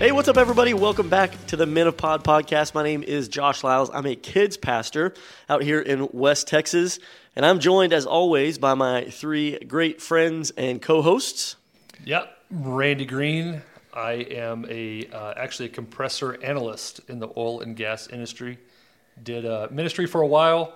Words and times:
Hey, 0.00 0.12
what's 0.12 0.28
up, 0.28 0.38
everybody? 0.38 0.72
Welcome 0.72 1.10
back 1.10 1.30
to 1.48 1.56
the 1.56 1.66
Men 1.66 1.86
of 1.86 1.94
Pod 1.94 2.24
podcast. 2.24 2.72
My 2.72 2.82
name 2.82 3.02
is 3.02 3.28
Josh 3.28 3.62
Lyles. 3.62 3.90
I'm 3.92 4.06
a 4.06 4.16
kids 4.16 4.56
pastor 4.56 5.12
out 5.46 5.62
here 5.62 5.78
in 5.78 6.08
West 6.14 6.48
Texas, 6.48 6.98
and 7.36 7.44
I'm 7.44 7.60
joined, 7.60 7.92
as 7.92 8.06
always, 8.06 8.56
by 8.56 8.72
my 8.72 9.04
three 9.10 9.58
great 9.58 10.00
friends 10.00 10.52
and 10.52 10.80
co-hosts. 10.80 11.56
Yep, 12.06 12.34
Randy 12.50 13.04
Green. 13.04 13.60
I 13.92 14.12
am 14.12 14.64
a 14.70 15.06
uh, 15.12 15.34
actually 15.36 15.66
a 15.66 15.72
compressor 15.72 16.42
analyst 16.42 17.02
in 17.10 17.18
the 17.18 17.28
oil 17.36 17.60
and 17.60 17.76
gas 17.76 18.06
industry. 18.06 18.58
Did 19.22 19.44
uh, 19.44 19.68
ministry 19.70 20.06
for 20.06 20.22
a 20.22 20.26
while, 20.26 20.72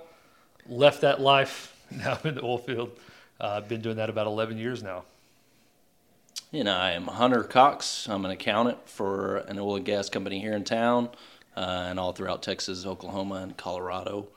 left 0.68 1.00
that 1.00 1.22
life. 1.22 1.70
Now 1.90 2.18
I'm 2.22 2.28
in 2.28 2.34
the 2.34 2.44
oil 2.44 2.58
field. 2.58 2.90
Uh, 3.40 3.52
I've 3.56 3.68
been 3.68 3.80
doing 3.80 3.96
that 3.96 4.10
about 4.10 4.26
11 4.26 4.58
years 4.58 4.82
now. 4.82 5.04
And 6.54 6.68
I 6.68 6.92
am 6.92 7.08
Hunter 7.08 7.42
Cox. 7.42 8.08
I'm 8.08 8.24
an 8.24 8.30
accountant 8.30 8.88
for 8.88 9.38
an 9.38 9.58
oil 9.58 9.74
and 9.74 9.84
gas 9.84 10.08
company 10.08 10.38
here 10.38 10.52
in 10.52 10.62
town 10.62 11.08
uh, 11.56 11.86
and 11.88 11.98
all 11.98 12.12
throughout 12.12 12.44
Texas, 12.44 12.86
Oklahoma, 12.86 13.40
and 13.42 13.56
Colorado. 13.56 14.28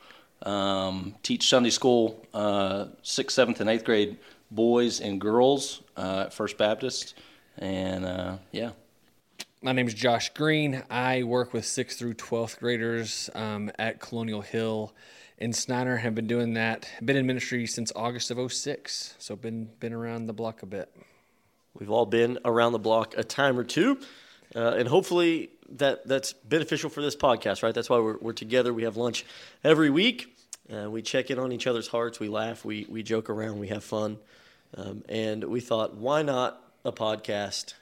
Um, 0.41 1.13
teach 1.21 1.48
Sunday 1.48 1.70
school, 1.70 2.26
uh, 2.34 2.85
sixth, 3.03 3.35
seventh, 3.35 3.62
and 3.62 3.70
eighth 3.70 3.84
grade 3.84 4.17
boys 4.49 4.99
and 4.99 5.21
girls 5.21 5.84
uh, 5.95 6.23
at 6.26 6.34
First 6.34 6.57
Baptist. 6.57 7.13
And 7.59 8.03
uh, 8.03 8.38
yeah, 8.52 8.71
My 9.62 9.71
name 9.71 9.85
is 9.85 9.93
Josh 9.93 10.34
Green. 10.34 10.81
I 10.90 11.21
work 11.21 11.54
with 11.54 11.65
6th 11.65 11.99
through 11.99 12.15
12th 12.15 12.57
graders 12.57 13.29
um, 13.35 13.70
at 13.77 13.99
Colonial 13.99 14.41
Hill 14.41 14.91
in 15.38 15.54
Snyder. 15.54 15.98
Have 15.98 16.15
been 16.15 16.26
doing 16.26 16.55
that. 16.55 16.90
Been 17.05 17.15
in 17.15 17.27
ministry 17.27 17.68
since 17.68 17.91
August 17.95 18.32
of 18.32 18.51
06. 18.51 19.13
So 19.20 19.35
been 19.35 19.70
been 19.79 19.93
around 19.93 20.26
the 20.26 20.34
block 20.34 20.63
a 20.63 20.65
bit. 20.65 20.91
We've 21.79 21.91
all 21.91 22.05
been 22.05 22.39
around 22.43 22.71
the 22.71 22.79
block 22.79 23.13
a 23.17 23.23
time 23.23 23.57
or 23.57 23.63
two, 23.63 23.99
uh, 24.55 24.75
and 24.77 24.87
hopefully 24.87 25.49
that 25.77 26.07
that's 26.07 26.33
beneficial 26.33 26.89
for 26.89 27.01
this 27.01 27.15
podcast, 27.15 27.63
right? 27.63 27.73
That's 27.73 27.89
why 27.89 27.99
we're, 27.99 28.17
we're 28.17 28.33
together. 28.33 28.73
We 28.73 28.83
have 28.83 28.97
lunch 28.97 29.25
every 29.63 29.89
week. 29.89 30.33
We 30.70 31.01
check 31.01 31.31
in 31.31 31.39
on 31.39 31.51
each 31.51 31.65
other's 31.67 31.87
hearts. 31.87 32.20
We 32.20 32.27
laugh. 32.27 32.65
We 32.65 32.85
we 32.89 33.03
joke 33.03 33.29
around. 33.29 33.59
We 33.59 33.70
have 33.70 33.83
fun, 33.83 34.17
um, 34.75 35.03
and 35.07 35.43
we 35.45 35.61
thought, 35.61 35.95
why 35.95 36.23
not 36.23 36.61
a 36.83 36.91
podcast? 36.91 37.73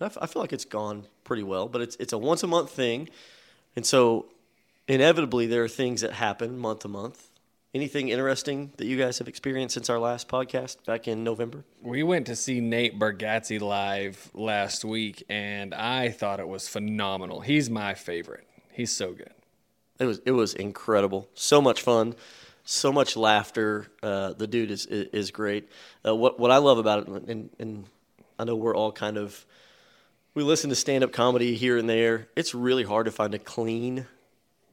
I, 0.00 0.06
f- 0.06 0.18
I 0.20 0.26
feel 0.26 0.42
like 0.42 0.52
it's 0.52 0.64
gone 0.64 1.06
pretty 1.22 1.44
well, 1.44 1.68
but 1.68 1.82
it's 1.82 1.96
it's 1.96 2.12
a 2.12 2.18
once 2.18 2.42
a 2.42 2.46
month 2.48 2.70
thing, 2.70 3.08
and 3.76 3.86
so 3.86 4.26
inevitably 4.88 5.46
there 5.46 5.62
are 5.62 5.68
things 5.68 6.00
that 6.00 6.12
happen 6.12 6.58
month 6.58 6.80
to 6.80 6.88
month. 6.88 7.28
Anything 7.74 8.10
interesting 8.10 8.70
that 8.76 8.86
you 8.86 8.96
guys 8.96 9.18
have 9.18 9.26
experienced 9.26 9.74
since 9.74 9.90
our 9.90 9.98
last 9.98 10.28
podcast 10.28 10.84
back 10.86 11.08
in 11.08 11.24
November? 11.24 11.64
We 11.82 12.04
went 12.04 12.26
to 12.26 12.36
see 12.36 12.60
Nate 12.60 13.00
Bargatze 13.00 13.60
live 13.60 14.30
last 14.32 14.84
week, 14.84 15.24
and 15.28 15.74
I 15.74 16.10
thought 16.10 16.38
it 16.38 16.46
was 16.46 16.68
phenomenal. 16.68 17.40
He's 17.40 17.68
my 17.68 17.94
favorite. 17.94 18.46
He's 18.70 18.92
so 18.92 19.12
good. 19.12 19.32
It 19.98 20.04
was 20.04 20.20
it 20.24 20.30
was 20.30 20.54
incredible. 20.54 21.28
So 21.34 21.60
much 21.60 21.82
fun, 21.82 22.14
so 22.64 22.92
much 22.92 23.16
laughter. 23.16 23.88
Uh, 24.00 24.34
the 24.34 24.46
dude 24.46 24.70
is 24.70 24.86
is, 24.86 25.08
is 25.08 25.30
great. 25.32 25.68
Uh, 26.06 26.14
what 26.14 26.38
what 26.38 26.52
I 26.52 26.58
love 26.58 26.78
about 26.78 27.08
it, 27.08 27.08
and, 27.08 27.50
and 27.58 27.86
I 28.38 28.44
know 28.44 28.54
we're 28.54 28.76
all 28.76 28.92
kind 28.92 29.16
of 29.16 29.44
we 30.32 30.44
listen 30.44 30.70
to 30.70 30.76
stand 30.76 31.02
up 31.02 31.10
comedy 31.10 31.56
here 31.56 31.76
and 31.76 31.90
there. 31.90 32.28
It's 32.36 32.54
really 32.54 32.84
hard 32.84 33.06
to 33.06 33.10
find 33.10 33.34
a 33.34 33.38
clean 33.40 34.06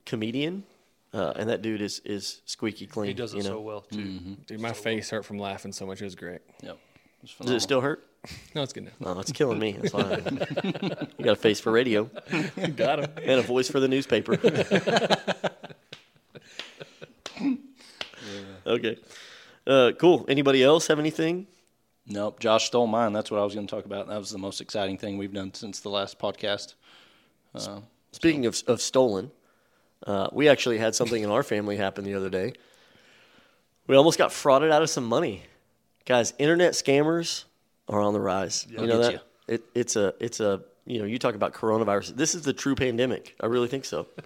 comedian, 0.06 0.66
uh, 1.14 1.34
and 1.36 1.50
that 1.50 1.62
dude 1.62 1.82
is 1.82 2.00
is 2.06 2.42
squeaky 2.46 2.88
clean. 2.88 3.08
He 3.08 3.14
does 3.14 3.34
it 3.34 3.38
you 3.38 3.44
know? 3.44 3.50
so 3.50 3.62
well 3.62 3.82
too. 3.82 4.20
Dude, 4.48 4.60
my 4.60 4.74
face 4.74 5.10
hurt 5.10 5.26
from 5.26 5.38
laughing 5.40 5.72
so 5.72 5.86
much. 5.86 6.02
It 6.02 6.06
was 6.06 6.16
great. 6.16 6.42
yep. 6.62 6.78
It 7.24 7.30
was 7.40 7.48
Does 7.48 7.56
it 7.56 7.62
still 7.62 7.82
hurt? 7.82 8.06
No, 8.54 8.62
it's 8.62 8.72
good 8.72 8.84
now. 8.84 9.14
No, 9.14 9.20
it's 9.20 9.32
killing 9.32 9.58
me. 9.58 9.72
That's 9.72 9.94
fine. 9.94 10.46
you 11.18 11.26
got 11.26 11.32
a 11.32 11.36
face 11.36 11.60
for 11.60 11.72
radio 11.72 12.08
You 12.56 12.68
Got 12.68 13.00
him. 13.00 13.12
and 13.18 13.40
a 13.40 13.42
voice 13.42 13.68
for 13.68 13.80
the 13.80 13.88
newspaper. 13.88 14.38
Okay. 18.66 18.98
Uh, 19.66 19.92
cool. 19.98 20.26
Anybody 20.30 20.64
else 20.64 20.88
have 20.88 21.00
anything? 21.00 21.48
Nope, 22.08 22.40
Josh 22.40 22.66
stole 22.66 22.88
mine. 22.88 23.14
That's 23.14 23.32
what 23.32 23.40
I 23.40 23.44
was 23.44 23.54
going 23.54 23.68
to 23.68 23.72
talk 23.76 23.86
about. 23.86 24.08
That 24.08 24.18
was 24.18 24.32
the 24.32 24.38
most 24.38 24.60
exciting 24.62 24.98
thing 24.98 25.18
we've 25.18 25.34
done 25.34 25.54
since 25.54 25.80
the 25.80 25.90
last 25.90 26.20
podcast. 26.20 26.76
Uh, 27.56 27.80
Speaking 28.12 28.46
of, 28.46 28.62
of 28.68 28.82
stolen, 28.82 29.32
uh, 30.06 30.30
we 30.32 30.50
actually 30.50 30.78
had 30.78 30.96
something 30.96 31.24
in 31.24 31.30
our 31.30 31.44
family 31.44 31.78
happen 31.78 32.04
the 32.04 32.16
other 32.16 32.30
day. 32.30 32.54
We 33.88 33.96
almost 33.96 34.18
got 34.18 34.32
frauded 34.32 34.72
out 34.72 34.82
of 34.82 34.90
some 34.90 35.06
money. 35.06 35.44
Guys, 36.06 36.34
internet 36.40 36.74
scammers 36.74 37.46
are 37.88 38.02
on 38.02 38.14
the 38.14 38.20
rise. 38.20 38.66
you 38.70 38.78
know 38.78 39.02
get 39.02 39.14
that? 39.14 39.24
It, 39.48 39.64
it's 39.76 39.96
a 39.96 40.14
it's 40.20 40.40
a 40.40 40.62
you 40.86 41.00
know, 41.00 41.06
you 41.06 41.20
talk 41.20 41.36
about 41.36 41.54
coronavirus. 41.54 42.16
This 42.16 42.36
is 42.36 42.42
the 42.44 42.54
true 42.54 42.76
pandemic. 42.76 43.36
I 43.40 43.46
really 43.46 43.68
think 43.68 43.86
so. 43.86 44.08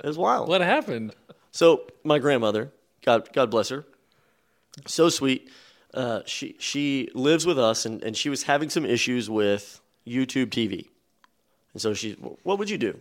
It 0.00 0.06
was 0.06 0.16
wild. 0.16 0.48
What 0.48 0.60
happened? 0.60 1.12
So 1.50 1.82
my 2.04 2.20
grandmother, 2.20 2.70
God 3.04 3.28
God 3.32 3.50
bless 3.50 3.68
her, 3.70 3.84
so 4.86 5.08
sweet. 5.08 5.50
Uh, 5.92 6.20
she 6.24 6.54
she 6.60 7.10
lives 7.14 7.44
with 7.44 7.58
us, 7.58 7.84
and, 7.84 8.00
and 8.04 8.16
she 8.16 8.28
was 8.28 8.44
having 8.44 8.70
some 8.70 8.84
issues 8.84 9.28
with 9.28 9.80
YouTube 10.06 10.50
TV, 10.50 10.86
and 11.72 11.82
so 11.82 11.94
she, 11.94 12.12
what 12.12 12.60
would 12.60 12.70
you 12.70 12.78
do? 12.78 13.00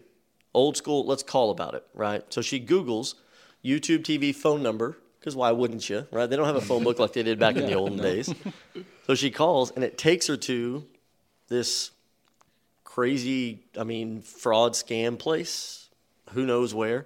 Old 0.57 0.75
school. 0.75 1.06
Let's 1.06 1.22
call 1.22 1.51
about 1.51 1.75
it, 1.75 1.85
right? 1.94 2.23
So 2.34 2.41
she 2.41 2.57
Google's 2.57 3.13
YouTube 3.63 4.00
TV 4.00 4.34
phone 4.34 4.63
number 4.63 4.97
because 5.19 5.35
why 5.35 5.51
wouldn't 5.51 5.88
you, 5.88 6.07
right? 6.12 6.28
They 6.28 6.35
don't 6.35 6.47
have 6.47 6.56
a 6.56 6.62
phone 6.62 6.84
book 6.84 6.97
like 6.97 7.13
they 7.13 7.22
did 7.22 7.38
back 7.38 7.57
in 7.57 7.68
the 7.68 7.75
olden 7.75 8.00
days. 8.00 8.34
So 9.06 9.13
she 9.13 9.29
calls, 9.29 9.69
and 9.69 9.84
it 9.84 10.00
takes 10.00 10.25
her 10.25 10.35
to 10.35 10.84
this 11.47 11.91
crazy, 12.84 13.59
I 13.79 13.84
mean, 13.84 14.22
fraud 14.22 14.73
scam 14.73 15.19
place. 15.19 15.90
Who 16.31 16.46
knows 16.46 16.73
where? 16.73 17.06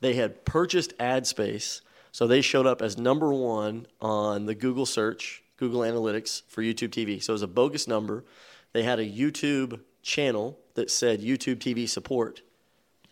They 0.00 0.14
had 0.14 0.46
purchased 0.46 0.94
ad 0.98 1.26
space, 1.26 1.82
so 2.12 2.26
they 2.26 2.40
showed 2.40 2.66
up 2.66 2.80
as 2.80 2.96
number 2.96 3.30
one 3.32 3.86
on 4.00 4.46
the 4.46 4.54
Google 4.54 4.86
search, 4.86 5.42
Google 5.58 5.80
Analytics 5.82 6.42
for 6.48 6.62
YouTube 6.62 6.88
TV. 6.88 7.22
So 7.22 7.32
it 7.32 7.34
was 7.34 7.42
a 7.42 7.46
bogus 7.46 7.86
number. 7.86 8.24
They 8.72 8.84
had 8.84 8.98
a 8.98 9.04
YouTube 9.04 9.80
channel 10.02 10.58
that 10.74 10.90
said 10.90 11.20
YouTube 11.20 11.56
TV 11.56 11.88
support, 11.88 12.42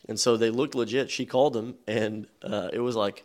and 0.09 0.19
so 0.19 0.37
they 0.37 0.51
looked 0.51 0.75
legit. 0.75 1.11
She 1.11 1.27
called 1.27 1.53
them, 1.53 1.77
and 1.87 2.27
uh, 2.43 2.71
it 2.73 2.81
was 2.81 2.97
like 2.97 3.25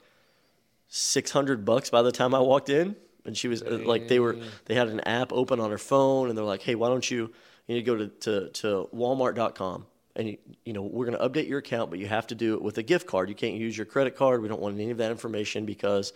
six 0.88 1.32
hundred 1.32 1.66
bucks 1.66 1.90
by 1.90 2.02
the 2.02 2.12
time 2.12 2.34
I 2.34 2.40
walked 2.40 2.70
in. 2.70 2.96
And 3.26 3.38
she 3.38 3.48
was 3.48 3.62
uh, 3.62 3.82
like, 3.86 4.08
they 4.08 4.20
were 4.20 4.38
they 4.66 4.76
had 4.76 4.88
an 4.88 5.02
app 5.02 5.34
open 5.34 5.60
on 5.60 5.72
her 5.72 5.78
phone, 5.78 6.30
and 6.30 6.38
they're 6.38 6.46
like, 6.46 6.62
hey, 6.62 6.76
why 6.76 6.88
don't 6.88 7.10
you 7.10 7.32
you 7.68 7.76
need 7.76 7.86
to 7.86 7.86
go 7.86 7.96
to 7.98 8.08
to, 8.08 8.50
to 8.50 8.90
Walmart.com 8.96 9.86
and 10.16 10.28
you, 10.28 10.38
you 10.66 10.74
know 10.74 10.82
we're 10.82 11.06
going 11.06 11.18
to 11.18 11.28
update 11.28 11.48
your 11.48 11.60
account, 11.60 11.90
but 11.90 12.00
you 12.00 12.08
have 12.08 12.28
to 12.28 12.36
do 12.36 12.54
it 12.54 12.62
with 12.62 12.78
a 12.78 12.84
gift 12.84 13.08
card. 13.08 13.30
You 13.30 13.36
can't 13.36 13.56
use 13.56 13.78
your 13.78 13.86
credit 13.86 14.16
card. 14.16 14.42
We 14.42 14.48
don't 14.48 14.62
want 14.62 14.76
any 14.76 14.92
of 14.92 14.98
that 14.98 15.12
information 15.12 15.66
because 15.66 16.14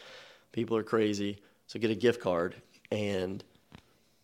people 0.51 0.77
are 0.77 0.83
crazy. 0.83 1.39
So 1.67 1.79
get 1.79 1.89
a 1.89 1.95
gift 1.95 2.21
card 2.21 2.55
and 2.91 3.43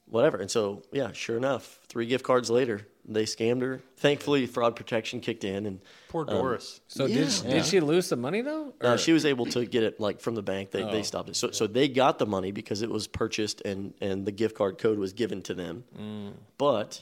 whatever. 0.07 0.37
And 0.37 0.51
so 0.51 0.83
yeah, 0.91 1.11
sure 1.13 1.37
enough, 1.37 1.79
three 1.87 2.05
gift 2.05 2.23
cards 2.23 2.49
later, 2.49 2.87
they 3.15 3.23
scammed 3.23 3.61
her. 3.61 3.81
Thankfully, 3.97 4.45
fraud 4.45 4.75
protection 4.75 5.19
kicked 5.19 5.43
in, 5.43 5.65
and 5.65 5.79
Poor 6.09 6.25
Doris. 6.25 6.79
So 6.87 7.07
did, 7.07 7.15
Yeah. 7.43 7.51
did 7.51 7.65
she 7.65 7.79
lose 7.79 8.07
some 8.07 8.21
money 8.21 8.41
though? 8.41 8.73
uh, 8.83 8.89
Or- 8.93 8.97
she 8.97 9.11
was 9.13 9.25
able 9.25 9.45
to 9.47 9.65
get 9.65 9.83
it 9.83 9.99
like 9.99 10.21
from 10.21 10.35
the 10.35 10.41
bank. 10.41 10.71
They, 10.71 10.83
Oh. 10.83 10.91
they 10.91 11.03
stopped 11.03 11.29
it. 11.29 11.35
So, 11.35 11.51
so 11.51 11.67
they 11.67 11.87
got 11.87 12.19
the 12.19 12.25
money 12.25 12.51
because 12.51 12.81
it 12.81 12.89
was 12.89 13.07
purchased 13.07 13.61
and, 13.61 13.93
and 14.01 14.25
the 14.25 14.31
gift 14.31 14.55
card 14.55 14.77
code 14.77 14.97
was 14.99 15.13
given 15.13 15.41
to 15.43 15.53
them. 15.53 15.83
Mm. 15.99 16.33
But 16.57 17.01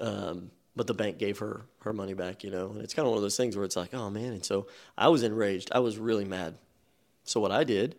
um, 0.00 0.50
but 0.74 0.86
the 0.86 0.94
bank 0.94 1.16
gave 1.18 1.38
her 1.38 1.62
her 1.80 1.92
money 1.92 2.12
back, 2.14 2.44
you 2.44 2.50
know. 2.50 2.70
And 2.70 2.82
it's 2.82 2.92
kind 2.92 3.06
of 3.06 3.10
one 3.10 3.16
of 3.18 3.22
those 3.22 3.36
things 3.36 3.56
where 3.56 3.64
it's 3.64 3.76
like, 3.76 3.94
oh 3.94 4.10
man. 4.10 4.32
And 4.32 4.44
so 4.44 4.66
I 4.98 5.08
was 5.08 5.22
enraged. 5.22 5.70
I 5.72 5.78
was 5.78 5.96
really 5.98 6.24
mad. 6.26 6.54
So 7.24 7.40
what 7.40 7.50
I 7.50 7.64
did 7.64 7.94
is 7.94 7.96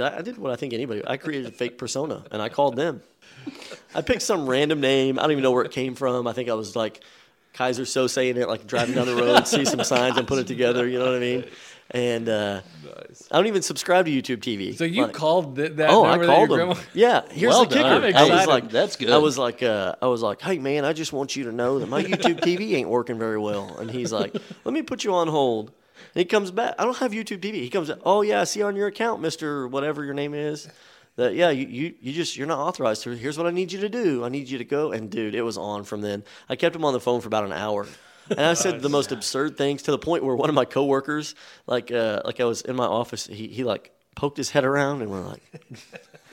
I, 0.00 0.18
I 0.18 0.22
did 0.22 0.38
what 0.38 0.52
I 0.52 0.56
think 0.56 0.72
anybody. 0.72 1.02
I 1.06 1.16
created 1.16 1.46
a 1.46 1.50
fake 1.50 1.76
persona 1.78 2.24
and 2.30 2.40
I 2.40 2.48
called 2.48 2.76
them. 2.76 3.02
I 3.94 4.00
picked 4.02 4.22
some 4.22 4.48
random 4.48 4.80
name. 4.80 5.18
I 5.18 5.22
don't 5.22 5.32
even 5.32 5.42
know 5.42 5.50
where 5.50 5.64
it 5.64 5.72
came 5.72 5.94
from. 5.94 6.26
I 6.26 6.32
think 6.32 6.48
I 6.48 6.54
was 6.54 6.74
like 6.76 7.02
Kaiser 7.52 7.84
so 7.84 8.06
saying 8.06 8.36
it, 8.38 8.48
like 8.48 8.66
driving 8.66 8.94
down 8.94 9.06
the 9.06 9.16
road, 9.16 9.42
see 9.48 9.64
some 9.64 9.84
signs 9.84 10.16
and 10.16 10.26
put 10.26 10.38
it 10.38 10.46
together. 10.46 10.86
You 10.86 10.98
know 11.00 11.06
what 11.06 11.16
I 11.16 11.18
mean? 11.20 11.44
And 11.90 12.26
uh, 12.28 12.62
I 13.30 13.36
don't 13.36 13.48
even 13.48 13.60
subscribe 13.60 14.06
to 14.06 14.10
YouTube 14.10 14.38
TV. 14.38 14.74
so 14.74 14.84
you 14.84 15.02
Like- 15.02 15.12
called 15.12 15.56
th- 15.56 15.72
that 15.72 15.90
Oh, 15.90 16.04
I 16.04 16.16
called 16.16 16.22
that 16.22 16.26
your 16.28 16.46
them. 16.46 16.68
grandma? 16.68 16.74
Yeah, 16.94 17.22
here's 17.30 17.50
Well 17.50 17.64
the 17.66 17.74
kicker. 17.74 17.82
done. 17.82 18.04
I'm 18.04 18.14
I 18.16 18.36
was 18.36 18.46
like, 18.46 18.70
That's 18.70 18.96
good. 18.96 19.10
I 19.10 19.18
was 19.18 19.36
like, 19.36 19.62
uh, 19.62 19.96
I 20.00 20.06
was 20.06 20.22
like, 20.22 20.40
hey 20.40 20.56
man, 20.58 20.86
I 20.86 20.94
just 20.94 21.12
want 21.12 21.36
you 21.36 21.44
to 21.44 21.52
know 21.52 21.80
that 21.80 21.88
my 21.90 22.02
YouTube 22.02 22.40
TV 22.40 22.72
ain't 22.76 22.88
working 22.88 23.18
very 23.18 23.38
well. 23.38 23.76
And 23.76 23.90
he's 23.90 24.10
like, 24.12 24.34
let 24.64 24.72
me 24.72 24.80
put 24.80 25.04
you 25.04 25.12
on 25.14 25.28
hold. 25.28 25.70
And 26.14 26.20
he 26.20 26.24
comes 26.24 26.50
back. 26.50 26.74
I 26.78 26.84
don't 26.84 26.96
have 26.98 27.12
YouTube 27.12 27.38
TV. 27.40 27.54
He 27.54 27.70
comes, 27.70 27.88
Back, 27.88 27.98
oh 28.04 28.22
yeah, 28.22 28.40
I 28.40 28.44
see 28.44 28.62
on 28.62 28.76
your 28.76 28.86
account, 28.88 29.20
Mister 29.20 29.68
whatever 29.68 30.04
your 30.04 30.14
name 30.14 30.34
is, 30.34 30.68
that 31.16 31.34
yeah, 31.34 31.50
you, 31.50 31.66
you 31.66 31.94
you 32.00 32.12
just 32.12 32.36
you're 32.36 32.46
not 32.46 32.58
authorized 32.58 33.02
to. 33.04 33.10
Here's 33.10 33.38
what 33.38 33.46
I 33.46 33.50
need 33.50 33.72
you 33.72 33.80
to 33.80 33.88
do. 33.88 34.24
I 34.24 34.28
need 34.28 34.48
you 34.48 34.58
to 34.58 34.64
go. 34.64 34.92
And 34.92 35.10
dude, 35.10 35.34
it 35.34 35.42
was 35.42 35.56
on 35.56 35.84
from 35.84 36.00
then. 36.00 36.24
I 36.48 36.56
kept 36.56 36.74
him 36.76 36.84
on 36.84 36.92
the 36.92 37.00
phone 37.00 37.20
for 37.20 37.28
about 37.28 37.44
an 37.44 37.52
hour. 37.52 37.86
And 38.30 38.40
I 38.40 38.54
said 38.54 38.80
the 38.80 38.88
most 38.88 39.12
absurd 39.12 39.58
things 39.58 39.82
to 39.82 39.90
the 39.90 39.98
point 39.98 40.24
where 40.24 40.36
one 40.36 40.48
of 40.48 40.54
my 40.54 40.64
coworkers, 40.64 41.34
like, 41.66 41.90
uh, 41.90 42.22
like 42.24 42.40
I 42.40 42.44
was 42.44 42.62
in 42.62 42.76
my 42.76 42.86
office, 42.86 43.26
he, 43.26 43.48
he 43.48 43.64
like 43.64 43.92
poked 44.14 44.36
his 44.36 44.50
head 44.50 44.64
around 44.64 45.02
and 45.02 45.10
went 45.10 45.26
like, 45.26 45.42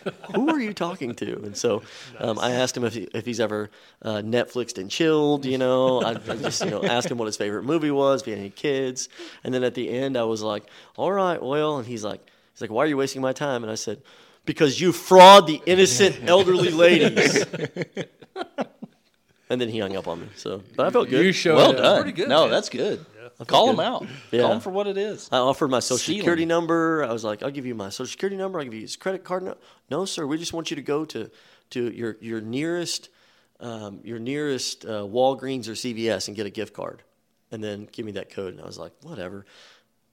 who 0.36 0.50
are 0.50 0.60
you 0.60 0.74
talking 0.74 1.16
to? 1.16 1.34
And 1.44 1.58
so 1.58 1.82
um, 2.20 2.38
I 2.40 2.52
asked 2.52 2.76
him 2.78 2.84
if, 2.84 2.94
he, 2.94 3.04
if 3.14 3.26
he's 3.26 3.40
ever 3.40 3.70
uh, 4.02 4.18
Netflixed 4.18 4.78
and 4.78 4.90
chilled, 4.90 5.46
you 5.46 5.58
know. 5.58 6.02
I, 6.02 6.12
I 6.12 6.36
just, 6.36 6.64
you 6.64 6.72
know, 6.72 6.84
asked 6.84 7.10
him 7.10 7.18
what 7.18 7.26
his 7.26 7.38
favorite 7.38 7.64
movie 7.64 7.92
was, 7.92 8.22
if 8.22 8.26
he 8.26 8.32
had 8.32 8.40
any 8.40 8.50
kids. 8.50 9.10
And 9.44 9.54
then 9.54 9.64
at 9.64 9.76
the 9.76 9.90
end, 9.90 10.18
I 10.18 10.24
was 10.24 10.42
like, 10.42 10.64
all 10.98 11.12
right, 11.12 11.42
well, 11.42 11.78
and 11.78 11.88
he's 11.88 12.04
like, 12.04 12.22
he's 12.54 12.62
like, 12.62 12.72
why 12.72 12.84
are 12.84 12.88
you 12.88 12.98
wasting 12.98 13.22
my 13.22 13.34
time? 13.34 13.64
And 13.64 13.72
I 13.72 13.76
said, 13.76 14.02
because 14.46 14.80
you 14.82 14.92
fraud 14.92 15.48
the 15.48 15.62
innocent 15.66 16.20
elderly 16.28 16.72
ladies. 16.72 17.46
and 19.50 19.60
then 19.60 19.70
he 19.70 19.80
hung 19.80 19.96
up 19.96 20.08
on 20.08 20.22
me. 20.22 20.28
So, 20.36 20.62
but 20.76 20.86
I 20.88 20.90
felt 20.92 21.10
good. 21.10 21.26
You 21.26 21.32
showed 21.32 21.56
Well 21.58 21.72
it. 21.72 21.78
done. 21.78 22.02
pretty 22.04 22.16
good, 22.16 22.30
no, 22.30 22.44
man. 22.44 22.52
that's 22.52 22.70
good. 22.70 23.06
Call 23.46 23.68
them 23.68 23.80
out. 23.80 24.06
Yeah. 24.32 24.42
Call 24.42 24.50
them 24.52 24.60
for 24.60 24.70
what 24.70 24.88
it 24.88 24.98
is. 24.98 25.30
I 25.32 25.38
offered 25.38 25.70
my 25.70 25.80
social 25.80 25.98
Stealing. 25.98 26.22
security 26.22 26.46
number. 26.46 27.04
I 27.04 27.14
was 27.14 27.24
like, 27.24 27.42
I'll 27.42 27.52
give 27.52 27.66
you 27.66 27.76
my 27.76 27.90
social 27.90 28.12
security 28.12 28.36
number. 28.36 28.60
I'll 28.60 28.66
give 28.66 28.74
you 28.74 28.82
his 28.82 28.98
credit 28.98 29.24
card. 29.24 29.44
No, 29.44 29.58
no 29.90 30.06
sir. 30.06 30.26
We 30.28 30.38
just 30.38 30.52
want 30.52 30.70
you 30.70 30.76
to 30.76 30.82
go 30.82 31.06
to, 31.06 31.32
to 31.72 31.92
your, 31.92 32.18
your 32.20 32.42
nearest, 32.42 33.10
um, 33.62 34.02
your 34.04 34.20
nearest 34.20 34.84
uh, 34.86 35.04
Walgreens 35.04 35.68
or 35.68 35.72
CVS 35.72 36.28
and 36.28 36.36
get 36.36 36.46
a 36.46 36.50
gift 36.50 36.74
card, 36.74 37.02
and 37.52 37.64
then 37.64 37.88
give 37.92 38.06
me 38.06 38.12
that 38.14 38.30
code. 38.30 38.54
And 38.54 38.62
I 38.62 38.66
was 38.66 38.78
like, 38.78 38.92
whatever. 39.04 39.46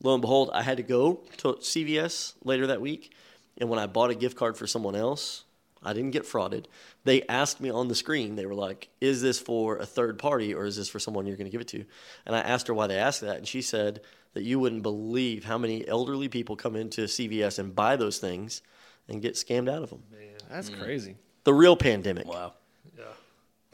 Lo 0.02 0.12
and 0.14 0.20
behold, 0.20 0.50
I 0.52 0.62
had 0.62 0.76
to 0.76 0.82
go 0.82 1.22
to 1.38 1.54
CVS 1.54 2.34
later 2.44 2.68
that 2.68 2.80
week, 2.80 3.12
and 3.58 3.68
when 3.68 3.78
I 3.78 3.86
bought 3.86 4.10
a 4.10 4.14
gift 4.14 4.36
card 4.36 4.56
for 4.56 4.66
someone 4.66 4.94
else, 4.94 5.45
I 5.86 5.92
didn't 5.92 6.10
get 6.10 6.24
frauded. 6.24 6.64
They 7.04 7.22
asked 7.28 7.60
me 7.60 7.70
on 7.70 7.86
the 7.86 7.94
screen, 7.94 8.34
they 8.34 8.44
were 8.44 8.54
like, 8.54 8.88
Is 9.00 9.22
this 9.22 9.38
for 9.38 9.76
a 9.76 9.86
third 9.86 10.18
party 10.18 10.52
or 10.52 10.66
is 10.66 10.76
this 10.76 10.88
for 10.88 10.98
someone 10.98 11.26
you're 11.26 11.36
going 11.36 11.46
to 11.46 11.52
give 11.52 11.60
it 11.60 11.68
to? 11.68 11.84
And 12.26 12.34
I 12.34 12.40
asked 12.40 12.66
her 12.66 12.74
why 12.74 12.88
they 12.88 12.98
asked 12.98 13.20
that. 13.20 13.36
And 13.36 13.46
she 13.46 13.62
said 13.62 14.00
that 14.34 14.42
you 14.42 14.58
wouldn't 14.58 14.82
believe 14.82 15.44
how 15.44 15.56
many 15.56 15.86
elderly 15.86 16.28
people 16.28 16.56
come 16.56 16.74
into 16.74 17.02
CVS 17.02 17.58
and 17.58 17.74
buy 17.74 17.96
those 17.96 18.18
things 18.18 18.62
and 19.08 19.22
get 19.22 19.34
scammed 19.34 19.70
out 19.70 19.82
of 19.82 19.90
them. 19.90 20.02
Man, 20.10 20.28
That's 20.50 20.70
mm. 20.70 20.82
crazy. 20.82 21.16
The 21.44 21.54
real 21.54 21.76
pandemic. 21.76 22.26
Wow. 22.26 22.54
Yeah. 22.98 23.04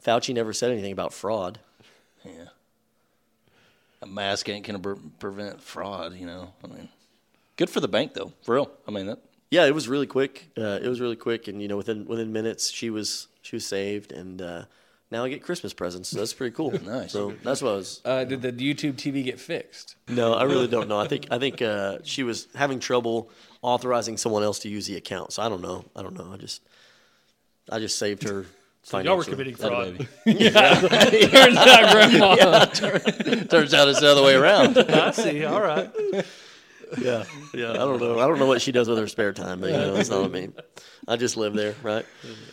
Fauci 0.05 0.33
never 0.33 0.53
said 0.53 0.71
anything 0.71 0.91
about 0.93 1.13
fraud. 1.13 1.59
Yeah. 2.23 2.49
A 4.03 4.05
mask 4.05 4.47
ain't 4.49 4.65
gonna 4.65 4.79
pre- 4.79 4.95
prevent 5.19 5.61
fraud. 5.61 6.15
You 6.15 6.27
know. 6.27 6.53
I 6.63 6.67
mean, 6.67 6.89
good 7.55 7.69
for 7.69 7.79
the 7.79 7.87
bank 7.87 8.13
though. 8.13 8.31
For 8.43 8.55
real. 8.55 8.71
I 8.87 8.91
mean 8.91 9.07
that. 9.07 9.19
Yeah, 9.53 9.65
it 9.67 9.75
was 9.75 9.87
really 9.87 10.07
quick. 10.07 10.49
Uh, 10.57 10.79
it 10.81 10.87
was 10.87 10.99
really 10.99 11.15
quick, 11.15 11.47
and 11.47 11.61
you 11.61 11.67
know, 11.67 11.77
within 11.77 12.05
within 12.05 12.33
minutes, 12.33 12.71
she 12.71 12.89
was 12.89 13.27
she 13.43 13.55
was 13.55 13.63
saved, 13.63 14.11
and 14.11 14.41
uh, 14.41 14.63
now 15.11 15.23
I 15.23 15.29
get 15.29 15.43
Christmas 15.43 15.73
presents. 15.73 16.09
So 16.09 16.17
that's 16.17 16.33
pretty 16.33 16.55
cool. 16.55 16.71
Nice. 16.83 17.11
So 17.11 17.35
that's 17.43 17.61
what 17.61 17.69
I 17.69 17.75
was 17.75 18.01
Uh, 18.03 18.23
did 18.23 18.41
the 18.41 18.51
YouTube 18.51 18.93
TV 18.93 19.23
get 19.23 19.39
fixed? 19.39 19.95
No, 20.07 20.33
I 20.33 20.45
really 20.45 20.67
don't 20.67 20.87
know. 20.89 20.99
I 20.99 21.07
think 21.07 21.27
I 21.29 21.37
think 21.37 21.61
uh, 21.61 21.99
she 22.03 22.23
was 22.23 22.47
having 22.55 22.79
trouble 22.79 23.29
authorizing 23.61 24.17
someone 24.17 24.41
else 24.41 24.57
to 24.59 24.69
use 24.69 24.87
the 24.87 24.95
account. 24.97 25.33
So 25.33 25.43
I 25.43 25.49
don't 25.49 25.61
know. 25.61 25.85
I 25.95 26.01
don't 26.01 26.17
know. 26.17 26.31
I 26.33 26.37
just 26.37 26.63
I 27.71 27.77
just 27.77 27.99
saved 27.99 28.23
her. 28.23 28.47
So 28.81 28.97
y'all 28.97 29.17
were 29.17 29.23
financially. 29.23 29.53
committing 29.53 29.55
fraud. 29.55 30.07
baby. 30.25 31.29
Turns 31.29 31.57
out 31.57 31.91
grandma. 31.93 32.65
Turns 33.45 33.73
out 33.75 33.87
it's 33.87 33.99
the 33.99 34.09
other 34.11 34.23
way 34.23 34.33
around. 34.33 34.79
I 34.79 35.11
see. 35.11 35.45
All 35.45 35.61
right. 35.61 35.91
Yeah, 36.97 37.23
yeah. 37.53 37.71
I 37.71 37.75
don't 37.75 37.99
know. 37.99 38.19
I 38.19 38.27
don't 38.27 38.39
know 38.39 38.45
what 38.45 38.61
she 38.61 38.71
does 38.71 38.87
with 38.87 38.97
her 38.97 39.07
spare 39.07 39.33
time, 39.33 39.59
but 39.61 39.71
you 39.71 39.77
know, 39.77 39.93
that's 39.93 40.09
not 40.09 40.21
what 40.21 40.29
I 40.29 40.33
mean. 40.33 40.53
I 41.07 41.15
just 41.15 41.37
live 41.37 41.53
there, 41.53 41.75
right? 41.83 42.05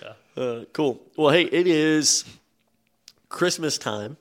Yeah. 0.02 0.42
Uh, 0.42 0.64
cool. 0.72 1.00
Well, 1.16 1.31
hey, 1.31 1.42
it 1.44 1.66
is 1.66 2.25
Christmas 3.28 3.78
time. 3.78 4.16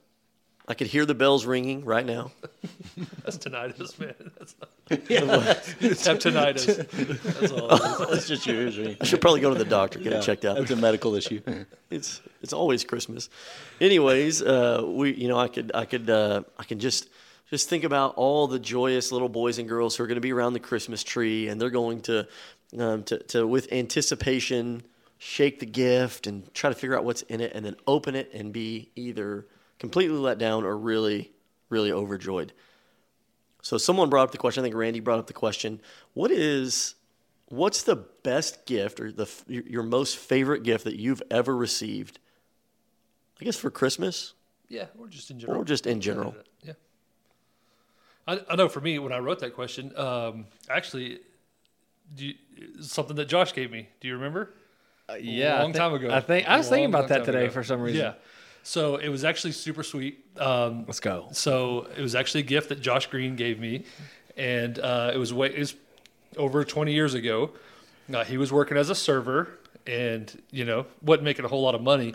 I 0.67 0.75
could 0.75 0.85
hear 0.85 1.03
the 1.03 1.15
bells 1.15 1.47
ringing 1.47 1.83
right 1.83 2.05
now. 2.05 2.31
That's 3.23 3.39
tinnitus, 3.39 3.99
man. 3.99 4.13
That's 4.37 4.53
Just 5.79 6.05
have 6.05 6.19
tinnitus. 6.19 6.87
That's 7.39 7.51
all. 7.51 8.07
That's 8.11 8.27
just 8.27 8.45
your 8.45 8.67
injury. 8.67 8.95
I 9.01 9.05
should 9.05 9.19
probably 9.19 9.41
go 9.41 9.51
to 9.51 9.57
the 9.57 9.65
doctor 9.65 9.97
get 9.97 10.13
it 10.13 10.21
checked 10.21 10.45
out. 10.45 10.59
It's 10.59 10.69
a 10.69 10.75
medical 10.75 11.15
issue. 11.15 11.41
it's 11.89 12.21
it's 12.43 12.53
always 12.53 12.83
Christmas. 12.83 13.29
Anyways, 13.81 14.43
uh, 14.43 14.83
we 14.85 15.15
you 15.15 15.27
know 15.27 15.39
I 15.39 15.47
could 15.47 15.71
I 15.73 15.85
could 15.85 16.07
uh, 16.07 16.43
I 16.59 16.63
can 16.65 16.79
just 16.79 17.09
just 17.49 17.69
think 17.69 17.83
about 17.83 18.15
all 18.15 18.47
the 18.47 18.59
joyous 18.59 19.11
little 19.11 19.29
boys 19.29 19.57
and 19.57 19.67
girls 19.67 19.95
who 19.95 20.03
are 20.03 20.07
going 20.07 20.15
to 20.15 20.21
be 20.21 20.33
around 20.33 20.53
the 20.53 20.59
Christmas 20.59 21.03
tree, 21.03 21.47
and 21.47 21.59
they're 21.59 21.69
going 21.69 22.01
to 22.01 22.27
um, 22.77 23.03
to, 23.03 23.17
to 23.23 23.47
with 23.47 23.71
anticipation 23.71 24.83
shake 25.17 25.59
the 25.59 25.65
gift 25.65 26.27
and 26.27 26.53
try 26.53 26.69
to 26.69 26.75
figure 26.75 26.95
out 26.97 27.03
what's 27.03 27.23
in 27.23 27.41
it, 27.41 27.51
and 27.53 27.65
then 27.65 27.75
open 27.87 28.15
it 28.15 28.31
and 28.33 28.53
be 28.53 28.89
either 28.95 29.47
completely 29.79 30.17
let 30.17 30.37
down 30.37 30.63
or 30.63 30.77
really 30.77 31.31
really 31.69 31.91
overjoyed. 31.91 32.53
So 33.61 33.77
someone 33.77 34.09
brought 34.09 34.23
up 34.23 34.31
the 34.31 34.37
question. 34.37 34.61
I 34.61 34.65
think 34.65 34.75
Randy 34.75 34.99
brought 35.01 35.19
up 35.19 35.27
the 35.27 35.33
question. 35.33 35.81
What 36.13 36.31
is 36.31 36.95
what's 37.47 37.81
the 37.81 37.95
best 37.95 38.65
gift 38.67 38.99
or 38.99 39.11
the 39.11 39.27
your 39.47 39.63
your 39.63 39.83
most 39.83 40.17
favorite 40.17 40.63
gift 40.63 40.83
that 40.85 40.95
you've 40.97 41.23
ever 41.31 41.55
received? 41.55 42.19
I 43.41 43.45
guess 43.45 43.55
for 43.57 43.71
Christmas 43.71 44.33
Yeah, 44.67 44.85
or 44.97 45.07
just 45.07 45.31
in 45.31 45.39
general. 45.39 45.61
or 45.61 45.65
just 45.65 45.87
in 45.87 45.99
general. 46.01 46.35
I, 48.29 48.39
I 48.49 48.55
know 48.55 48.69
for 48.69 48.81
me, 48.81 48.99
when 48.99 49.11
I 49.11 49.19
wrote 49.19 49.39
that 49.39 49.55
question, 49.55 49.91
um, 49.97 50.45
actually, 50.69 51.19
do 52.15 52.27
you, 52.27 52.33
something 52.81 53.15
that 53.15 53.25
Josh 53.27 53.53
gave 53.53 53.71
me. 53.71 53.89
Do 54.01 54.07
you 54.07 54.15
remember? 54.15 54.53
Yeah, 55.19 55.55
I 55.55 55.61
long 55.63 55.73
time 55.73 55.93
ago. 55.93 56.11
I 56.11 56.19
think 56.19 56.47
I 56.47 56.57
was 56.57 56.67
Long, 56.67 56.75
thinking 56.75 56.93
about 56.93 57.07
that 57.09 57.25
today 57.25 57.45
ago. 57.45 57.53
for 57.53 57.63
some 57.63 57.81
reason. 57.81 58.01
Yeah. 58.01 58.13
So 58.61 58.97
it 58.97 59.09
was 59.09 59.23
actually 59.23 59.53
super 59.53 59.81
sweet. 59.81 60.23
Um, 60.37 60.83
Let's 60.85 60.99
go. 60.99 61.29
so 61.31 61.87
it 61.97 62.01
was 62.01 62.13
actually 62.13 62.41
a 62.41 62.45
gift 62.45 62.69
that 62.69 62.79
Josh 62.81 63.07
Green 63.07 63.35
gave 63.35 63.59
me, 63.59 63.85
and 64.37 64.77
uh, 64.77 65.11
it 65.13 65.17
was 65.17 65.33
way 65.33 65.47
it 65.47 65.57
was 65.59 65.75
over 66.37 66.63
20 66.63 66.93
years 66.93 67.15
ago. 67.15 67.51
Uh, 68.13 68.23
he 68.23 68.37
was 68.37 68.51
working 68.51 68.77
as 68.77 68.89
a 68.91 68.95
server, 68.95 69.57
and 69.87 70.39
you 70.51 70.65
know 70.65 70.85
wasn't 71.01 71.23
making 71.23 71.45
a 71.45 71.47
whole 71.47 71.61
lot 71.63 71.73
of 71.73 71.81
money. 71.81 72.13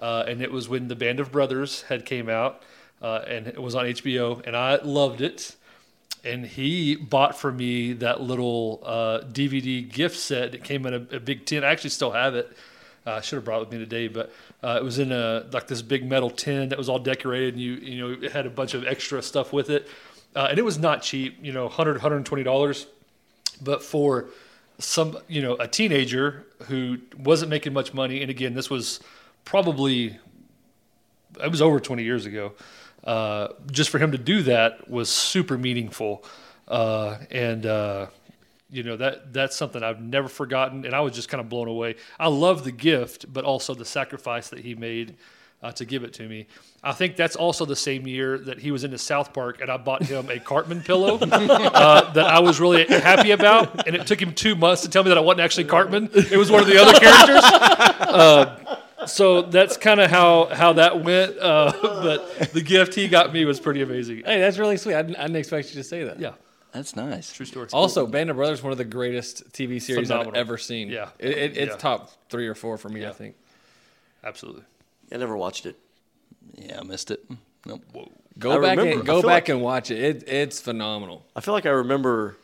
Uh, 0.00 0.24
and 0.26 0.42
it 0.42 0.50
was 0.50 0.68
when 0.68 0.88
the 0.88 0.96
Band 0.96 1.20
of 1.20 1.30
Brothers 1.30 1.82
had 1.82 2.04
came 2.04 2.28
out, 2.28 2.62
uh, 3.02 3.24
and 3.26 3.48
it 3.48 3.60
was 3.60 3.74
on 3.74 3.86
HBO, 3.86 4.46
and 4.46 4.56
I 4.56 4.76
loved 4.76 5.20
it. 5.20 5.56
And 6.24 6.46
he 6.46 6.94
bought 6.94 7.36
for 7.36 7.50
me 7.50 7.94
that 7.94 8.20
little 8.20 8.80
uh, 8.84 9.20
DVD 9.32 9.86
gift 9.90 10.16
set 10.16 10.52
that 10.52 10.62
came 10.62 10.86
in 10.86 10.94
a, 10.94 11.16
a 11.16 11.20
big 11.20 11.44
tin. 11.44 11.64
I 11.64 11.72
actually 11.72 11.90
still 11.90 12.12
have 12.12 12.36
it. 12.36 12.56
Uh, 13.04 13.14
I 13.14 13.20
should 13.20 13.36
have 13.36 13.44
brought 13.44 13.56
it 13.56 13.60
with 13.68 13.72
me 13.72 13.78
today, 13.78 14.06
but 14.06 14.32
uh, 14.62 14.78
it 14.80 14.84
was 14.84 15.00
in 15.00 15.10
a 15.10 15.44
like 15.52 15.66
this 15.66 15.82
big 15.82 16.08
metal 16.08 16.30
tin 16.30 16.68
that 16.68 16.78
was 16.78 16.88
all 16.88 17.00
decorated, 17.00 17.54
and 17.54 17.62
you 17.62 17.72
you 17.72 18.00
know 18.00 18.24
it 18.24 18.30
had 18.30 18.46
a 18.46 18.50
bunch 18.50 18.74
of 18.74 18.86
extra 18.86 19.20
stuff 19.20 19.52
with 19.52 19.70
it, 19.70 19.88
uh, 20.36 20.46
and 20.48 20.60
it 20.60 20.62
was 20.62 20.78
not 20.78 21.02
cheap. 21.02 21.36
You 21.42 21.52
know, 21.52 21.64
100 21.64 21.94
120 21.94 22.44
dollars, 22.44 22.86
but 23.60 23.82
for 23.82 24.26
some 24.78 25.18
you 25.26 25.42
know 25.42 25.56
a 25.56 25.66
teenager 25.66 26.46
who 26.68 26.98
wasn't 27.18 27.50
making 27.50 27.72
much 27.72 27.92
money, 27.92 28.22
and 28.22 28.30
again 28.30 28.54
this 28.54 28.70
was 28.70 29.00
probably 29.44 30.16
it 31.42 31.50
was 31.50 31.60
over 31.60 31.80
20 31.80 32.04
years 32.04 32.26
ago. 32.26 32.52
Uh, 33.04 33.48
just 33.70 33.90
for 33.90 33.98
him 33.98 34.12
to 34.12 34.18
do 34.18 34.42
that 34.42 34.88
was 34.88 35.08
super 35.08 35.58
meaningful, 35.58 36.24
uh, 36.68 37.18
and 37.30 37.66
uh, 37.66 38.06
you 38.70 38.84
know 38.84 38.96
that 38.96 39.32
that's 39.32 39.56
something 39.56 39.82
I've 39.82 40.00
never 40.00 40.28
forgotten, 40.28 40.84
and 40.84 40.94
I 40.94 41.00
was 41.00 41.12
just 41.12 41.28
kind 41.28 41.40
of 41.40 41.48
blown 41.48 41.66
away. 41.66 41.96
I 42.20 42.28
love 42.28 42.62
the 42.62 42.70
gift, 42.70 43.32
but 43.32 43.44
also 43.44 43.74
the 43.74 43.84
sacrifice 43.84 44.50
that 44.50 44.60
he 44.60 44.76
made 44.76 45.16
uh, 45.62 45.72
to 45.72 45.84
give 45.84 46.04
it 46.04 46.12
to 46.14 46.28
me. 46.28 46.46
I 46.82 46.92
think 46.92 47.16
that's 47.16 47.36
also 47.36 47.64
the 47.64 47.76
same 47.76 48.06
year 48.06 48.38
that 48.38 48.58
he 48.58 48.70
was 48.70 48.84
into 48.84 48.98
South 48.98 49.32
Park, 49.32 49.60
and 49.60 49.70
I 49.70 49.76
bought 49.76 50.02
him 50.02 50.30
a 50.30 50.38
Cartman 50.38 50.82
pillow 50.82 51.18
uh, 51.22 52.12
that 52.12 52.26
I 52.26 52.40
was 52.40 52.60
really 52.60 52.84
happy 52.86 53.32
about, 53.32 53.86
and 53.86 53.96
it 53.96 54.06
took 54.06 54.20
him 54.20 54.32
two 54.34 54.56
months 54.56 54.82
to 54.82 54.88
tell 54.88 55.02
me 55.02 55.08
that 55.10 55.18
it 55.18 55.24
wasn't 55.24 55.40
actually 55.40 55.64
Cartman; 55.64 56.08
it 56.12 56.36
was 56.36 56.50
one 56.50 56.60
of 56.60 56.66
the 56.66 56.80
other 56.80 56.98
characters. 56.98 57.44
Uh, 57.44 58.78
so 59.06 59.42
that's 59.42 59.76
kind 59.76 60.00
of 60.00 60.10
how 60.10 60.46
how 60.46 60.72
that 60.74 61.02
went. 61.02 61.38
Uh, 61.38 61.72
but 61.82 62.52
the 62.52 62.60
gift 62.62 62.94
he 62.94 63.08
got 63.08 63.32
me 63.32 63.44
was 63.44 63.60
pretty 63.60 63.82
amazing. 63.82 64.22
Hey, 64.24 64.40
that's 64.40 64.58
really 64.58 64.76
sweet. 64.76 64.94
I 64.94 65.02
didn't, 65.02 65.16
I 65.16 65.22
didn't 65.22 65.36
expect 65.36 65.68
you 65.68 65.74
to 65.76 65.84
say 65.84 66.04
that. 66.04 66.18
Yeah, 66.20 66.32
That's 66.72 66.96
nice. 66.96 67.32
true 67.32 67.46
story. 67.46 67.68
Also, 67.72 68.06
Band 68.06 68.30
of 68.30 68.36
Brothers, 68.36 68.62
one 68.62 68.72
of 68.72 68.78
the 68.78 68.84
greatest 68.84 69.52
TV 69.52 69.80
series 69.80 70.10
I've 70.10 70.34
ever 70.34 70.58
seen. 70.58 70.88
Yeah. 70.88 71.10
it, 71.18 71.30
it, 71.30 71.56
it's 71.56 71.72
Yeah. 71.72 71.76
top 71.78 72.10
three 72.30 72.48
or 72.48 72.54
four 72.54 72.78
for 72.78 72.88
me. 72.88 73.06
I 73.06 73.10
think. 73.12 73.36
Absolutely. 74.24 74.62
I 75.12 75.16
never 75.16 75.36
watched 75.36 75.66
it. 75.66 75.76
Yeah, 76.56 76.80
I 76.80 76.84
missed 76.84 77.10
it. 77.10 77.24
Nope. 77.66 77.82
Go 78.38 78.52
I 78.52 78.54
back 78.60 78.78
remember- 78.78 78.92
and 78.98 79.06
go 79.06 79.20
back 79.22 79.24
like- 79.24 79.48
and 79.50 79.60
watch 79.62 79.90
it. 79.90 79.98
it. 79.98 80.28
It's 80.28 80.60
phenomenal. 80.60 81.26
I 81.36 81.40
feel 81.40 81.54
like 81.54 81.66
I 81.66 81.70
remember 81.70 82.36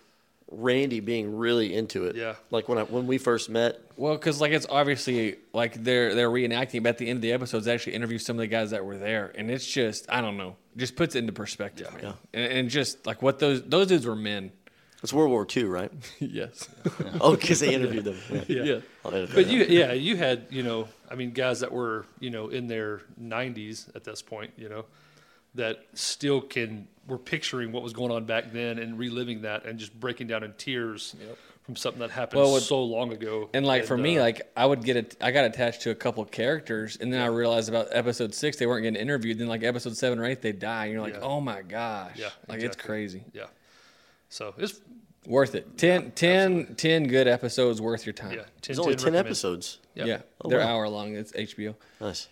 Randy 0.50 1.00
being 1.00 1.37
really 1.37 1.75
into 1.75 2.07
it. 2.07 2.17
Yeah. 2.17 2.35
Like 2.50 2.69
when 2.69 2.78
I 2.78 2.83
when 2.85 3.07
we 3.07 3.19
first 3.19 3.50
met. 3.50 3.81
Well, 3.97 4.14
because 4.14 4.40
like 4.40 4.52
it's 4.52 4.67
obviously 4.69 5.37
like 5.52 5.83
they're 5.83 6.14
they're 6.14 6.31
reenacting, 6.31 6.83
but 6.83 6.90
at 6.90 6.99
the 6.99 7.09
end 7.09 7.19
of 7.19 7.23
the 7.23 7.33
episodes, 7.33 7.67
they 7.67 7.75
actually 7.75 7.95
interview 7.95 8.19
some 8.19 8.37
of 8.37 8.40
the 8.40 8.47
guys 8.47 8.71
that 8.71 8.85
were 8.85 8.97
there, 8.97 9.33
and 9.35 9.50
it's 9.50 9.67
just 9.67 10.07
I 10.09 10.21
don't 10.21 10.37
know, 10.37 10.57
just 10.76 10.97
puts 10.97 11.14
it 11.14 11.21
into 11.21 11.33
perspective, 11.33 11.93
man. 12.02 12.14
And, 12.33 12.52
and 12.52 12.71
just 12.71 13.07
like 13.07 13.23
what 13.23 13.38
those 13.38 13.62
those 13.62 13.88
dudes 13.88 14.07
were 14.07 14.17
men. 14.17 14.52
It's 15.02 15.12
World 15.12 15.31
War 15.31 15.47
II, 15.57 15.64
right? 15.64 15.93
yes. 16.19 16.69
oh, 17.21 17.37
because 17.37 17.61
they 17.61 17.73
interviewed 17.73 18.05
them. 18.05 18.19
Yeah. 18.49 18.62
Yeah. 18.64 18.81
I'll 19.05 19.12
But 19.28 19.47
you, 19.47 19.64
yeah, 19.64 19.93
you 19.93 20.17
had, 20.17 20.47
you 20.50 20.64
know, 20.64 20.88
I 21.09 21.14
mean, 21.14 21.31
guys 21.31 21.61
that 21.61 21.71
were, 21.71 22.05
you 22.19 22.31
know, 22.31 22.49
in 22.49 22.67
their 22.67 23.02
90s 23.23 23.95
at 23.95 24.02
this 24.02 24.23
point, 24.23 24.55
you 24.57 24.69
know, 24.69 24.87
that 25.55 25.85
still 25.95 26.40
can, 26.40 26.87
were 27.07 27.19
picturing 27.19 27.73
what 27.73 27.83
was 27.83 27.93
going 27.93 28.12
on 28.12 28.25
back 28.26 28.52
then 28.52 28.78
and 28.78 28.99
reliving 28.99 29.43
that 29.43 29.64
and 29.67 29.78
just 29.78 29.99
breaking 29.99 30.26
down 30.26 30.45
in 30.45 30.52
tears 30.55 31.17
from 31.62 31.75
something 31.76 32.00
that 32.00 32.11
happened 32.11 32.40
Well, 32.43 32.55
with- 32.55 32.62
so 32.62 32.83
long 32.83 33.12
ago. 33.12 33.50
And 33.55 33.67
like 33.67 33.85
for 33.85 33.97
me, 33.97 34.19
uh, 34.19 34.23
like 34.23 34.43
I 34.57 34.64
would 34.67 34.83
get 34.85 34.97
it. 34.97 35.17
I 35.21 35.31
got 35.33 35.45
attached 35.45 35.83
to 35.83 35.90
a 35.90 35.95
couple 35.95 36.25
characters, 36.25 36.97
and 37.00 37.12
then 37.12 37.21
I 37.21 37.26
realized 37.26 37.69
about 37.69 37.88
episode 37.93 38.35
six 38.35 38.57
they 38.57 38.67
weren't 38.67 38.85
getting 38.85 39.00
interviewed. 39.00 39.38
Then 39.38 39.49
like 39.49 39.62
episode 39.64 39.97
seven 39.97 40.19
or 40.19 40.25
eight 40.25 40.40
they 40.43 40.52
die, 40.52 40.85
and 40.85 40.93
you're 40.93 41.02
like, 41.02 41.14
Yeah. 41.14 41.21
oh 41.21 41.40
my 41.40 41.62
gosh, 41.62 42.12
Yeah, 42.17 42.31
like 42.49 42.61
it's 42.62 42.76
crazy. 42.76 43.25
yeah. 43.33 43.45
So 44.28 44.55
it's 44.59 44.81
Worth 45.26 45.55
it. 45.57 45.76
10, 45.76 46.12
10, 46.12 46.75
10 46.76 47.07
good 47.09 47.28
episodes 47.28 47.83
worth 47.83 48.07
your 48.07 48.14
time. 48.14 48.31
yeah. 48.33 48.37
10, 48.37 48.49
There's 48.62 48.78
only 48.78 48.95
10 48.95 49.05
recommend. 49.07 49.26
episodes. 49.26 49.78
Yeah. 49.95 50.05
Yeah, 50.07 50.21
Oh, 50.40 50.49
they're 50.49 50.61
wow. 50.61 50.76
hour 50.76 50.88
long. 50.88 51.17
It's 51.17 51.33
HBO. 51.33 51.75
Nice. 52.00 52.28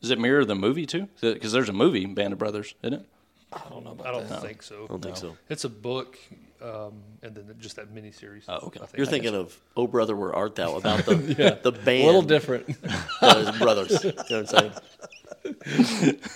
Does 0.00 0.10
it 0.10 0.18
mirror 0.18 0.44
the 0.44 0.54
movie 0.54 0.86
too? 0.86 1.08
Because 1.20 1.52
there's 1.52 1.68
a 1.68 1.72
movie, 1.72 2.06
Band 2.06 2.32
of 2.32 2.38
Brothers, 2.38 2.74
isn't 2.82 3.00
it? 3.00 3.06
I 3.52 3.60
don't 3.70 3.84
know 3.84 3.92
about 3.92 4.06
I 4.06 4.10
don't 4.12 4.28
that. 4.28 4.42
think 4.42 4.62
so. 4.62 4.84
I 4.84 4.86
don't 4.88 5.02
think 5.02 5.16
so. 5.16 5.36
It's 5.48 5.64
a 5.64 5.68
book, 5.70 6.18
um, 6.62 7.02
and 7.22 7.34
then 7.34 7.54
just 7.58 7.76
that 7.76 7.90
mini 7.90 8.12
series. 8.12 8.44
Oh, 8.46 8.66
okay. 8.66 8.80
You're 8.96 9.06
thinking 9.06 9.34
of 9.34 9.58
Oh 9.76 9.86
Brother 9.86 10.14
Where 10.14 10.34
Art 10.34 10.54
Thou 10.54 10.76
about 10.76 11.06
the 11.06 11.14
the 11.62 11.72
band. 11.72 12.02
A 12.02 12.06
little 12.06 12.22
different. 12.22 12.76
uh, 13.22 13.58
brothers. 13.58 14.04
You 14.04 14.12
know 14.12 14.42
what 14.42 14.54
I'm 14.54 14.72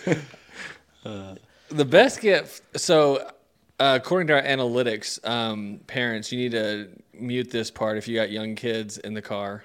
saying? 0.07 0.17
the 1.69 1.85
best 1.85 2.21
gift. 2.21 2.63
So, 2.79 3.31
uh, 3.79 3.99
according 4.01 4.29
to 4.29 4.35
our 4.35 4.43
analytics, 4.43 5.25
um, 5.29 5.81
parents, 5.87 6.33
you 6.33 6.39
need 6.39 6.53
to 6.53 6.89
mute 7.13 7.51
this 7.51 7.71
part 7.71 7.99
if 7.99 8.09
you 8.09 8.17
got 8.17 8.31
young 8.31 8.55
kids 8.55 8.97
in 8.99 9.13
the 9.13 9.23
car, 9.23 9.65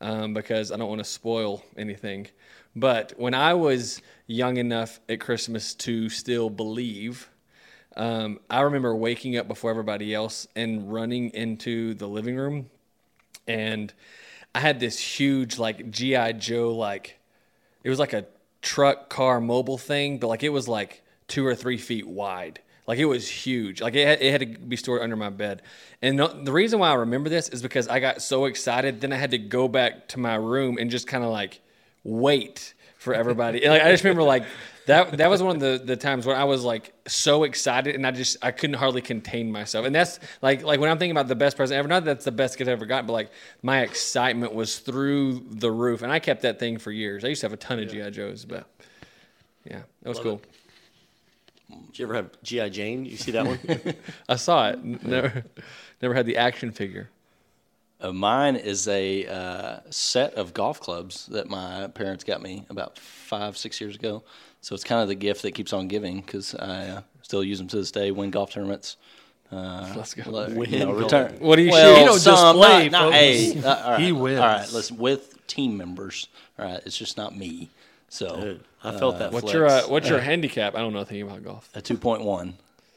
um, 0.00 0.34
because 0.34 0.72
I 0.72 0.76
don't 0.76 0.88
want 0.88 1.00
to 1.00 1.04
spoil 1.04 1.62
anything. 1.76 2.28
But 2.74 3.12
when 3.16 3.34
I 3.34 3.54
was 3.54 4.00
young 4.26 4.56
enough 4.56 5.00
at 5.08 5.20
Christmas 5.20 5.74
to 5.74 6.08
still 6.08 6.50
believe, 6.50 7.28
um, 7.96 8.38
I 8.48 8.60
remember 8.60 8.94
waking 8.94 9.36
up 9.36 9.48
before 9.48 9.70
everybody 9.70 10.14
else 10.14 10.46
and 10.54 10.92
running 10.92 11.30
into 11.30 11.94
the 11.94 12.06
living 12.06 12.36
room, 12.36 12.70
and 13.48 13.92
I 14.54 14.60
had 14.60 14.80
this 14.80 14.98
huge 14.98 15.58
like 15.58 15.90
GI 15.90 16.34
Joe 16.34 16.74
like 16.74 17.18
it 17.82 17.90
was 17.90 17.98
like 17.98 18.12
a 18.12 18.26
truck 18.62 19.08
car 19.08 19.40
mobile 19.40 19.78
thing, 19.78 20.18
but 20.18 20.28
like 20.28 20.42
it 20.42 20.50
was 20.50 20.68
like 20.68 21.02
two 21.28 21.46
or 21.46 21.54
three 21.54 21.78
feet 21.78 22.06
wide. 22.06 22.60
Like 22.90 22.98
it 22.98 23.04
was 23.04 23.28
huge. 23.28 23.80
Like 23.80 23.94
it 23.94 24.04
had, 24.04 24.20
it 24.20 24.32
had 24.32 24.40
to 24.40 24.58
be 24.58 24.74
stored 24.74 25.00
under 25.00 25.14
my 25.14 25.30
bed. 25.30 25.62
And 26.02 26.18
the 26.18 26.50
reason 26.50 26.80
why 26.80 26.90
I 26.90 26.94
remember 26.94 27.28
this 27.30 27.48
is 27.48 27.62
because 27.62 27.86
I 27.86 28.00
got 28.00 28.20
so 28.20 28.46
excited. 28.46 29.00
Then 29.00 29.12
I 29.12 29.16
had 29.16 29.30
to 29.30 29.38
go 29.38 29.68
back 29.68 30.08
to 30.08 30.18
my 30.18 30.34
room 30.34 30.76
and 30.76 30.90
just 30.90 31.06
kind 31.06 31.22
of 31.22 31.30
like 31.30 31.60
wait 32.02 32.74
for 32.98 33.14
everybody. 33.14 33.62
And, 33.62 33.72
like 33.72 33.82
I 33.82 33.92
just 33.92 34.02
remember 34.02 34.24
like 34.24 34.42
that. 34.86 35.18
That 35.18 35.30
was 35.30 35.40
one 35.40 35.54
of 35.54 35.60
the, 35.60 35.80
the 35.84 35.96
times 35.96 36.26
when 36.26 36.34
I 36.34 36.42
was 36.42 36.64
like 36.64 36.92
so 37.06 37.44
excited 37.44 37.94
and 37.94 38.04
I 38.04 38.10
just 38.10 38.38
I 38.42 38.50
couldn't 38.50 38.74
hardly 38.74 39.02
contain 39.02 39.52
myself. 39.52 39.86
And 39.86 39.94
that's 39.94 40.18
like 40.42 40.64
like 40.64 40.80
when 40.80 40.90
I'm 40.90 40.98
thinking 40.98 41.12
about 41.12 41.28
the 41.28 41.36
best 41.36 41.56
present 41.56 41.78
ever. 41.78 41.86
Not 41.86 42.04
that 42.06 42.10
that's 42.14 42.24
the 42.24 42.32
best 42.32 42.58
gift 42.58 42.68
I 42.68 42.72
ever 42.72 42.86
got, 42.86 43.06
but 43.06 43.12
like 43.12 43.30
my 43.62 43.82
excitement 43.82 44.52
was 44.52 44.80
through 44.80 45.46
the 45.48 45.70
roof. 45.70 46.02
And 46.02 46.10
I 46.10 46.18
kept 46.18 46.42
that 46.42 46.58
thing 46.58 46.78
for 46.78 46.90
years. 46.90 47.24
I 47.24 47.28
used 47.28 47.42
to 47.42 47.44
have 47.44 47.52
a 47.52 47.56
ton 47.56 47.78
of 47.78 47.88
GI 47.88 48.10
Joes, 48.10 48.44
but 48.44 48.66
yeah, 49.64 49.82
that 50.02 50.08
was 50.08 50.18
cool. 50.18 50.42
Did 51.70 51.98
you 51.98 52.04
ever 52.06 52.14
have 52.14 52.30
G.I. 52.42 52.68
Jane? 52.68 53.04
You 53.04 53.16
see 53.16 53.32
that 53.32 53.46
one? 53.46 53.58
I 54.28 54.36
saw 54.36 54.70
it. 54.70 54.82
Never, 54.84 55.44
never 56.00 56.14
had 56.14 56.26
the 56.26 56.36
action 56.36 56.72
figure. 56.72 57.10
Uh, 58.00 58.12
mine 58.12 58.56
is 58.56 58.88
a 58.88 59.26
uh, 59.26 59.80
set 59.90 60.34
of 60.34 60.54
golf 60.54 60.80
clubs 60.80 61.26
that 61.26 61.48
my 61.50 61.88
parents 61.88 62.24
got 62.24 62.40
me 62.40 62.64
about 62.70 62.98
five, 62.98 63.58
six 63.58 63.80
years 63.80 63.94
ago. 63.94 64.22
So 64.62 64.74
it's 64.74 64.84
kind 64.84 65.02
of 65.02 65.08
the 65.08 65.14
gift 65.14 65.42
that 65.42 65.52
keeps 65.52 65.72
on 65.72 65.88
giving 65.88 66.20
because 66.20 66.54
I 66.54 66.88
uh, 66.88 67.02
still 67.22 67.44
use 67.44 67.58
them 67.58 67.68
to 67.68 67.76
this 67.76 67.90
day, 67.90 68.10
win 68.10 68.30
golf 68.30 68.52
tournaments. 68.52 68.96
Uh, 69.52 69.92
Let's 69.96 70.14
go. 70.14 70.30
let- 70.30 70.52
Win 70.52 70.70
you 70.70 70.78
know, 70.80 70.92
golf. 70.92 71.02
return. 71.02 71.36
What 71.40 71.56
do 71.56 71.62
you 71.62 71.70
well, 71.72 71.94
shoot? 71.94 72.00
You 72.00 72.06
don't 72.06 72.18
some, 72.18 72.56
display, 72.56 72.88
not, 72.88 73.04
not, 73.06 73.12
hey, 73.12 73.62
uh, 73.62 73.82
all 73.84 73.90
right, 73.92 74.00
He 74.00 74.12
wins. 74.12 74.40
All 74.40 74.46
right, 74.46 74.72
listen, 74.72 74.96
with 74.96 75.46
team 75.46 75.76
members. 75.76 76.28
All 76.58 76.66
right, 76.66 76.80
it's 76.86 76.96
just 76.96 77.16
not 77.16 77.36
me. 77.36 77.68
So 78.12 78.40
Dude, 78.40 78.64
I 78.84 78.98
felt 78.98 79.18
that. 79.20 79.32
What's 79.32 79.44
flex. 79.44 79.54
your 79.54 79.66
uh, 79.66 79.82
What's 79.88 80.08
your 80.08 80.18
handicap? 80.30 80.74
I 80.74 80.80
don't 80.80 80.92
know 80.92 80.98
anything 80.98 81.22
about 81.22 81.42
golf. 81.42 81.70
a 81.74 81.80
two 81.80 81.96
point 81.96 82.22
one. 82.22 82.54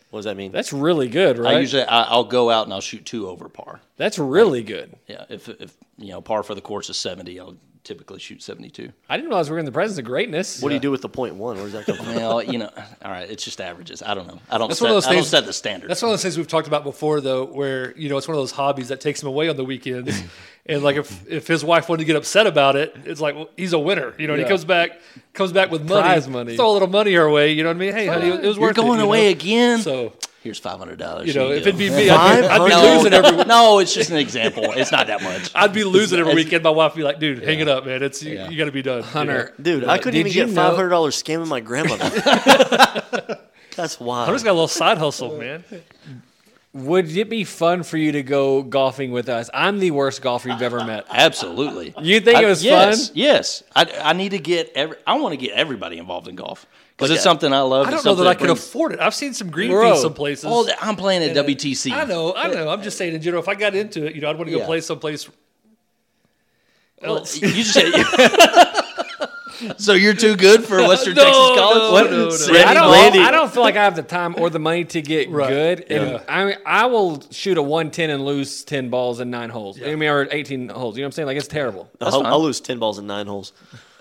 what 0.10 0.20
does 0.20 0.26
that 0.26 0.36
mean? 0.36 0.52
That's 0.52 0.74
really 0.74 1.08
good, 1.08 1.38
right? 1.38 1.56
I 1.56 1.60
usually 1.60 1.84
I, 1.84 2.04
I'll 2.04 2.24
go 2.26 2.50
out 2.50 2.66
and 2.66 2.74
I'll 2.74 2.82
shoot 2.82 3.06
two 3.06 3.30
over 3.30 3.48
par. 3.48 3.80
That's 3.96 4.18
really 4.20 4.64
good. 4.64 4.96
Yeah, 5.08 5.26
if 5.30 5.48
if 5.48 5.78
you 5.98 6.10
know 6.10 6.22
par 6.22 6.42
for 6.44 6.56
the 6.56 6.62
course 6.62 6.90
is 6.90 6.98
seventy, 6.98 7.40
I'll 7.40 7.56
typically 7.84 8.20
shoot 8.20 8.42
seventy 8.42 8.70
two. 8.70 8.92
I 9.10 9.18
didn't 9.18 9.30
realize 9.30 9.50
we 9.50 9.54
were 9.56 9.60
in 9.60 9.66
the 9.66 9.72
presence 9.72 9.98
of 10.00 10.06
greatness. 10.06 10.62
what 10.62 10.70
do 10.70 10.76
you 10.76 10.82
do 10.82 10.92
with 10.92 11.02
the 11.02 11.10
point 11.10 11.36
one? 11.36 11.56
Where 11.58 11.66
does 11.66 11.74
that 11.74 11.86
come 11.86 11.98
from? 11.98 12.16
Well, 12.16 12.42
you 12.42 12.58
know, 12.58 12.70
all 13.04 13.12
right, 13.12 13.30
it's 13.30 13.44
just 13.44 13.60
averages. 13.60 14.02
I 14.02 14.14
don't 14.14 14.28
know. 14.28 14.40
I 14.50 14.58
don't. 14.58 14.70
That's 14.70 14.80
set, 14.80 14.86
one 14.86 14.92
of 14.92 14.96
those 14.96 15.06
I 15.06 15.10
don't 15.10 15.18
things- 15.18 15.30
set 15.30 15.46
the 15.46 15.54
standard. 15.54 15.90
That's 15.90 16.02
one 16.02 16.10
of 16.10 16.14
those 16.14 16.22
things 16.22 16.38
we've 16.38 16.48
talked 16.48 16.68
about 16.68 16.84
before, 16.84 17.20
though, 17.22 17.46
where 17.46 17.96
you 17.98 18.10
know 18.10 18.18
it's 18.18 18.28
one 18.28 18.36
of 18.36 18.42
those 18.42 18.52
hobbies 18.52 18.88
that 18.90 19.02
takes 19.02 19.22
him 19.22 19.28
away 19.28 19.50
on 19.50 19.58
the 19.58 19.66
weekends. 19.66 20.22
and 20.66 20.82
like 20.84 20.96
if 20.96 21.28
if 21.30 21.48
his 21.48 21.64
wife 21.66 21.90
wanted 21.90 22.00
to 22.00 22.06
get 22.06 22.16
upset 22.16 22.48
about 22.48 22.76
it, 22.76 22.96
it's 23.06 23.20
like 23.22 23.36
well, 23.36 23.50
he's 23.58 23.74
a 23.74 23.80
winner, 23.80 24.14
you 24.18 24.28
know. 24.28 24.34
And 24.34 24.42
Yeah. 24.42 24.48
he 24.48 24.50
comes 24.50 24.66
back 24.66 25.00
comes 25.34 25.52
back 25.52 25.70
with 25.72 25.82
money, 25.88 26.02
Prize 26.04 26.28
money. 26.28 26.56
throw 26.56 26.70
a 26.72 26.74
little 26.74 26.88
money 26.88 27.14
her 27.14 27.30
way. 27.30 27.52
You 27.52 27.64
know 27.64 27.70
what 27.70 27.76
I 27.76 27.80
mean? 27.80 27.94
Hey, 27.94 28.08
honey, 28.08 28.30
it 28.30 28.42
was 28.44 28.56
You're 28.58 28.68
worth 28.68 28.78
it. 28.78 28.82
going 28.82 29.00
you 29.00 29.06
away 29.06 29.26
know? 29.26 29.30
again. 29.32 29.80
So 29.82 30.14
Here's 30.44 30.60
five 30.60 30.78
hundred 30.78 31.00
dollars. 31.00 31.26
you 31.26 31.34
know, 31.36 31.52
if 31.52 31.66
it'd 31.66 31.78
be 31.78 31.90
me, 31.90 32.10
I'd 32.10 32.42
be, 32.42 32.48
I'd 32.48 32.66
be 32.66 32.70
no, 32.70 32.96
losing 32.96 33.12
no, 33.12 33.20
every. 33.22 33.46
no, 33.46 33.80
it's 33.80 33.94
just 33.94 34.10
an 34.10 34.18
example. 34.18 34.74
It's 34.74 34.92
not 34.92 35.08
that 35.08 35.24
much. 35.24 35.50
I'd 35.56 35.72
be 35.72 35.86
losing 35.86 36.20
every 36.20 36.36
weekend. 36.36 36.66
My 36.66 36.70
wife 36.70 36.96
would 36.96 36.98
be 36.98 37.04
like, 37.06 37.18
"Dude, 37.18 37.42
hang 37.42 37.62
it 37.62 37.70
up, 37.70 37.86
man. 37.86 38.04
It's 38.04 38.22
you, 38.22 38.34
Yeah. 38.34 38.50
you 38.50 38.58
got 38.58 38.66
to 38.66 38.74
be 38.74 38.82
done." 38.82 38.98
you 38.98 39.04
know? 39.04 39.08
Hunter, 39.08 39.54
Dude, 39.62 39.86
I 39.86 39.96
uh, 39.96 39.98
couldn't 40.00 40.20
even 40.20 40.34
get 40.34 40.50
five 40.50 40.76
hundred 40.76 40.90
dollars 40.90 41.24
scamming 41.24 41.48
my 41.48 41.62
grandmother. 41.62 42.10
That's 43.78 44.02
wild. 44.02 44.26
Hunter's 44.26 44.44
got 44.44 44.52
a 44.52 44.60
little 44.60 44.68
side 44.68 44.98
hustle, 44.98 45.38
man. 45.38 45.64
would 46.74 47.10
it 47.16 47.30
be 47.30 47.46
fun 47.46 47.84
for 47.84 47.96
you 47.96 48.12
to 48.12 48.22
go 48.22 48.64
golfing 48.64 49.14
with 49.14 49.30
us? 49.30 49.50
I'm 49.54 49.80
the 49.80 49.92
worst 49.92 50.22
golfer 50.22 50.50
you've 50.50 50.62
ever 50.62 50.84
met. 50.84 51.06
Absolutely. 51.10 51.94
You 52.02 52.20
think 52.20 52.42
it 52.42 52.46
was 52.46 52.66
yes, 52.66 53.08
fun? 53.08 53.16
Yes. 53.16 53.64
I, 53.74 53.86
I 54.04 54.12
need 54.12 54.32
to 54.32 54.40
get 54.40 54.74
every. 54.76 54.98
I 55.08 55.18
want 55.20 55.32
to 55.32 55.38
get 55.38 55.54
everybody 55.56 56.00
involved 56.00 56.28
in 56.28 56.36
golf 56.36 56.66
because 57.04 57.10
Look 57.12 57.16
it's 57.18 57.24
something 57.24 57.54
I 57.54 57.62
love. 57.62 57.88
I 57.88 57.92
don't 57.92 58.04
know 58.06 58.16
that 58.16 58.18
something 58.24 58.28
I 58.28 58.34
can 58.36 58.50
afford 58.50 58.94
it. 58.94 59.00
I've 59.00 59.14
seen 59.16 59.34
some 59.34 59.50
green 59.50 59.72
Bro, 59.72 59.92
fees 59.94 60.02
some 60.02 60.14
places. 60.14 60.46
Oh, 60.48 60.68
I'm 60.82 60.96
playing 60.96 61.24
at 61.24 61.30
And, 61.30 61.38
uh, 61.40 61.44
WTC. 61.44 61.92
I 61.92 62.06
know, 62.06 62.34
I 62.36 62.48
know. 62.48 62.70
I'm 62.70 62.82
just 62.82 62.98
saying 62.98 63.14
in 63.16 63.22
general. 63.22 63.42
If 63.44 63.50
I 63.50 63.56
got 63.56 63.76
into 63.76 64.06
it, 64.06 64.16
you 64.16 64.22
know, 64.22 64.30
I'd 64.30 64.38
want 64.38 64.48
to 64.48 64.52
go 64.52 64.60
Yeah. 64.60 64.66
play 64.66 64.82
someplace 64.82 65.30
else. 67.02 67.42
You 67.42 67.50
just 67.50 67.74
said. 67.74 67.92
so 69.78 69.94
you're 69.94 70.14
too 70.14 70.36
good 70.36 70.64
for 70.64 70.78
Western 70.88 71.16
No, 71.16 71.24
Texas 71.24 71.60
College. 71.60 71.78
no, 71.78 71.92
What? 71.92 72.12
no, 72.12 72.18
no. 72.30 72.54
Randy 72.54 72.64
I 72.64 72.74
don't, 72.74 72.92
Randy- 72.92 73.20
I 73.20 73.32
don't 73.32 73.52
feel 73.54 73.64
like 73.64 73.76
I 73.78 73.84
have 73.84 73.96
the 73.96 74.04
time 74.04 74.36
or 74.38 74.50
the 74.50 74.60
money 74.60 74.84
to 74.86 75.02
get 75.02 75.30
Right. 75.30 75.50
good. 75.50 75.86
And 75.92 76.12
Yeah. 76.12 76.22
I 76.28 76.46
mean, 76.46 76.56
I 76.66 76.86
will 76.88 77.22
shoot 77.32 77.58
a 77.58 77.62
110 77.62 78.10
and 78.10 78.26
lose 78.26 78.64
10 78.64 78.90
balls 78.90 79.20
in 79.20 79.30
nine 79.30 79.50
holes. 79.50 79.80
I 79.82 79.96
mean, 79.96 80.10
or 80.10 80.28
18 80.32 80.70
holes. 80.70 80.96
You 80.98 81.02
know 81.02 81.06
what 81.06 81.08
I'm 81.08 81.12
saying? 81.14 81.26
Like, 81.28 81.38
it's 81.38 81.48
terrible. 81.48 81.90
I'll. 82.02 82.26
I'll 82.26 82.42
lose 82.44 82.60
ten 82.62 82.80
balls 82.80 83.00
in 83.00 83.08
nine 83.08 83.28
holes. 83.28 83.54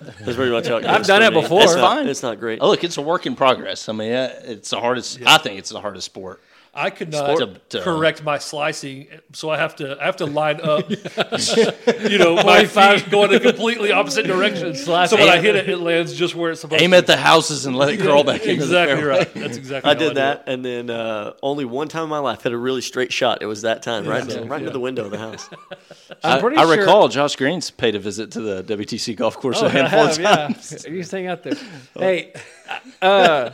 That's 0.05 0.37
pretty 0.37 0.51
much 0.51 0.67
how 0.69 0.77
it 0.77 0.85
I've 0.87 0.99
goes 0.99 1.07
done 1.07 1.21
for 1.23 1.27
it 1.29 1.35
me. 1.35 1.41
before. 1.43 1.63
It's 1.63 1.75
not, 1.75 1.97
fine. 1.97 2.09
It's 2.09 2.23
not 2.23 2.39
great. 2.41 2.59
Oh, 2.61 2.69
look, 2.69 2.85
it's 2.85 2.97
a 2.97 3.03
work 3.03 3.27
in 3.27 3.35
progress. 3.37 3.89
I 3.89 3.93
mean, 3.93 4.13
uh, 4.13 4.35
it's 4.45 4.71
the 4.71 4.81
hardest. 4.81 5.21
I 5.27 5.39
think 5.39 5.59
it's 5.59 5.71
the 5.71 5.81
hardest 5.81 6.07
sport. 6.07 6.41
I 6.75 6.89
could 6.89 7.11
not 7.13 7.37
Sport 7.37 7.69
to- 7.71 7.83
correct 7.83 8.23
my 8.23 8.39
slicing, 8.39 9.07
so 9.35 9.51
I 9.51 9.59
have 9.59 9.77
to 9.77 9.99
I 10.01 10.07
have 10.07 10.17
to 10.17 10.27
line 10.27 10.59
up, 10.63 10.89
you 10.91 12.17
know, 12.19 12.37
my 12.43 12.65
feet 12.65 13.11
going 13.11 13.31
in 13.31 13.41
completely 13.41 13.93
opposite 13.93 14.27
directions. 14.27 14.83
So 14.85 14.93
when 15.17 15.29
I 15.29 15.39
hit 15.39 15.55
it, 15.55 15.69
it 15.69 15.77
lands 15.79 16.15
just 16.15 16.35
where 16.35 16.51
it's 16.53 16.63
supposed 16.63 16.81
Aim 16.83 16.91
to. 16.93 16.97
Aim 16.97 16.99
at 16.99 17.07
the 17.07 17.19
houses 17.19 17.67
and 17.67 17.77
let 17.77 17.91
it 17.91 18.01
curl 18.01 18.25
back 18.25 18.41
into 18.43 18.57
the 18.57 18.63
exactly 18.65 18.97
fairway. 18.97 19.19
right. 19.19 19.35
That's 19.35 19.59
exactly. 19.59 19.91
I 19.91 19.95
did 19.95 20.09
do 20.11 20.15
that, 20.15 20.45
and 20.47 20.65
then 20.65 20.89
uh, 20.89 21.35
only 21.43 21.67
one 21.67 21.89
time 21.89 22.05
in 22.05 22.09
my 22.09 22.21
life 22.21 22.43
hit 22.43 22.53
a 22.53 22.57
really 22.59 22.81
straight 22.81 23.13
shot. 23.13 23.43
It 23.43 23.47
was 23.47 23.63
that 23.63 23.83
time, 23.83 24.07
right, 24.07 24.27
Yeah. 24.27 24.45
right 24.47 24.61
into 24.61 24.73
the 24.73 24.81
window 24.81 25.05
of 25.05 25.11
the 25.11 25.19
house. 25.19 25.49
I'm 26.25 26.39
I, 26.39 26.41
pretty 26.41 26.57
I 26.57 26.63
sure- 26.65 26.79
recall 26.79 27.09
Josh 27.09 27.37
Green's 27.37 27.71
paid 27.71 27.97
a 27.97 27.99
visit 27.99 28.31
to 28.33 28.41
the 28.41 28.63
WTC 28.77 29.15
golf 29.17 29.37
course 29.37 29.61
Oh, 29.63 29.67
a 29.67 29.69
I 29.69 29.73
handful 29.73 30.01
of 30.01 30.17
have, 30.17 30.47
times. 30.57 30.85
yeah. 30.87 30.91
You 30.91 31.03
staying 31.03 31.27
out 31.27 31.43
there. 31.43 31.55
Hey, 31.99 32.33
uh, 33.03 33.51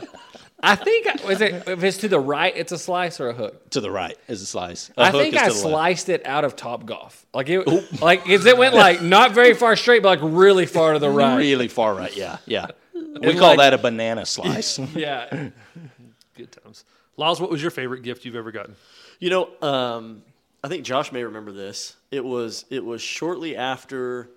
I 0.61 0.75
think, 0.75 1.07
is 1.29 1.41
it, 1.41 1.67
if 1.67 1.83
it's 1.83 1.97
to 1.99 2.07
the 2.07 2.19
right, 2.19 2.53
it's 2.55 2.71
a 2.71 2.77
slice 2.77 3.19
or 3.19 3.29
a 3.29 3.33
hook? 3.33 3.69
To 3.71 3.81
the 3.81 3.89
right 3.91 4.17
is 4.27 4.41
a 4.41 4.45
slice. 4.45 4.89
A 4.97 5.01
I 5.03 5.11
hook 5.11 5.21
think 5.21 5.35
is 5.35 5.41
I 5.41 5.47
to 5.47 5.49
the 5.49 5.55
left. 5.55 5.61
sliced 5.69 6.09
it 6.09 6.25
out 6.25 6.43
of 6.43 6.55
Top 6.55 6.85
Golf. 6.85 7.25
Like 7.33 7.47
it, 7.49 8.01
like 8.01 8.27
if 8.27 8.45
it 8.45 8.57
went 8.57 8.75
like 8.75 9.01
not 9.01 9.31
very 9.33 9.53
far 9.53 9.75
straight, 9.75 10.03
but 10.03 10.19
like 10.21 10.33
really 10.33 10.65
far 10.65 10.93
to 10.93 10.99
the 10.99 11.09
right. 11.09 11.37
Really 11.37 11.67
far 11.69 11.93
right, 11.95 12.15
yeah, 12.15 12.37
yeah. 12.45 12.67
We 12.93 13.33
call 13.35 13.49
like- 13.49 13.59
that 13.59 13.73
a 13.73 13.77
banana 13.77 14.25
slice. 14.25 14.79
Yeah. 14.95 15.49
Good 16.35 16.51
times. 16.51 16.83
Lyles, 17.17 17.41
what 17.41 17.49
was 17.49 17.61
your 17.61 17.71
favorite 17.71 18.01
gift 18.03 18.23
you've 18.25 18.35
ever 18.35 18.51
gotten? 18.51 18.75
You 19.19 19.29
know, 19.29 19.49
um, 19.61 20.23
I 20.63 20.67
think 20.69 20.83
Josh 20.85 21.11
may 21.11 21.23
remember 21.23 21.51
this. 21.51 21.95
It 22.11 22.23
was 22.23 22.65
it 22.69 22.83
was 22.83 23.01
shortly 23.01 23.55
after 23.57 24.29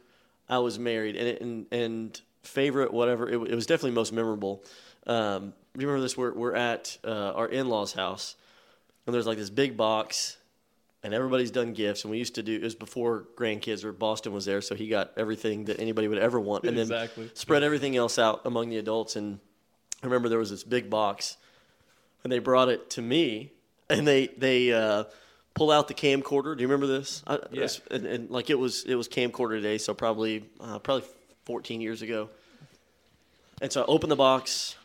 I 0.49 0.59
was 0.59 0.79
married, 0.79 1.17
and 1.17 1.29
it, 1.29 1.41
and, 1.41 1.67
and 1.73 2.21
favorite 2.43 2.93
whatever. 2.93 3.29
It, 3.29 3.35
it 3.51 3.55
was 3.55 3.67
definitely 3.67 3.93
most 3.93 4.13
memorable. 4.13 4.65
Um, 5.07 5.43
do 5.43 5.53
you 5.53 5.53
remember 5.75 6.01
this? 6.01 6.17
We're 6.17 6.33
we're 6.33 6.55
at 6.55 6.99
uh, 7.05 7.33
our 7.33 7.49
in 7.49 7.69
laws' 7.69 7.93
house, 7.93 8.37
and 9.07 9.15
there's 9.15 9.27
like 9.27 9.39
this 9.39 9.51
big 9.51 9.77
box, 9.77 10.37
and 11.03 11.15
everybody's 11.15 11.51
done 11.51 11.73
gifts. 11.73 12.05
And 12.05 12.11
we 12.11 12.19
used 12.19 12.35
to 12.37 12.43
do 12.43 12.55
it 12.57 12.63
was 12.63 12.75
before 12.75 13.27
grandkids 13.37 13.85
or 13.85 13.93
Boston 13.93 14.33
was 14.33 14.45
there, 14.45 14.61
so 14.61 14.75
he 14.75 14.89
got 14.89 15.13
everything 15.17 15.65
that 15.67 15.81
anybody 15.81 16.09
would 16.09 16.19
ever 16.19 16.39
want, 16.41 16.65
and 16.65 16.77
then 16.77 16.89
spread 17.35 17.63
everything 17.63 17.97
else 17.97 18.19
out 18.19 18.43
among 18.45 18.69
the 18.71 18.79
adults. 18.79 19.17
And 19.17 19.39
I 20.03 20.07
remember 20.07 20.29
there 20.29 20.39
was 20.39 20.51
this 20.51 20.65
big 20.65 20.91
box, 20.91 21.37
and 22.25 22.33
they 22.33 22.39
brought 22.39 22.69
it 22.69 22.91
to 22.91 23.03
me, 23.03 23.53
and 23.89 24.07
they 24.07 24.27
they 24.29 24.73
uh, 24.73 25.05
pull 25.55 25.71
out 25.71 25.89
the 25.89 25.95
camcorder. 25.95 26.57
Do 26.57 26.63
you 26.63 26.69
remember 26.69 26.87
this? 26.87 27.23
I, 27.27 27.39
Yeah. 27.51 27.69
and, 27.91 28.07
and 28.07 28.31
like 28.31 28.51
it 28.51 28.59
was 28.59 28.85
it 28.85 28.95
was 28.95 29.09
camcorder 29.09 29.61
day, 29.63 29.79
so 29.79 29.95
probably 29.95 30.45
uh, 30.61 30.79
probably 30.79 31.09
14 31.45 31.81
years 31.81 32.03
ago. 32.03 32.29
And 33.61 33.71
so 33.73 33.83
I 33.83 33.85
opened 33.87 34.11
the 34.11 34.17
box, 34.17 34.77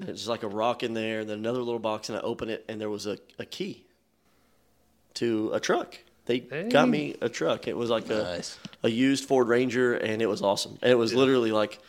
it's 0.00 0.26
like 0.28 0.42
a 0.42 0.48
rock 0.48 0.82
in 0.82 0.94
there, 0.94 1.20
and 1.20 1.28
then 1.30 1.38
another 1.38 1.58
little 1.60 1.78
box, 1.78 2.08
and 2.08 2.18
I 2.18 2.20
open 2.22 2.48
it, 2.48 2.64
and 2.68 2.80
there 2.80 2.90
was 2.90 3.06
a, 3.06 3.18
a 3.38 3.44
key 3.44 3.84
to 5.14 5.50
a 5.52 5.60
truck. 5.60 5.96
They 6.26 6.38
got 6.40 6.88
me 6.88 7.16
a 7.20 7.28
truck. 7.28 7.66
It 7.66 7.76
was 7.76 7.90
like 7.90 8.08
a 8.08 8.22
Nice. 8.36 8.58
a 8.84 8.88
used 8.88 9.24
Ford 9.26 9.48
Ranger, 9.48 9.94
and 9.94 10.22
it 10.22 10.26
was 10.26 10.40
awesome. 10.40 10.78
And 10.80 10.90
it 10.90 10.94
was 10.94 11.12
literally 11.12 11.50
like 11.52 11.80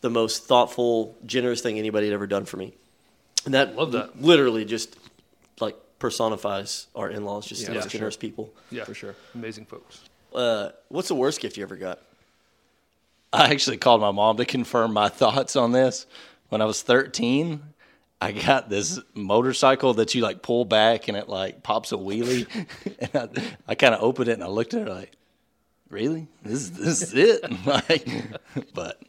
the 0.00 0.10
most 0.10 0.44
thoughtful, 0.46 1.16
generous 1.24 1.60
thing 1.60 1.78
anybody 1.78 2.06
had 2.08 2.14
ever 2.14 2.26
done 2.26 2.44
for 2.44 2.56
me. 2.56 2.74
And 3.44 3.54
that 3.54 3.76
Love 3.76 3.92
that. 3.92 4.20
literally 4.20 4.64
just 4.64 4.96
like 5.60 5.76
personifies 6.00 6.88
our 6.96 7.08
in-laws, 7.08 7.46
just 7.46 7.62
Yeah, 7.62 7.74
those 7.74 7.84
for 7.84 7.88
generous 7.90 8.16
people. 8.16 8.52
Yeah, 8.70 8.84
For 8.84 8.94
sure. 8.94 9.14
Amazing 9.34 9.66
folks. 9.66 10.00
Uh, 10.34 10.70
what's 10.88 11.08
the 11.08 11.14
worst 11.14 11.40
gift 11.40 11.56
you 11.56 11.62
ever 11.62 11.76
got? 11.76 12.00
I 13.32 13.50
actually 13.50 13.76
called 13.76 14.00
my 14.00 14.10
mom 14.10 14.36
to 14.38 14.44
confirm 14.44 14.92
my 14.92 15.08
thoughts 15.22 15.54
on 15.54 15.70
this. 15.72 16.06
When 16.48 16.60
I 16.62 16.64
was 16.64 16.82
13, 16.82 17.62
I 18.20 18.32
got 18.32 18.68
this 18.68 18.98
motorcycle 19.14 19.94
that 19.94 20.14
you 20.14 20.22
like 20.22 20.42
pull 20.42 20.64
back 20.64 21.08
and 21.08 21.16
it 21.16 21.28
like 21.28 21.62
pops 21.62 21.92
a 21.92 21.96
wheelie. 21.96 22.46
and 23.12 23.32
I, 23.36 23.42
I 23.68 23.74
kind 23.74 23.94
of 23.94 24.02
opened 24.02 24.28
it 24.28 24.32
and 24.32 24.44
I 24.44 24.48
looked 24.48 24.74
at 24.74 24.86
her 24.86 24.94
like, 24.94 25.12
really? 25.90 26.28
This, 26.42 26.70
this 26.70 27.02
is 27.02 27.14
it? 27.14 27.44
like, 27.66 28.08
but 28.74 29.00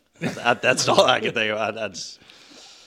I, 0.44 0.54
that's 0.56 0.88
all 0.88 1.06
I 1.06 1.20
could 1.22 1.34
think 1.34 1.52
of. 1.52 1.58
I, 1.58 1.86
I 1.86 1.88
just, 1.88 2.20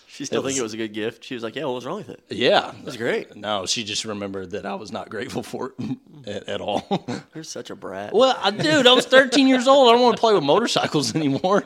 She 0.07 0.27
still 0.27 0.43
It 0.43 0.49
think 0.49 0.59
it 0.59 0.63
was 0.63 0.75
a 0.75 0.77
good 0.77 0.93
gift. 0.93 1.25
She 1.25 1.35
was 1.35 1.43
like, 1.43 1.57
"Yeah, 1.57 1.65
what 1.65 1.75
was 1.77 1.87
wrong 1.87 1.97
with 1.97 2.11
it? 2.11 2.23
yeah. 2.29 2.73
It 2.79 2.85
was 2.85 2.97
great. 2.99 3.35
No, 3.35 3.65
she 3.67 3.83
just 3.83 4.05
remembered 4.05 4.51
that 4.51 4.67
I 4.67 4.75
was 4.75 4.93
not 4.93 5.09
grateful 5.09 5.43
for 5.43 5.73
it 5.79 5.99
at, 6.27 6.49
at 6.49 6.61
all. 6.61 7.07
You're 7.35 7.43
such 7.45 7.71
a 7.71 7.75
brat." 7.75 8.13
well, 8.13 8.39
I, 8.41 8.51
dude, 8.51 8.87
I 8.87 8.93
was 8.93 9.07
13 9.07 9.49
years 9.49 9.67
old. 9.67 9.89
I 9.89 9.93
don't 9.93 10.03
want 10.03 10.17
to 10.17 10.21
play 10.21 10.35
with 10.35 10.45
motorcycles 10.45 11.15
anymore. 11.17 11.65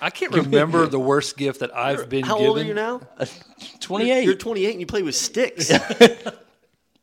I 0.00 0.10
can't 0.10 0.32
remember 0.32 0.86
the 0.86 0.98
worst 0.98 1.36
gift 1.36 1.60
that 1.60 1.74
I've 1.74 2.08
been 2.08 2.24
How 2.24 2.36
given. 2.36 2.48
old 2.48 2.58
are 2.58 2.64
you 2.64 2.74
now? 2.74 3.00
28. 3.80 4.24
You're 4.24 4.34
28 4.34 4.70
and 4.70 4.80
you 4.80 4.86
play 4.86 5.02
with 5.02 5.14
sticks. 5.14 5.70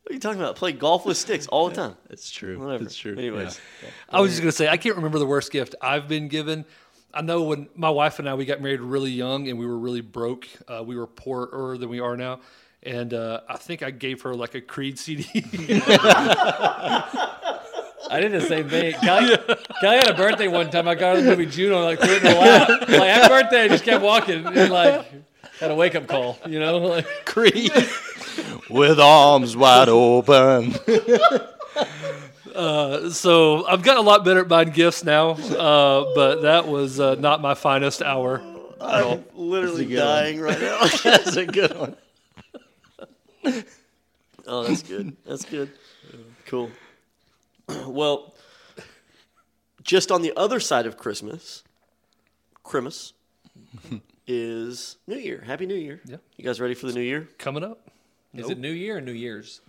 what 0.04 0.10
are 0.10 0.12
you 0.12 0.20
talking 0.20 0.40
about? 0.40 0.56
Play 0.56 0.72
golf 0.72 1.06
with 1.06 1.16
sticks 1.16 1.46
all 1.46 1.68
the 1.68 1.74
time. 1.74 1.96
It's 2.10 2.30
true. 2.30 2.58
Whatever. 2.58 2.84
It's 2.84 2.96
true. 2.96 3.16
Anyways, 3.16 3.60
I 4.08 4.20
was 4.20 4.32
just 4.32 4.42
gonna 4.42 4.52
say 4.52 4.68
I 4.68 4.76
can't 4.76 4.96
remember 4.96 5.18
the 5.18 5.26
worst 5.26 5.52
gift 5.52 5.74
I've 5.80 6.08
been 6.08 6.28
given. 6.28 6.64
I 7.12 7.22
know 7.22 7.44
when 7.44 7.68
my 7.76 7.90
wife 7.90 8.18
and 8.18 8.28
I 8.28 8.34
we 8.34 8.44
got 8.44 8.60
married 8.60 8.80
really 8.80 9.12
young 9.12 9.48
and 9.48 9.58
we 9.58 9.66
were 9.66 9.78
really 9.78 10.00
broke. 10.00 10.48
Uh, 10.66 10.82
we 10.84 10.96
were 10.96 11.06
poorer 11.06 11.78
than 11.78 11.88
we 11.88 12.00
are 12.00 12.16
now, 12.16 12.40
and 12.82 13.14
uh, 13.14 13.40
I 13.48 13.56
think 13.56 13.82
I 13.82 13.90
gave 13.90 14.22
her 14.22 14.34
like 14.34 14.54
a 14.54 14.60
Creed 14.60 14.98
CD. 14.98 15.24
I 18.10 18.20
did 18.20 18.32
the 18.32 18.40
same 18.40 18.68
thing. 18.68 18.92
Kelly, 19.02 19.36
Kelly 19.80 19.96
had 19.96 20.10
a 20.10 20.14
birthday 20.14 20.48
one 20.48 20.70
time. 20.70 20.88
I 20.88 20.94
got 20.94 21.16
her 21.16 21.22
the 21.22 21.30
movie 21.30 21.46
Juno, 21.46 21.84
like 21.84 22.00
threw 22.00 22.14
it 22.14 22.24
in 22.24 22.32
her 22.32 22.38
lap. 22.40 22.68
Like 22.88 22.90
happy 22.90 23.28
birthday, 23.28 23.62
I 23.62 23.68
just 23.68 23.84
kept 23.84 24.02
walking 24.02 24.46
and 24.46 24.70
like 24.70 25.06
had 25.58 25.70
a 25.70 25.74
wake 25.74 25.94
up 25.94 26.06
call. 26.06 26.38
You 26.46 26.60
know, 26.60 26.78
like 26.78 27.06
Creed 27.24 27.72
with 28.70 28.98
arms 29.00 29.56
wide 29.56 29.88
open. 29.88 30.72
so 33.10 33.66
I've 33.66 33.82
gotten 33.82 33.98
a 33.98 34.06
lot 34.06 34.24
better 34.24 34.40
at 34.40 34.48
buying 34.48 34.70
gifts 34.70 35.04
now, 35.04 35.30
uh, 35.30 36.12
but 36.14 36.42
that 36.42 36.68
was 36.68 37.00
uh, 37.00 37.14
not 37.16 37.40
my 37.40 37.54
finest 37.54 38.02
hour. 38.02 38.42
At 38.80 39.02
all. 39.02 39.12
I'm 39.12 39.24
literally 39.34 39.86
good 39.86 39.98
one. 39.98 40.06
dying 40.06 40.40
right 40.40 40.60
now. 40.60 40.86
That's 41.04 41.36
a 41.36 41.46
good 41.46 41.76
one. 41.78 41.96
Oh, 44.46 44.62
that's 44.64 44.82
good. 44.82 45.16
That's 45.26 45.44
good. 45.44 45.70
Cool. 46.46 46.70
Well, 47.86 48.34
just 49.82 50.10
on 50.10 50.22
the 50.22 50.32
other 50.36 50.60
side 50.60 50.86
of 50.86 50.96
Christmas, 50.96 51.62
Christmas 52.62 53.12
is 54.26 54.96
New 55.06 55.16
Year. 55.16 55.42
Happy 55.46 55.66
New 55.66 55.74
Year. 55.74 56.00
Yeah. 56.04 56.16
You 56.36 56.44
guys 56.44 56.60
ready 56.60 56.74
for 56.74 56.86
the 56.86 56.92
new 56.92 57.00
year? 57.02 57.28
Coming 57.38 57.62
up, 57.64 57.90
is 58.34 58.50
it 58.50 58.58
New 58.58 58.70
Year 58.72 58.98
or 58.98 59.00
New 59.00 59.12
Year's? 59.12 59.60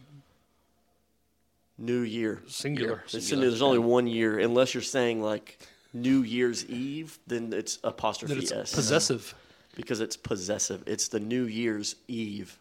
New 1.78 2.02
Year. 2.02 2.42
singular. 2.48 3.04
It's 3.14 3.32
new- 3.32 3.42
there's 3.42 3.62
only 3.62 3.80
one 3.80 4.08
year, 4.08 4.40
unless 4.40 4.74
you're 4.74 4.82
saying 4.84 5.22
like 5.22 5.60
New 5.94 6.22
Year's 6.22 6.66
Eve, 6.66 7.20
then 7.28 7.52
it's 7.54 7.80
apostrophe 7.84 8.34
That 8.36 8.44
it's 8.44 8.52
S. 8.52 8.74
possessive. 8.74 9.36
because 9.76 10.00
it's 10.00 10.16
possessive. 10.16 10.84
It's 10.88 11.10
the 11.10 11.20
New 11.20 11.44
Year's 11.46 11.96
Eve. 12.08 12.58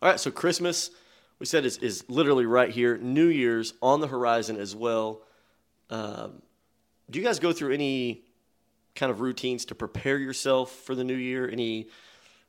All 0.00 0.08
right, 0.10 0.20
so 0.20 0.30
Christmas, 0.30 0.90
we 1.38 1.46
said, 1.46 1.64
is, 1.66 1.78
is 1.78 2.04
literally 2.08 2.46
right 2.46 2.70
here. 2.70 2.96
New 2.96 3.26
Year's 3.26 3.74
on 3.82 4.00
the 4.00 4.06
horizon 4.06 4.56
as 4.56 4.74
well. 4.74 5.22
Um, 5.90 6.42
do 7.10 7.18
you 7.18 7.24
guys 7.24 7.38
go 7.38 7.52
through 7.52 7.74
any 7.74 8.24
kind 8.94 9.12
of 9.12 9.20
routines 9.20 9.66
to 9.66 9.74
prepare 9.74 10.18
yourself 10.18 10.72
for 10.72 10.94
the 10.94 11.04
new 11.04 11.14
year? 11.14 11.48
Any, 11.48 11.88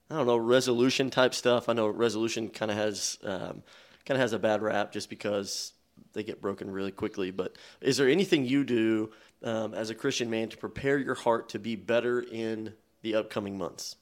I 0.09 0.15
don't 0.15 0.27
know, 0.27 0.37
resolution 0.37 1.09
type 1.09 1.33
stuff? 1.33 1.69
I 1.69 1.73
know 1.73 1.87
resolution 1.87 2.49
kind 2.49 2.71
of 2.71 2.77
has 2.77 3.17
um, 3.23 3.63
kind 4.05 4.15
of 4.15 4.19
has 4.19 4.33
a 4.33 4.39
bad 4.39 4.61
rap 4.61 4.93
just 4.93 5.09
because 5.09 5.73
they 6.13 6.23
get 6.23 6.41
broken 6.41 6.71
really 6.71 6.91
quickly. 6.91 7.31
But 7.31 7.57
is 7.81 7.97
there 7.97 8.07
anything 8.07 8.45
you 8.45 8.63
do 8.63 9.11
um, 9.43 9.73
as 9.73 9.89
a 9.89 9.95
Christian 9.95 10.29
man 10.29 10.49
to 10.49 10.57
prepare 10.57 10.97
your 10.97 11.15
heart 11.15 11.49
to 11.49 11.59
be 11.59 11.75
better 11.75 12.21
in 12.21 12.73
the 13.01 13.15
upcoming 13.15 13.57
months? 13.57 13.97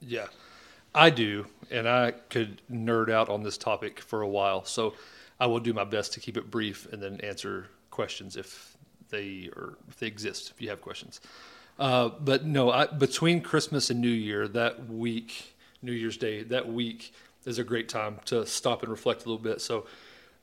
Yeah, 0.00 0.26
I 0.94 1.10
do, 1.10 1.46
and 1.70 1.88
I 1.88 2.12
could 2.12 2.62
nerd 2.70 3.10
out 3.10 3.28
on 3.28 3.42
this 3.42 3.58
topic 3.58 4.00
for 4.00 4.22
a 4.22 4.28
while. 4.28 4.64
So 4.64 4.94
I 5.40 5.46
will 5.46 5.60
do 5.60 5.72
my 5.72 5.84
best 5.84 6.12
to 6.14 6.20
keep 6.20 6.36
it 6.36 6.50
brief 6.50 6.86
and 6.92 7.02
then 7.02 7.20
answer 7.20 7.66
questions 7.90 8.36
if 8.36 8.76
they 9.10 9.50
or 9.56 9.76
if 9.88 9.98
they 9.98 10.06
exist. 10.06 10.50
If 10.50 10.62
you 10.62 10.68
have 10.70 10.80
questions, 10.80 11.20
uh, 11.78 12.10
but 12.20 12.44
no, 12.44 12.70
I, 12.70 12.86
between 12.86 13.40
Christmas 13.40 13.90
and 13.90 14.00
New 14.00 14.08
Year, 14.08 14.46
that 14.48 14.88
week, 14.88 15.56
New 15.82 15.92
Year's 15.92 16.16
Day, 16.16 16.44
that 16.44 16.72
week 16.72 17.12
is 17.44 17.58
a 17.58 17.64
great 17.64 17.88
time 17.88 18.20
to 18.26 18.46
stop 18.46 18.82
and 18.82 18.90
reflect 18.90 19.24
a 19.24 19.28
little 19.28 19.42
bit. 19.42 19.60
So. 19.60 19.86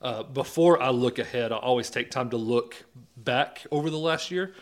Uh, 0.04 0.24
before 0.24 0.82
I 0.82 0.90
look 0.90 1.20
ahead, 1.20 1.52
I 1.52 1.58
always 1.58 1.92
take 1.92 2.10
time 2.10 2.32
to 2.32 2.36
look 2.36 2.76
back 3.18 3.68
over 3.70 3.92
the 3.92 4.00
last 4.00 4.32
year 4.32 4.56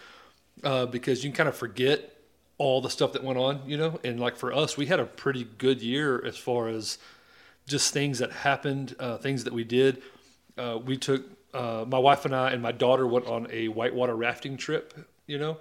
uh, 0.65 0.85
because 0.85 1.23
you 1.23 1.29
can 1.29 1.37
kind 1.37 1.47
of 1.47 1.55
forget 1.55 2.18
all 2.59 2.81
the 2.81 2.89
stuff 2.89 3.13
that 3.13 3.23
went 3.23 3.39
on, 3.39 3.61
you 3.65 3.77
know. 3.77 3.99
And 4.03 4.19
like 4.19 4.35
for 4.35 4.53
us, 4.53 4.77
we 4.77 4.85
had 4.85 4.99
a 4.99 5.05
pretty 5.05 5.47
good 5.57 5.81
year 5.81 6.23
as 6.23 6.37
far 6.37 6.67
as 6.67 6.99
just 7.65 7.91
things 7.91 8.19
that 8.19 8.31
happened, 8.31 8.95
uh, 8.99 9.17
things 9.17 9.45
that 9.45 9.53
we 9.53 9.63
did. 9.63 10.03
Uh, 10.57 10.77
we 10.83 10.97
took 10.97 11.25
uh, 11.53 11.85
my 11.87 11.97
wife 11.97 12.25
and 12.25 12.35
I 12.35 12.51
and 12.51 12.61
my 12.61 12.71
daughter 12.71 13.07
went 13.07 13.25
on 13.25 13.47
a 13.49 13.69
whitewater 13.69 14.15
rafting 14.15 14.57
trip, 14.57 14.93
you 15.25 15.39
know, 15.39 15.57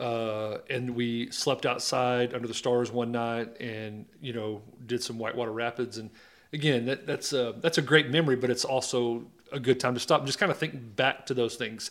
uh, 0.00 0.58
and 0.70 0.94
we 0.94 1.30
slept 1.30 1.66
outside 1.66 2.32
under 2.32 2.46
the 2.46 2.54
stars 2.54 2.90
one 2.90 3.12
night, 3.12 3.60
and 3.60 4.06
you 4.22 4.32
know, 4.32 4.62
did 4.86 5.02
some 5.02 5.18
whitewater 5.18 5.52
rapids. 5.52 5.98
And 5.98 6.10
again, 6.52 6.86
that, 6.86 7.06
that's 7.06 7.32
a, 7.32 7.54
that's 7.60 7.78
a 7.78 7.82
great 7.82 8.10
memory, 8.10 8.36
but 8.36 8.48
it's 8.48 8.64
also 8.64 9.24
a 9.50 9.58
good 9.58 9.80
time 9.80 9.94
to 9.94 10.00
stop 10.00 10.20
and 10.20 10.26
just 10.26 10.38
kind 10.38 10.52
of 10.52 10.58
think 10.58 10.96
back 10.96 11.26
to 11.26 11.34
those 11.34 11.56
things. 11.56 11.90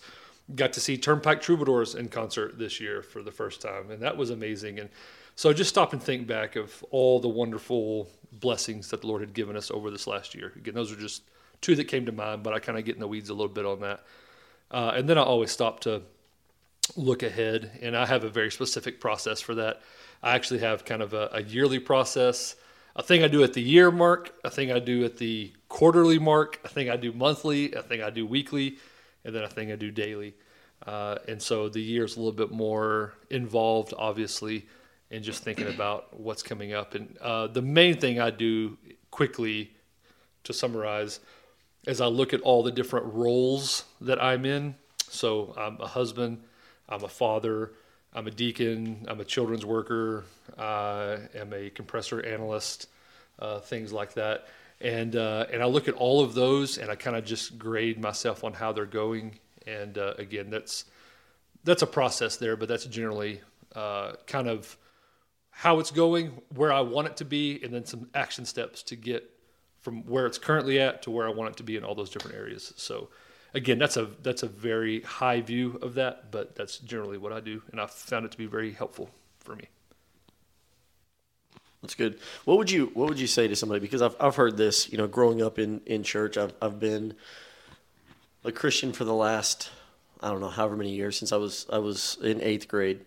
Got 0.55 0.73
to 0.73 0.79
see 0.79 0.97
Turnpike 0.97 1.41
Troubadours 1.41 1.93
in 1.93 2.07
concert 2.07 2.57
this 2.57 2.79
year 2.79 3.01
for 3.01 3.21
the 3.21 3.31
first 3.31 3.61
time, 3.61 3.91
and 3.91 4.01
that 4.01 4.15
was 4.15 4.29
amazing. 4.29 4.79
And 4.79 4.89
so 5.35 5.51
just 5.51 5.69
stop 5.69 5.91
and 5.93 6.01
think 6.01 6.25
back 6.25 6.55
of 6.55 6.83
all 6.89 7.19
the 7.19 7.27
wonderful 7.27 8.07
blessings 8.31 8.89
that 8.89 9.01
the 9.01 9.07
Lord 9.07 9.21
had 9.21 9.33
given 9.33 9.57
us 9.57 9.69
over 9.69 9.91
this 9.91 10.07
last 10.07 10.33
year. 10.33 10.53
Again, 10.55 10.73
those 10.73 10.91
are 10.91 10.95
just 10.95 11.23
two 11.59 11.75
that 11.75 11.85
came 11.85 12.05
to 12.05 12.11
mind, 12.11 12.43
but 12.43 12.53
I 12.53 12.59
kind 12.59 12.77
of 12.77 12.85
get 12.85 12.95
in 12.95 13.01
the 13.01 13.07
weeds 13.07 13.29
a 13.29 13.33
little 13.33 13.53
bit 13.53 13.65
on 13.65 13.81
that. 13.81 14.03
Uh, 14.71 14.93
and 14.95 15.07
then 15.07 15.17
I 15.17 15.21
always 15.21 15.51
stop 15.51 15.81
to 15.81 16.01
look 16.95 17.23
ahead, 17.23 17.79
and 17.81 17.95
I 17.95 18.05
have 18.05 18.23
a 18.23 18.29
very 18.29 18.51
specific 18.51 18.99
process 18.99 19.41
for 19.41 19.55
that. 19.55 19.81
I 20.23 20.35
actually 20.35 20.59
have 20.59 20.85
kind 20.85 21.01
of 21.01 21.13
a, 21.13 21.29
a 21.33 21.43
yearly 21.43 21.79
process, 21.79 22.55
a 22.95 23.03
thing 23.03 23.23
I 23.23 23.27
do 23.27 23.43
at 23.43 23.53
the 23.53 23.61
year 23.61 23.91
mark, 23.91 24.33
a 24.43 24.49
thing 24.49 24.71
I 24.71 24.79
do 24.79 25.03
at 25.05 25.17
the 25.17 25.53
quarterly 25.69 26.19
mark, 26.19 26.59
a 26.63 26.69
thing 26.69 26.89
I 26.89 26.95
do 26.95 27.11
monthly, 27.11 27.73
a 27.73 27.81
thing 27.81 28.01
I 28.01 28.09
do 28.09 28.25
weekly, 28.25 28.77
and 29.27 29.35
then 29.35 29.43
a 29.43 29.49
thing 29.49 29.71
I 29.71 29.75
do 29.75 29.91
daily. 29.91 30.33
Uh, 30.85 31.17
and 31.27 31.39
so 31.39 31.67
the 31.67 31.81
year 31.81 32.05
is 32.05 32.15
a 32.15 32.19
little 32.19 32.31
bit 32.31 32.49
more 32.49 33.13
involved, 33.29 33.93
obviously, 33.97 34.65
in 35.11 35.21
just 35.21 35.43
thinking 35.43 35.67
about 35.67 36.17
what's 36.17 36.41
coming 36.41 36.73
up. 36.73 36.95
And 36.95 37.17
uh, 37.19 37.47
the 37.47 37.61
main 37.61 37.99
thing 37.99 38.19
I 38.21 38.29
do 38.29 38.77
quickly, 39.11 39.71
to 40.45 40.53
summarize, 40.53 41.19
is 41.85 41.99
I 41.99 42.07
look 42.07 42.33
at 42.33 42.41
all 42.41 42.63
the 42.63 42.71
different 42.71 43.05
roles 43.13 43.83
that 43.99 44.23
I'm 44.23 44.45
in. 44.45 44.75
So 45.09 45.53
I'm 45.57 45.79
a 45.81 45.87
husband, 45.87 46.41
I'm 46.87 47.03
a 47.03 47.09
father, 47.09 47.73
I'm 48.13 48.27
a 48.27 48.31
deacon, 48.31 49.05
I'm 49.09 49.19
a 49.19 49.25
children's 49.25 49.65
worker, 49.65 50.23
I 50.57 51.17
am 51.35 51.53
a 51.53 51.69
compressor 51.69 52.25
analyst, 52.25 52.87
uh, 53.39 53.59
things 53.59 53.91
like 53.91 54.13
that. 54.13 54.47
And 54.79 55.15
uh, 55.15 55.47
and 55.51 55.63
I 55.63 55.65
look 55.65 55.87
at 55.87 55.95
all 55.95 56.23
of 56.23 56.33
those, 56.35 56.77
and 56.77 56.91
I 56.91 56.95
kind 56.95 57.15
of 57.15 57.25
just 57.25 57.57
grade 57.57 57.99
myself 57.99 58.43
on 58.43 58.53
how 58.53 58.71
they're 58.71 58.85
going. 58.85 59.39
And 59.65 59.97
uh, 59.97 60.13
again, 60.17 60.49
that's 60.49 60.85
that's 61.63 61.81
a 61.81 61.87
process 61.87 62.37
there, 62.37 62.55
but 62.55 62.69
that's 62.69 62.85
generally 62.85 63.41
uh, 63.75 64.13
kind 64.27 64.47
of 64.47 64.77
how 65.49 65.79
it's 65.79 65.89
going, 65.89 66.39
where 66.53 66.71
I 66.71 66.81
want 66.81 67.07
it 67.07 67.17
to 67.17 67.25
be, 67.25 67.59
and 67.63 67.73
then 67.73 67.85
some 67.85 68.09
action 68.13 68.45
steps 68.45 68.83
to 68.83 68.95
get 68.95 69.27
from 69.81 70.03
where 70.03 70.27
it's 70.27 70.37
currently 70.37 70.79
at 70.79 71.01
to 71.03 71.11
where 71.11 71.27
I 71.27 71.31
want 71.31 71.51
it 71.51 71.57
to 71.57 71.63
be 71.63 71.77
in 71.77 71.83
all 71.83 71.95
those 71.95 72.09
different 72.09 72.37
areas. 72.37 72.73
So 72.77 73.09
again, 73.53 73.79
that's 73.79 73.97
a 73.97 74.09
that's 74.21 74.43
a 74.43 74.47
very 74.47 75.01
high 75.01 75.41
view 75.41 75.79
of 75.81 75.95
that, 75.95 76.31
but 76.31 76.55
that's 76.55 76.77
generally 76.77 77.17
what 77.17 77.33
I 77.33 77.39
do, 77.39 77.61
and 77.71 77.81
I've 77.81 77.91
found 77.91 78.25
it 78.25 78.31
to 78.31 78.37
be 78.37 78.45
very 78.45 78.71
helpful 78.71 79.09
for 79.39 79.55
me. 79.55 79.67
That's 81.81 81.95
good. 81.95 82.19
What 82.45 82.57
would 82.57 82.71
you 82.71 82.91
What 82.93 83.09
would 83.09 83.19
you 83.19 83.27
say 83.27 83.47
to 83.47 83.55
somebody? 83.55 83.79
Because 83.79 84.01
I've 84.01 84.15
I've 84.19 84.35
heard 84.35 84.57
this. 84.57 84.91
You 84.91 84.97
know, 84.97 85.07
growing 85.07 85.41
up 85.41 85.59
in 85.59 85.81
in 85.85 86.03
church, 86.03 86.37
I've 86.37 86.53
I've 86.61 86.79
been 86.79 87.13
a 88.43 88.51
Christian 88.51 88.93
for 88.93 89.03
the 89.03 89.13
last 89.13 89.69
I 90.21 90.29
don't 90.29 90.41
know 90.41 90.49
however 90.49 90.75
many 90.75 90.95
years 90.95 91.17
since 91.17 91.31
I 91.31 91.37
was 91.37 91.65
I 91.71 91.77
was 91.77 92.17
in 92.23 92.41
eighth 92.41 92.67
grade, 92.67 93.05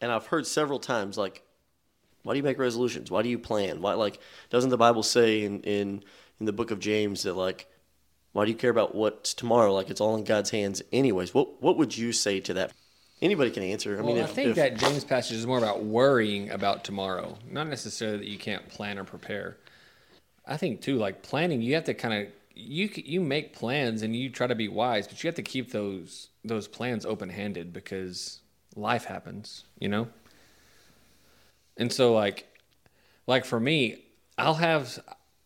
and 0.00 0.12
I've 0.12 0.26
heard 0.26 0.46
several 0.46 0.78
times 0.78 1.16
like, 1.16 1.42
why 2.22 2.34
do 2.34 2.36
you 2.36 2.42
make 2.42 2.58
resolutions? 2.58 3.10
Why 3.10 3.22
do 3.22 3.28
you 3.28 3.38
plan? 3.38 3.80
Why 3.80 3.94
like 3.94 4.20
doesn't 4.50 4.70
the 4.70 4.76
Bible 4.76 5.02
say 5.02 5.42
in 5.42 5.60
in 5.62 6.04
in 6.40 6.46
the 6.46 6.52
book 6.52 6.70
of 6.70 6.80
James 6.80 7.22
that 7.22 7.34
like 7.34 7.66
why 8.32 8.44
do 8.44 8.50
you 8.50 8.56
care 8.56 8.70
about 8.70 8.94
what's 8.94 9.34
tomorrow? 9.34 9.72
Like 9.72 9.90
it's 9.90 10.00
all 10.00 10.16
in 10.16 10.24
God's 10.24 10.50
hands, 10.50 10.82
anyways. 10.92 11.32
What 11.32 11.62
what 11.62 11.78
would 11.78 11.96
you 11.96 12.12
say 12.12 12.40
to 12.40 12.54
that? 12.54 12.72
Anybody 13.22 13.52
can 13.52 13.62
answer. 13.62 13.96
I 13.96 14.02
Well, 14.02 14.14
mean, 14.14 14.22
I 14.24 14.26
think 14.26 14.50
if- 14.50 14.56
that 14.56 14.76
James 14.76 15.04
passage 15.04 15.36
is 15.36 15.46
more 15.46 15.58
about 15.58 15.84
worrying 15.84 16.50
about 16.50 16.82
tomorrow, 16.82 17.38
not 17.48 17.68
necessarily 17.68 18.18
that 18.18 18.26
you 18.26 18.36
can't 18.36 18.68
plan 18.68 18.98
or 18.98 19.04
prepare. 19.04 19.56
I 20.44 20.56
think 20.56 20.80
too, 20.80 20.96
like 20.96 21.22
planning, 21.22 21.62
you 21.62 21.74
have 21.76 21.84
to 21.84 21.94
kind 21.94 22.14
of 22.26 22.32
you 22.54 22.90
you 22.96 23.20
make 23.20 23.54
plans 23.54 24.02
and 24.02 24.14
you 24.14 24.28
try 24.28 24.48
to 24.48 24.56
be 24.56 24.66
wise, 24.68 25.06
but 25.06 25.22
you 25.22 25.28
have 25.28 25.36
to 25.36 25.42
keep 25.42 25.70
those 25.70 26.28
those 26.44 26.66
plans 26.66 27.06
open 27.06 27.30
handed 27.30 27.72
because 27.72 28.40
life 28.74 29.04
happens, 29.04 29.64
you 29.78 29.88
know. 29.88 30.08
And 31.76 31.92
so, 31.92 32.12
like, 32.12 32.46
like 33.28 33.44
for 33.44 33.60
me, 33.60 34.02
I'll 34.36 34.54
have. 34.54 34.98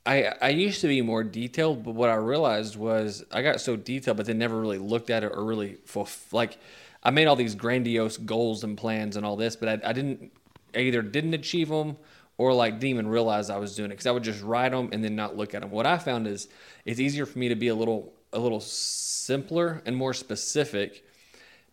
I, 0.07 0.33
I 0.41 0.49
used 0.51 0.81
to 0.83 0.87
be 0.89 1.03
more 1.03 1.25
detailed, 1.25 1.83
but 1.85 1.95
what 1.97 2.09
I 2.11 2.15
realized 2.15 2.77
was 2.77 3.25
I 3.33 3.43
got 3.43 3.61
so 3.61 3.75
detailed, 3.77 4.17
but 4.17 4.27
then 4.27 4.39
never 4.39 4.59
really 4.59 4.79
looked 4.79 5.11
at 5.11 5.25
it 5.25 5.33
or 5.35 5.45
really 5.45 5.79
fulf- 5.87 6.33
like 6.33 6.59
I 7.07 7.11
made 7.11 7.27
all 7.27 7.37
these 7.37 7.55
grandiose 7.55 8.16
goals 8.16 8.64
and 8.64 8.77
plans 8.77 9.16
and 9.16 9.25
all 9.25 9.37
this, 9.37 9.55
but 9.55 9.69
I, 9.69 9.90
I 9.90 9.92
didn't 9.92 10.33
I 10.75 10.81
either 10.81 11.03
didn't 11.03 11.35
achieve 11.35 11.69
them 11.69 11.97
or 12.37 12.53
like 12.53 12.75
didn't 12.75 12.90
even 12.90 13.07
realize 13.07 13.49
I 13.49 13.59
was 13.59 13.77
doing 13.77 13.92
it 13.92 13.95
because 13.95 14.07
I 14.07 14.11
would 14.11 14.25
just 14.25 14.42
write 14.42 14.73
them 14.73 14.88
and 14.90 15.05
then 15.05 15.14
not 15.14 15.37
look 15.37 15.55
at 15.55 15.61
them. 15.61 15.71
What 15.71 15.87
I 15.87 15.99
found 15.99 16.27
is 16.27 16.49
it's 16.85 16.99
easier 16.99 17.25
for 17.25 17.38
me 17.38 17.49
to 17.49 17.55
be 17.55 17.69
a 17.69 17.77
little 17.77 18.12
a 18.33 18.40
little 18.40 18.59
simpler 18.59 19.83
and 19.87 19.95
more 19.95 20.12
specific 20.12 21.05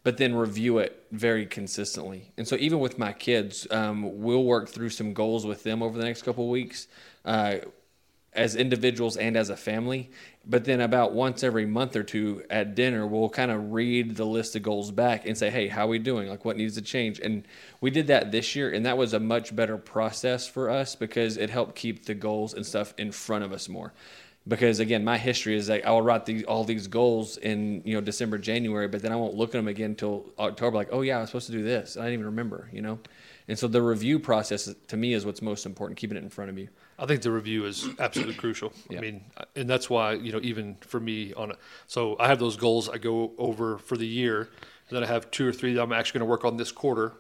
but 0.04 0.18
then 0.18 0.36
review 0.36 0.78
it 0.80 1.08
very 1.12 1.46
consistently. 1.48 2.32
And 2.38 2.46
so 2.48 2.58
even 2.58 2.80
with 2.80 3.00
my 3.00 3.14
kids, 3.14 3.66
um, 3.72 4.22
we'll 4.22 4.44
work 4.44 4.68
through 4.68 4.90
some 4.90 5.14
goals 5.14 5.46
with 5.46 5.64
them 5.64 5.82
over 5.82 5.98
the 5.98 6.04
next 6.04 6.24
couple 6.24 6.50
weeks. 6.50 6.88
Uh, 7.24 7.60
as 8.36 8.56
individuals 8.56 9.18
and 9.18 9.38
as 9.38 9.50
a 9.50 9.56
family. 9.56 10.10
But 10.46 10.66
then 10.66 10.82
about 10.82 11.14
once 11.14 11.42
every 11.42 11.66
month 11.66 11.96
or 11.96 12.04
two 12.04 12.44
at 12.50 12.76
dinner, 12.76 13.08
we'll 13.08 13.30
kind 13.30 13.50
of 13.50 13.72
read 13.72 14.18
the 14.18 14.26
list 14.26 14.56
of 14.58 14.64
goals 14.64 14.92
back 14.92 15.26
and 15.26 15.38
say, 15.38 15.50
"Hey, 15.50 15.70
how 15.70 15.86
are 15.86 15.90
we 15.90 16.00
doing? 16.00 16.28
Like, 16.28 16.44
what 16.44 16.58
needs 16.58 16.76
to 16.76 16.82
change?" 16.82 17.20
And 17.22 17.48
we 17.80 17.90
did 17.90 18.08
that 18.08 18.32
this 18.32 18.54
year, 18.56 18.70
and 18.70 18.86
that 18.86 18.98
was 18.98 19.14
a 19.14 19.20
much 19.22 19.56
better 19.56 19.78
process 19.78 20.46
for 20.46 20.70
us 20.70 20.96
because 20.96 21.38
it 21.38 21.50
helped 21.50 21.76
keep 21.76 22.06
the 22.06 22.14
goals 22.14 22.54
and 22.54 22.66
stuff 22.66 22.94
in 22.98 23.12
front 23.14 23.46
of 23.46 23.54
us 23.54 23.70
more. 23.70 23.94
Because 24.46 24.82
again, 24.82 25.06
my 25.06 25.18
history 25.18 25.56
is 25.56 25.70
like 25.70 25.86
I 25.86 25.92
will 25.92 26.02
write 26.02 26.26
these 26.26 26.44
all 26.44 26.66
these 26.66 26.88
goals 26.88 27.38
in 27.38 27.82
you 27.86 27.94
know 27.94 28.02
December, 28.02 28.38
January, 28.38 28.90
but 28.90 29.02
then 29.02 29.14
I 29.14 29.16
won't 29.16 29.36
look 29.36 29.50
at 29.50 29.54
them 29.60 29.70
again 29.70 29.92
until 29.92 30.26
October. 30.38 30.76
Like, 30.76 30.90
oh 30.92 31.02
yeah, 31.02 31.20
I 31.20 31.22
was 31.22 31.30
supposed 31.30 31.48
to 31.48 31.54
do 31.54 31.64
this. 31.64 31.96
I 31.96 32.02
didn't 32.02 32.14
even 32.16 32.26
remember, 32.26 32.70
you 32.74 32.82
know. 32.82 33.00
And 33.48 33.60
so 33.60 33.68
the 33.68 33.82
review 33.82 34.20
process 34.20 34.74
to 34.88 34.98
me 34.98 35.14
is 35.14 35.26
what's 35.26 35.42
most 35.42 35.66
important, 35.66 35.98
keeping 35.98 36.18
it 36.18 36.24
in 36.24 36.30
front 36.30 36.50
of 36.50 36.58
you. 36.58 36.70
I 36.98 37.06
think 37.06 37.22
the 37.22 37.32
review 37.32 37.66
is 37.66 37.88
absolutely 38.00 38.36
crucial. 38.36 38.72
I 38.92 39.02
mean, 39.02 39.24
and 39.56 39.70
that's 39.70 39.90
why 39.90 40.14
you 40.14 40.32
know 40.32 40.40
even 40.42 40.76
for 40.82 41.00
me 41.00 41.34
on 41.34 41.52
a, 41.52 41.56
so 41.88 42.16
I 42.20 42.28
have 42.28 42.40
those 42.40 42.56
goals 42.56 42.88
I 42.88 42.98
go 42.98 43.34
over 43.38 43.78
for 43.78 43.98
the 43.98 44.08
year, 44.08 44.42
and 44.42 44.96
then 44.96 45.04
I 45.04 45.08
have 45.08 45.30
two 45.32 45.48
or 45.48 45.52
three 45.52 45.74
that 45.74 45.82
I'm 45.82 45.92
actually 45.92 46.20
going 46.20 46.28
to 46.28 46.32
work 46.32 46.46
on 46.46 46.58
this 46.58 46.72
quarter, 46.72 47.14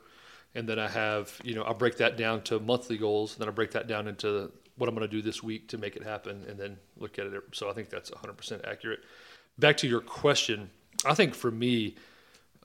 and 0.56 0.68
then 0.68 0.80
I 0.80 0.88
have 0.88 1.40
you 1.44 1.56
know 1.56 1.66
I 1.66 1.74
break 1.74 1.98
that 1.98 2.18
down 2.18 2.42
to 2.44 2.60
monthly 2.60 2.98
goals, 2.98 3.34
and 3.34 3.42
then 3.42 3.50
I 3.50 3.52
break 3.52 3.72
that 3.72 3.88
down 3.88 4.08
into 4.08 4.52
what 4.78 4.90
I'm 4.90 4.96
going 4.96 5.08
to 5.08 5.14
do 5.14 5.22
this 5.22 5.44
week 5.44 5.68
to 5.70 5.78
make 5.78 5.96
it 5.96 6.04
happen, 6.04 6.46
and 6.48 6.58
then 6.58 6.78
look 6.98 7.20
at 7.20 7.28
it. 7.28 7.44
So 7.52 7.70
I 7.70 7.74
think 7.74 7.90
that's 7.90 8.10
100% 8.10 8.68
accurate. 8.68 9.02
Back 9.60 9.78
to 9.78 9.88
your 9.88 10.02
question, 10.02 10.72
I 11.06 11.14
think 11.14 11.36
for 11.36 11.52
me, 11.52 11.96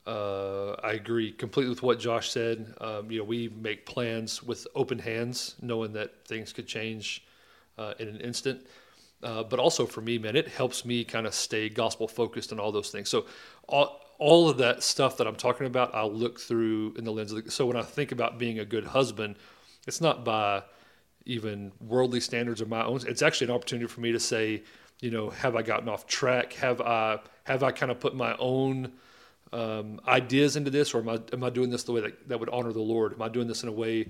uh, 0.09 0.75
I 0.83 0.93
agree 0.93 1.33
completely 1.33 1.69
with 1.69 1.83
what 1.83 2.01
Josh 2.01 2.31
said. 2.31 2.75
Um, 2.81 3.11
you 3.11 3.19
know, 3.19 3.25
we 3.25 3.49
make 3.49 3.85
plans 3.85 4.43
with 4.43 4.67
open 4.75 4.99
hands, 4.99 5.55
knowing 5.61 5.93
that 5.93 6.27
things 6.27 6.53
could 6.55 6.67
change 6.67 7.27
uh, 7.77 7.93
in 7.99 8.09
an 8.09 8.21
instant. 8.23 8.67
Uh, 9.23 9.43
but 9.43 9.59
also 9.59 9.85
for 9.85 10.01
me, 10.01 10.17
man, 10.17 10.35
it 10.35 10.49
helps 10.49 10.87
me 10.87 11.05
kind 11.05 11.27
of 11.27 11.35
stay 11.35 11.69
gospel 11.69 12.09
focused 12.09 12.53
and 12.53 12.61
all 12.61 12.73
those 12.73 12.91
things. 12.91 13.11
So 13.11 13.27
all, 13.69 14.01
all 14.19 14.49
of 14.49 14.57
that 14.59 14.83
stuff 14.83 15.19
that 15.19 15.27
I'm 15.27 15.37
talking 15.37 15.67
about, 15.67 15.95
I'll 15.95 16.13
look 16.13 16.41
through 16.41 16.95
in 16.97 17.05
the 17.05 17.13
lens 17.13 17.33
of 17.33 17.45
the, 17.45 17.51
so 17.51 17.67
when 17.67 17.77
I 17.77 17.83
think 17.83 18.11
about 18.11 18.39
being 18.39 18.61
a 18.61 18.65
good 18.65 18.85
husband, 18.85 19.37
it's 19.87 20.01
not 20.01 20.25
by 20.25 20.63
even 21.27 21.71
worldly 21.81 22.21
standards 22.21 22.63
of 22.63 22.71
my 22.71 22.83
own. 22.83 23.01
It's 23.07 23.21
actually 23.21 23.49
an 23.49 23.55
opportunity 23.55 23.89
for 23.89 24.01
me 24.01 24.13
to 24.13 24.21
say, 24.21 24.63
you 25.01 25.11
know, 25.11 25.29
have 25.29 25.55
I 25.55 25.61
gotten 25.63 25.89
off 25.89 26.07
track? 26.07 26.55
Have 26.55 26.81
I 26.81 27.19
have 27.45 27.63
I 27.63 27.73
kind 27.73 27.93
of 27.93 28.01
put 28.01 28.15
my 28.15 28.35
own 28.39 28.93
um, 29.53 30.01
ideas 30.07 30.57
into 30.57 30.71
this, 30.71 30.95
or 30.95 30.99
am 30.99 31.09
I 31.09 31.21
am 31.33 31.45
I 31.45 31.51
doing 31.51 31.71
this 31.71 31.85
the 31.85 31.93
way 31.93 32.01
that, 32.03 32.29
that 32.29 32.41
would 32.41 32.51
honor 32.51 32.73
the 32.73 32.81
Lord? 32.81 33.13
Am 33.13 33.23
I 33.23 33.29
doing 33.29 33.49
this 33.49 33.63
in 33.63 33.69
a 33.69 33.73
way 33.73 34.09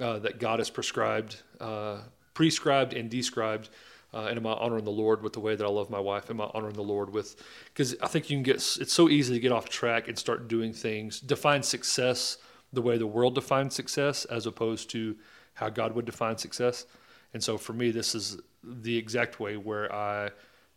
uh, 0.00 0.18
that 0.20 0.38
God 0.38 0.58
has 0.58 0.70
prescribed, 0.70 1.36
uh, 1.60 1.98
prescribed, 2.34 2.94
and 2.94 3.10
described? 3.10 3.70
Uh, 4.14 4.26
and 4.26 4.36
am 4.36 4.46
I 4.46 4.52
honoring 4.52 4.84
the 4.84 4.90
Lord 4.90 5.22
with 5.22 5.32
the 5.32 5.40
way 5.40 5.56
that 5.56 5.64
I 5.64 5.70
love 5.70 5.88
my 5.88 6.00
wife? 6.00 6.28
Am 6.28 6.40
I 6.40 6.50
honoring 6.52 6.74
the 6.74 6.82
Lord 6.82 7.10
with? 7.10 7.36
Because 7.66 7.96
I 8.02 8.08
think 8.08 8.28
you 8.28 8.36
can 8.36 8.42
get. 8.42 8.56
It's 8.56 8.92
so 8.92 9.08
easy 9.08 9.32
to 9.34 9.40
get 9.40 9.52
off 9.52 9.68
track 9.68 10.08
and 10.08 10.18
start 10.18 10.48
doing 10.48 10.72
things, 10.72 11.20
define 11.20 11.62
success 11.62 12.38
the 12.72 12.82
way 12.82 12.98
the 12.98 13.06
world 13.06 13.34
defines 13.34 13.74
success, 13.74 14.24
as 14.26 14.46
opposed 14.46 14.90
to 14.90 15.16
how 15.54 15.68
God 15.68 15.94
would 15.94 16.04
define 16.04 16.38
success. 16.38 16.86
And 17.34 17.42
so 17.42 17.58
for 17.58 17.72
me, 17.72 17.90
this 17.90 18.14
is 18.14 18.38
the 18.62 18.96
exact 18.96 19.40
way 19.40 19.56
where 19.56 19.92
I 19.94 20.30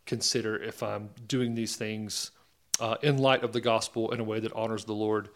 consider 0.06 0.62
if 0.62 0.84
I'm 0.84 1.10
doing 1.28 1.56
these 1.56 1.76
things 1.76 2.32
uh, 2.80 2.98
in 3.02 3.18
light 3.18 3.44
of 3.44 3.54
the 3.54 3.62
gospel 3.62 4.12
in 4.12 4.20
a 4.20 4.24
way 4.24 4.40
that 4.40 4.54
honors 4.54 4.86
the 4.86 4.94
Lord 4.94 5.30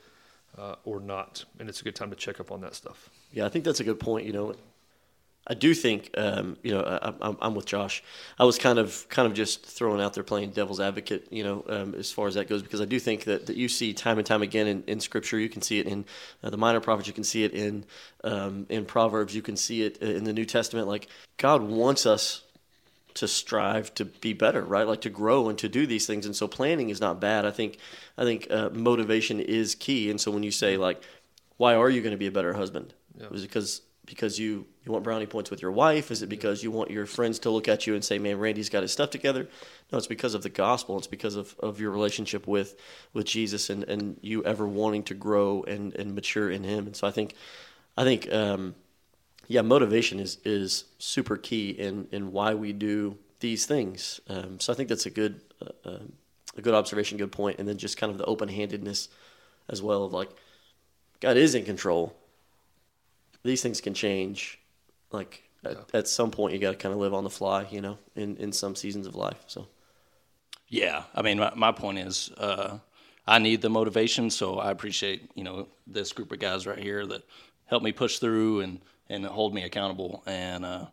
uh, 0.58 0.76
or 0.84 1.00
not. 1.00 1.46
And 1.60 1.70
it's 1.70 1.82
a 1.82 1.84
good 1.84 1.96
time 1.96 2.10
to 2.10 2.16
check 2.16 2.40
up 2.40 2.52
on 2.52 2.62
that 2.62 2.76
stuff. 2.76 3.10
Yeah, 3.32 3.46
I 3.46 3.50
think 3.50 3.66
that's 3.66 3.80
a 3.80 3.84
good 3.84 4.00
point. 4.00 4.26
You 4.26 4.34
know, 4.34 4.56
I 5.48 5.54
do 5.54 5.74
think, 5.74 6.12
um, 6.16 6.58
you 6.64 6.72
know, 6.72 6.82
I, 6.82 7.14
I'm, 7.28 7.38
I'm 7.42 7.56
with 7.56 7.66
Josh. 7.66 8.04
I 8.38 8.44
was 8.44 8.60
kind 8.60 8.78
of, 8.78 9.08
kind 9.10 9.26
of 9.26 9.34
just 9.34 9.66
throwing 9.66 10.02
out 10.02 10.14
there 10.14 10.24
playing 10.24 10.52
devil's 10.52 10.80
advocate, 10.80 11.28
you 11.32 11.44
know, 11.44 11.64
um, 11.68 11.96
as 11.96 12.12
far 12.12 12.28
as 12.28 12.36
that 12.36 12.48
goes, 12.48 12.62
because 12.62 12.82
I 12.82 12.86
do 12.86 13.00
think 13.00 13.24
that, 13.24 13.48
that 13.48 13.56
you 13.56 13.68
see 13.68 13.94
time 13.94 14.18
and 14.18 14.28
time 14.28 14.44
again 14.44 14.68
in, 14.68 14.84
in 14.86 15.00
Scripture. 15.00 15.40
You 15.40 15.50
can 15.50 15.62
see 15.62 15.80
it 15.80 15.88
in 15.88 16.06
uh, 16.44 16.52
the 16.52 16.58
Minor 16.58 16.82
Prophets. 16.82 17.08
You 17.08 17.14
can 17.14 17.24
see 17.24 17.44
it 17.44 17.54
in 17.54 17.86
um, 18.24 18.68
in 18.70 18.86
Proverbs. 18.86 19.34
You 19.34 19.42
can 19.42 19.56
see 19.56 19.84
it 19.84 19.98
in 19.98 20.24
the 20.24 20.34
New 20.34 20.46
Testament. 20.46 20.88
Like 20.88 21.08
God 21.38 21.64
wants 21.64 22.06
us 22.06 22.42
to 23.20 23.28
strive 23.28 23.94
to 23.96 24.06
be 24.06 24.34
better, 24.34 24.64
right? 24.64 24.88
Like 24.88 25.02
to 25.02 25.10
grow 25.10 25.50
and 25.50 25.58
to 25.60 25.68
do 25.68 25.86
these 25.86 26.08
things. 26.08 26.26
And 26.26 26.36
so 26.36 26.48
planning 26.48 26.90
is 26.90 27.02
not 27.02 27.20
bad. 27.20 27.46
I 27.46 27.52
think, 27.52 27.78
I 28.18 28.24
think 28.24 28.48
uh, 28.50 28.70
motivation 28.70 29.42
is 29.42 29.76
key. 29.76 30.10
And 30.10 30.20
so 30.20 30.32
when 30.32 30.44
you 30.44 30.52
say 30.52 30.78
like, 30.78 31.04
why 31.58 31.76
are 31.76 31.90
you 31.90 32.02
going 32.02 32.12
to 32.12 32.18
be 32.18 32.28
a 32.28 32.32
better 32.32 32.54
husband? 32.54 32.94
Is 33.32 33.44
it 33.44 33.48
because 33.48 33.82
because 34.06 34.40
you 34.40 34.66
you 34.84 34.92
want 34.92 35.04
brownie 35.04 35.28
points 35.28 35.52
with 35.52 35.62
your 35.62 35.72
wife? 35.72 36.10
Is 36.10 36.24
it 36.24 36.30
because 36.30 36.64
you 36.64 36.72
want 36.72 36.90
your 36.90 37.06
friends 37.06 37.38
to 37.40 37.50
look 37.52 37.68
at 37.68 37.86
you 37.86 37.94
and 37.94 38.04
say, 38.04 38.18
"Man, 38.18 38.40
Randy's 38.40 38.70
got 38.70 38.82
his 38.82 38.92
stuff 38.92 39.10
together"? 39.10 39.48
No, 39.92 39.98
it's 39.98 40.08
because 40.08 40.34
of 40.34 40.42
the 40.42 40.50
gospel. 40.50 40.98
It's 40.98 41.06
because 41.06 41.36
of, 41.36 41.56
of 41.60 41.80
your 41.80 41.92
relationship 41.92 42.48
with 42.48 42.80
with 43.14 43.26
Jesus 43.26 43.70
and, 43.70 43.84
and 43.84 44.18
you 44.22 44.44
ever 44.46 44.66
wanting 44.68 45.04
to 45.04 45.14
grow 45.14 45.64
and, 45.64 45.94
and 45.96 46.16
mature 46.16 46.50
in 46.50 46.64
Him. 46.64 46.88
And 46.88 46.96
so 46.96 47.08
I 47.08 47.12
think 47.12 47.36
I 47.98 48.04
think 48.04 48.32
um, 48.34 48.74
yeah, 49.50 49.64
motivation 49.64 50.20
is 50.20 50.38
is 50.46 50.86
super 51.00 51.36
key 51.36 51.72
in 51.72 52.08
in 52.12 52.32
why 52.32 52.54
we 52.54 52.72
do 52.72 53.18
these 53.40 53.66
things. 53.66 54.22
Um, 54.30 54.60
so 54.60 54.72
I 54.72 54.76
think 54.76 54.90
that's 54.90 55.08
a 55.08 55.10
good 55.10 55.42
uh, 55.60 55.90
um, 55.90 56.14
a 56.56 56.62
good 56.62 56.76
observation, 56.76 57.18
good 57.18 57.32
point. 57.32 57.58
and 57.60 57.68
then 57.68 57.78
just 57.78 57.98
kind 57.98 58.12
of 58.12 58.20
the 58.20 58.26
open 58.26 58.48
handedness 58.48 59.10
as 59.68 59.82
well 59.82 60.04
of 60.04 60.14
like 60.14 60.30
God 61.20 61.36
is 61.36 61.56
in 61.56 61.66
control. 61.66 62.16
These 63.44 63.64
things 63.64 63.82
can 63.82 63.96
change. 63.96 64.60
Like 65.12 65.50
at, 65.66 65.96
at 65.96 66.08
some 66.08 66.30
point, 66.30 66.54
you 66.54 66.60
got 66.60 66.72
to 66.72 66.78
kind 66.78 66.94
of 66.94 67.00
live 67.00 67.16
on 67.16 67.24
the 67.24 67.30
fly, 67.32 67.66
you 67.72 67.82
know, 67.82 67.98
in 68.16 68.38
in 68.38 68.52
some 68.52 68.76
seasons 68.76 69.08
of 69.08 69.16
life. 69.16 69.44
So 69.48 69.68
Yeah, 70.68 71.04
I 71.16 71.24
mean, 71.24 71.40
my, 71.40 71.52
my 71.56 71.72
point 71.72 71.98
is, 71.98 72.30
uh, 72.38 72.78
I 73.26 73.40
need 73.40 73.62
the 73.64 73.70
motivation, 73.70 74.30
so 74.30 74.60
I 74.60 74.70
appreciate 74.70 75.32
you 75.34 75.44
know 75.44 75.70
this 75.88 76.14
group 76.14 76.32
of 76.32 76.38
guys 76.38 76.68
right 76.68 76.78
here 76.78 77.08
that 77.08 77.24
help 77.66 77.82
me 77.82 77.92
push 77.92 78.20
through 78.20 78.62
and 78.62 78.80
and 79.10 79.26
hold 79.26 79.54
me 79.54 79.64
accountable. 79.64 80.24
And 80.26 80.66
uh, 80.66 80.86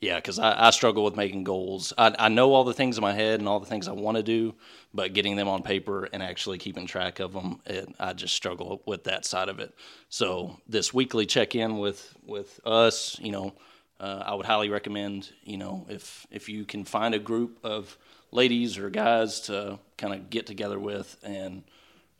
yeah, 0.00 0.16
because 0.16 0.38
I, 0.38 0.66
I 0.66 0.70
struggle 0.70 1.04
with 1.04 1.16
making 1.16 1.44
goals. 1.44 1.92
I, 1.96 2.14
I 2.18 2.28
know 2.28 2.52
all 2.52 2.64
the 2.64 2.74
things 2.74 2.98
in 2.98 3.02
my 3.02 3.12
head 3.12 3.40
and 3.40 3.48
all 3.48 3.60
the 3.60 3.66
things 3.66 3.88
I 3.88 3.92
want 3.92 4.16
to 4.16 4.22
do, 4.22 4.54
but 4.92 5.14
getting 5.14 5.36
them 5.36 5.48
on 5.48 5.62
paper 5.62 6.08
and 6.12 6.22
actually 6.22 6.58
keeping 6.58 6.86
track 6.86 7.20
of 7.20 7.32
them, 7.32 7.60
it, 7.66 7.88
I 7.98 8.12
just 8.12 8.34
struggle 8.34 8.82
with 8.86 9.04
that 9.04 9.24
side 9.24 9.48
of 9.48 9.60
it. 9.60 9.74
So 10.08 10.58
this 10.68 10.92
weekly 10.92 11.26
check 11.26 11.54
in 11.54 11.78
with 11.78 12.14
with 12.26 12.60
us, 12.66 13.18
you 13.18 13.32
know, 13.32 13.54
uh, 13.98 14.22
I 14.26 14.34
would 14.34 14.46
highly 14.46 14.68
recommend, 14.68 15.30
you 15.42 15.56
know, 15.56 15.86
if 15.88 16.26
if 16.30 16.48
you 16.48 16.64
can 16.64 16.84
find 16.84 17.14
a 17.14 17.18
group 17.18 17.58
of 17.64 17.96
ladies 18.30 18.76
or 18.76 18.90
guys 18.90 19.40
to 19.42 19.78
kind 19.96 20.12
of 20.12 20.28
get 20.28 20.46
together 20.46 20.78
with 20.78 21.16
and 21.22 21.62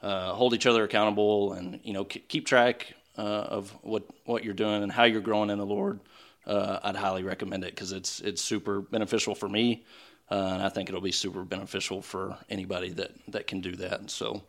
uh, 0.01 0.33
hold 0.33 0.55
each 0.55 0.67
other 0.67 0.85
accountable, 0.85 1.53
and 1.53 1.81
you 1.83 1.93
know, 1.93 2.05
k- 2.05 2.23
keep 2.29 2.47
track 2.47 2.95
uh, 3.17 3.21
of 3.21 3.71
what 3.83 4.05
what 4.25 4.45
you're 4.45 4.55
doing 4.55 4.83
and 4.83 4.93
how 4.93 5.05
you're 5.05 5.21
growing 5.21 5.51
in 5.51 5.59
the 5.59 5.67
Lord. 5.67 6.01
Uh, 6.47 6.79
I'd 6.83 6.97
highly 6.97 7.23
recommend 7.23 7.65
it 7.65 7.71
because 7.71 7.93
it's 7.93 8.21
it's 8.21 8.43
super 8.43 8.81
beneficial 8.81 9.35
for 9.35 9.49
me, 9.49 9.85
uh, 10.31 10.51
and 10.55 10.63
I 10.63 10.69
think 10.69 10.89
it'll 10.89 11.01
be 11.01 11.13
super 11.13 11.43
beneficial 11.45 12.03
for 12.03 12.37
anybody 12.49 12.91
that 12.91 13.13
that 13.29 13.47
can 13.47 13.61
do 13.61 13.73
that. 13.77 14.01
And 14.01 14.11
so, 14.11 14.43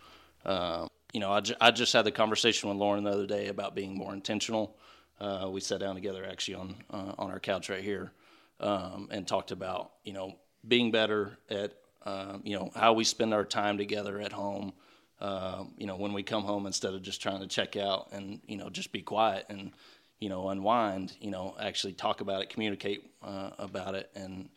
uh, 0.45 0.88
you 1.13 1.19
know, 1.19 1.32
I, 1.32 1.41
I 1.62 1.71
just 1.71 1.93
had 1.93 2.06
the 2.06 2.12
conversation 2.12 2.69
with 2.69 2.78
Lauren 2.78 3.04
the 3.04 3.12
other 3.12 3.28
day 3.28 3.47
about 3.47 3.75
being 3.75 3.95
more 3.95 4.13
intentional. 4.13 4.75
Uh, 5.19 5.49
we 5.49 5.62
sat 5.62 5.80
down 5.80 5.95
together 5.95 6.25
actually 6.30 6.56
on 6.56 6.75
uh, 6.91 7.13
on 7.17 7.32
our 7.32 7.39
couch 7.39 7.69
right 7.69 7.84
here 7.84 8.12
um, 8.60 9.08
and 9.12 9.28
talked 9.28 9.51
about 9.51 9.91
you 10.04 10.13
know 10.13 10.36
being 10.67 10.91
better 10.91 11.38
at 11.49 11.73
um, 12.06 12.41
you 12.43 12.58
know 12.58 12.71
how 12.75 12.93
we 12.93 13.04
spend 13.04 13.34
our 13.34 13.45
time 13.45 13.78
together 13.78 14.19
at 14.19 14.32
home. 14.32 14.73
Um, 15.21 15.73
you 15.78 15.88
know 15.88 15.95
when 15.95 16.13
we 16.13 16.23
come 16.23 16.43
home 16.43 16.65
instead 16.65 16.93
of 16.93 17.01
just 17.01 17.21
trying 17.21 17.39
to 17.39 17.47
check 17.47 17.78
out 17.78 18.10
and 18.12 18.41
you 18.47 18.58
know 18.58 18.69
just 18.69 18.91
be 18.91 19.01
quiet 19.01 19.45
and 19.49 19.71
you 20.19 20.30
know 20.30 20.49
unwind. 20.49 21.13
You 21.19 21.32
know 21.32 21.56
actually 21.60 21.93
talk 21.93 22.21
about 22.21 22.41
it, 22.41 22.49
communicate 22.49 23.12
uh, 23.23 23.51
about 23.58 23.95
it, 23.95 24.10
and 24.15 24.49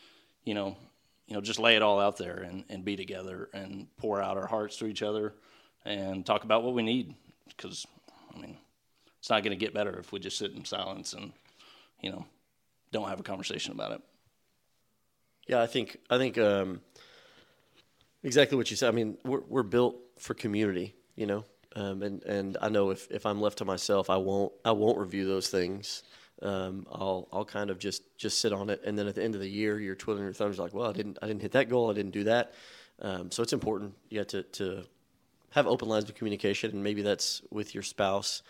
you 0.44 0.54
know 0.54 0.76
you 1.26 1.34
know 1.34 1.40
just 1.40 1.58
lay 1.58 1.76
it 1.76 1.82
all 1.82 2.00
out 2.00 2.16
there 2.16 2.38
and, 2.38 2.64
and 2.68 2.84
be 2.84 2.96
together 2.96 3.48
and 3.52 3.86
pour 3.96 4.20
out 4.20 4.36
our 4.36 4.46
hearts 4.46 4.76
to 4.78 4.86
each 4.86 5.02
other 5.02 5.34
and 5.84 6.26
talk 6.26 6.44
about 6.44 6.62
what 6.62 6.74
we 6.74 6.82
need 6.82 7.14
because 7.48 7.86
I 8.34 8.40
mean 8.40 8.56
it's 9.18 9.30
not 9.30 9.42
going 9.42 9.56
to 9.56 9.64
get 9.64 9.74
better 9.74 9.98
if 9.98 10.12
we 10.12 10.20
just 10.20 10.38
sit 10.38 10.52
in 10.52 10.64
silence 10.64 11.12
and 11.12 11.32
you 12.00 12.10
know 12.10 12.24
don't 12.92 13.08
have 13.08 13.20
a 13.20 13.24
conversation 13.24 13.72
about 13.72 13.92
it. 13.92 14.00
Yeah, 15.46 15.62
I 15.62 15.66
think 15.66 15.98
I 16.10 16.18
think 16.18 16.38
um, 16.38 16.80
exactly 18.22 18.56
what 18.56 18.70
you 18.70 18.76
said. 18.76 18.88
I 18.88 18.92
mean, 18.92 19.16
we're 19.24 19.40
we're 19.48 19.62
built 19.62 19.96
for 20.18 20.34
community, 20.34 20.94
you 21.16 21.26
know, 21.26 21.44
um, 21.76 22.02
and 22.02 22.22
and 22.24 22.56
I 22.60 22.68
know 22.68 22.90
if, 22.90 23.10
if 23.10 23.26
I'm 23.26 23.40
left 23.40 23.58
to 23.58 23.64
myself, 23.64 24.10
I 24.10 24.16
won't 24.16 24.52
I 24.64 24.72
won't 24.72 24.98
review 24.98 25.26
those 25.26 25.48
things. 25.48 26.02
Um, 26.42 26.86
I'll 26.90 27.28
I'll 27.32 27.44
kind 27.44 27.70
of 27.70 27.78
just 27.78 28.02
just 28.16 28.40
sit 28.40 28.52
on 28.52 28.70
it, 28.70 28.82
and 28.84 28.98
then 28.98 29.06
at 29.06 29.14
the 29.14 29.22
end 29.22 29.34
of 29.34 29.40
the 29.40 29.48
year, 29.48 29.78
you're 29.80 29.94
twiddling 29.94 30.24
your 30.24 30.32
thumbs 30.32 30.58
like, 30.58 30.74
well, 30.74 30.88
I 30.88 30.92
didn't 30.92 31.18
I 31.22 31.26
didn't 31.26 31.42
hit 31.42 31.52
that 31.52 31.68
goal, 31.68 31.90
I 31.90 31.94
didn't 31.94 32.12
do 32.12 32.24
that. 32.24 32.54
Um, 33.00 33.30
so 33.30 33.42
it's 33.42 33.52
important, 33.52 33.94
yeah, 34.10 34.24
to 34.24 34.42
to 34.42 34.84
have 35.50 35.66
open 35.66 35.88
lines 35.88 36.08
of 36.08 36.14
communication, 36.14 36.70
and 36.72 36.82
maybe 36.82 37.02
that's 37.02 37.42
with 37.50 37.74
your 37.74 37.82
spouse. 37.82 38.42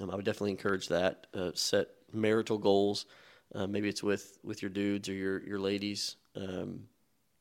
Um, 0.00 0.10
I 0.10 0.16
would 0.16 0.24
definitely 0.24 0.52
encourage 0.52 0.88
that. 0.88 1.26
Uh, 1.34 1.50
set 1.54 1.88
marital 2.12 2.58
goals. 2.58 3.06
Uh, 3.54 3.66
maybe 3.66 3.88
it's 3.88 4.02
with 4.02 4.38
with 4.42 4.62
your 4.62 4.70
dudes 4.70 5.08
or 5.08 5.14
your 5.14 5.42
your 5.42 5.58
ladies, 5.58 6.16
um, 6.36 6.84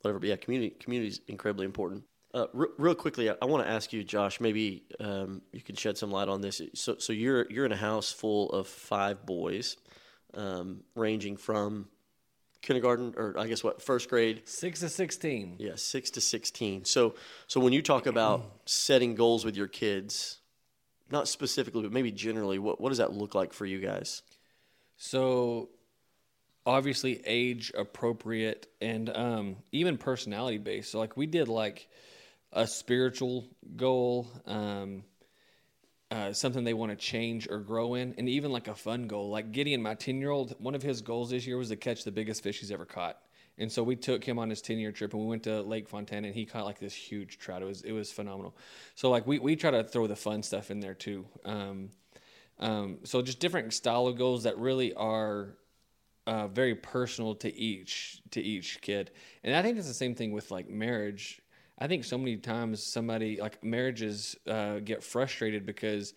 whatever. 0.01 0.19
But 0.19 0.29
yeah, 0.29 0.35
community 0.35 0.75
community 0.79 1.09
is 1.09 1.21
incredibly 1.27 1.65
important. 1.65 2.03
Uh, 2.33 2.47
re- 2.53 2.67
real 2.77 2.95
quickly, 2.95 3.29
I, 3.29 3.35
I 3.41 3.45
want 3.45 3.65
to 3.65 3.69
ask 3.71 3.91
you, 3.91 4.03
Josh. 4.03 4.39
Maybe 4.39 4.83
um, 4.99 5.41
you 5.51 5.61
can 5.61 5.75
shed 5.75 5.97
some 5.97 6.11
light 6.11 6.29
on 6.29 6.41
this. 6.41 6.61
So, 6.73 6.95
so 6.97 7.11
you're 7.13 7.45
you're 7.51 7.65
in 7.65 7.71
a 7.71 7.77
house 7.77 8.11
full 8.11 8.49
of 8.51 8.67
five 8.67 9.25
boys, 9.25 9.75
um, 10.33 10.83
ranging 10.95 11.35
from 11.37 11.89
kindergarten 12.61 13.15
or 13.17 13.35
I 13.37 13.47
guess 13.47 13.63
what 13.63 13.81
first 13.81 14.07
grade 14.07 14.43
Six 14.45 14.81
to 14.81 14.89
sixteen. 14.89 15.55
yeah, 15.59 15.73
six 15.75 16.11
to 16.11 16.21
sixteen. 16.21 16.85
So, 16.85 17.15
so 17.47 17.59
when 17.59 17.73
you 17.73 17.81
talk 17.81 18.05
about 18.05 18.45
setting 18.65 19.15
goals 19.15 19.43
with 19.43 19.57
your 19.57 19.67
kids, 19.67 20.37
not 21.09 21.27
specifically, 21.27 21.81
but 21.81 21.91
maybe 21.91 22.11
generally, 22.11 22.59
what 22.59 22.79
what 22.79 22.89
does 22.89 22.99
that 22.99 23.11
look 23.11 23.35
like 23.35 23.51
for 23.51 23.65
you 23.65 23.79
guys? 23.81 24.21
So 24.95 25.69
obviously 26.65 27.21
age 27.25 27.71
appropriate 27.75 28.67
and 28.79 29.09
um, 29.09 29.55
even 29.71 29.97
personality 29.97 30.59
based. 30.59 30.91
So 30.91 30.99
like 30.99 31.17
we 31.17 31.25
did 31.25 31.47
like 31.47 31.89
a 32.53 32.67
spiritual 32.67 33.47
goal, 33.75 34.27
um, 34.45 35.03
uh, 36.09 36.33
something 36.33 36.63
they 36.63 36.73
want 36.73 36.91
to 36.91 36.95
change 36.95 37.47
or 37.49 37.59
grow 37.59 37.95
in, 37.95 38.13
and 38.17 38.27
even 38.27 38.51
like 38.51 38.67
a 38.67 38.75
fun 38.75 39.07
goal. 39.07 39.29
Like 39.29 39.51
Gideon, 39.51 39.81
my 39.81 39.95
ten 39.95 40.19
year 40.19 40.29
old, 40.29 40.55
one 40.59 40.75
of 40.75 40.81
his 40.81 41.01
goals 41.01 41.29
this 41.29 41.47
year 41.47 41.57
was 41.57 41.69
to 41.69 41.75
catch 41.75 42.03
the 42.03 42.11
biggest 42.11 42.43
fish 42.43 42.59
he's 42.59 42.71
ever 42.71 42.85
caught. 42.85 43.17
And 43.57 43.71
so 43.71 43.83
we 43.83 43.95
took 43.95 44.23
him 44.23 44.39
on 44.39 44.49
his 44.49 44.61
ten 44.61 44.77
year 44.77 44.91
trip, 44.91 45.13
and 45.13 45.21
we 45.21 45.27
went 45.27 45.43
to 45.43 45.61
Lake 45.61 45.87
Fontana, 45.87 46.27
and 46.27 46.35
he 46.35 46.45
caught 46.45 46.65
like 46.65 46.79
this 46.79 46.93
huge 46.93 47.37
trout. 47.37 47.61
It 47.61 47.65
was 47.65 47.81
it 47.81 47.91
was 47.91 48.11
phenomenal. 48.11 48.55
So 48.95 49.09
like 49.09 49.25
we 49.25 49.39
we 49.39 49.55
try 49.55 49.71
to 49.71 49.83
throw 49.83 50.07
the 50.07 50.15
fun 50.15 50.43
stuff 50.43 50.71
in 50.71 50.79
there 50.79 50.93
too. 50.93 51.25
Um, 51.45 51.89
um, 52.59 52.99
so 53.03 53.21
just 53.21 53.39
different 53.39 53.73
style 53.73 54.07
of 54.07 54.17
goals 54.17 54.43
that 54.43 54.57
really 54.57 54.93
are 54.93 55.55
uh, 56.27 56.47
very 56.47 56.75
personal 56.75 57.35
to 57.35 57.53
each 57.53 58.21
to 58.31 58.41
each 58.41 58.81
kid. 58.81 59.11
And 59.43 59.55
I 59.55 59.61
think 59.61 59.77
it's 59.77 59.87
the 59.87 59.93
same 59.93 60.15
thing 60.15 60.31
with 60.31 60.51
like 60.51 60.69
marriage. 60.69 61.40
I 61.81 61.87
think 61.87 62.05
so 62.05 62.15
many 62.15 62.37
times 62.37 62.83
somebody 62.83 63.41
like 63.41 63.63
marriages 63.63 64.35
uh, 64.45 64.77
get 64.79 65.03
frustrated 65.03 65.65
because 65.65 66.13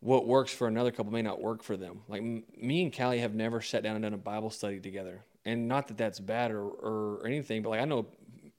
what 0.00 0.26
works 0.26 0.54
for 0.54 0.68
another 0.68 0.90
couple 0.90 1.12
may 1.12 1.20
not 1.20 1.38
work 1.38 1.62
for 1.62 1.76
them. 1.76 2.00
Like 2.08 2.22
m- 2.22 2.44
me 2.56 2.84
and 2.84 2.96
Callie 2.96 3.18
have 3.18 3.34
never 3.34 3.60
sat 3.60 3.82
down 3.82 3.96
and 3.96 4.02
done 4.02 4.14
a 4.14 4.16
Bible 4.18 4.48
study 4.48 4.80
together, 4.80 5.22
and 5.44 5.68
not 5.68 5.88
that 5.88 5.98
that's 5.98 6.18
bad 6.18 6.50
or, 6.50 6.62
or 6.62 7.26
anything, 7.26 7.60
but 7.60 7.68
like 7.68 7.80
I 7.82 7.84
know 7.84 8.06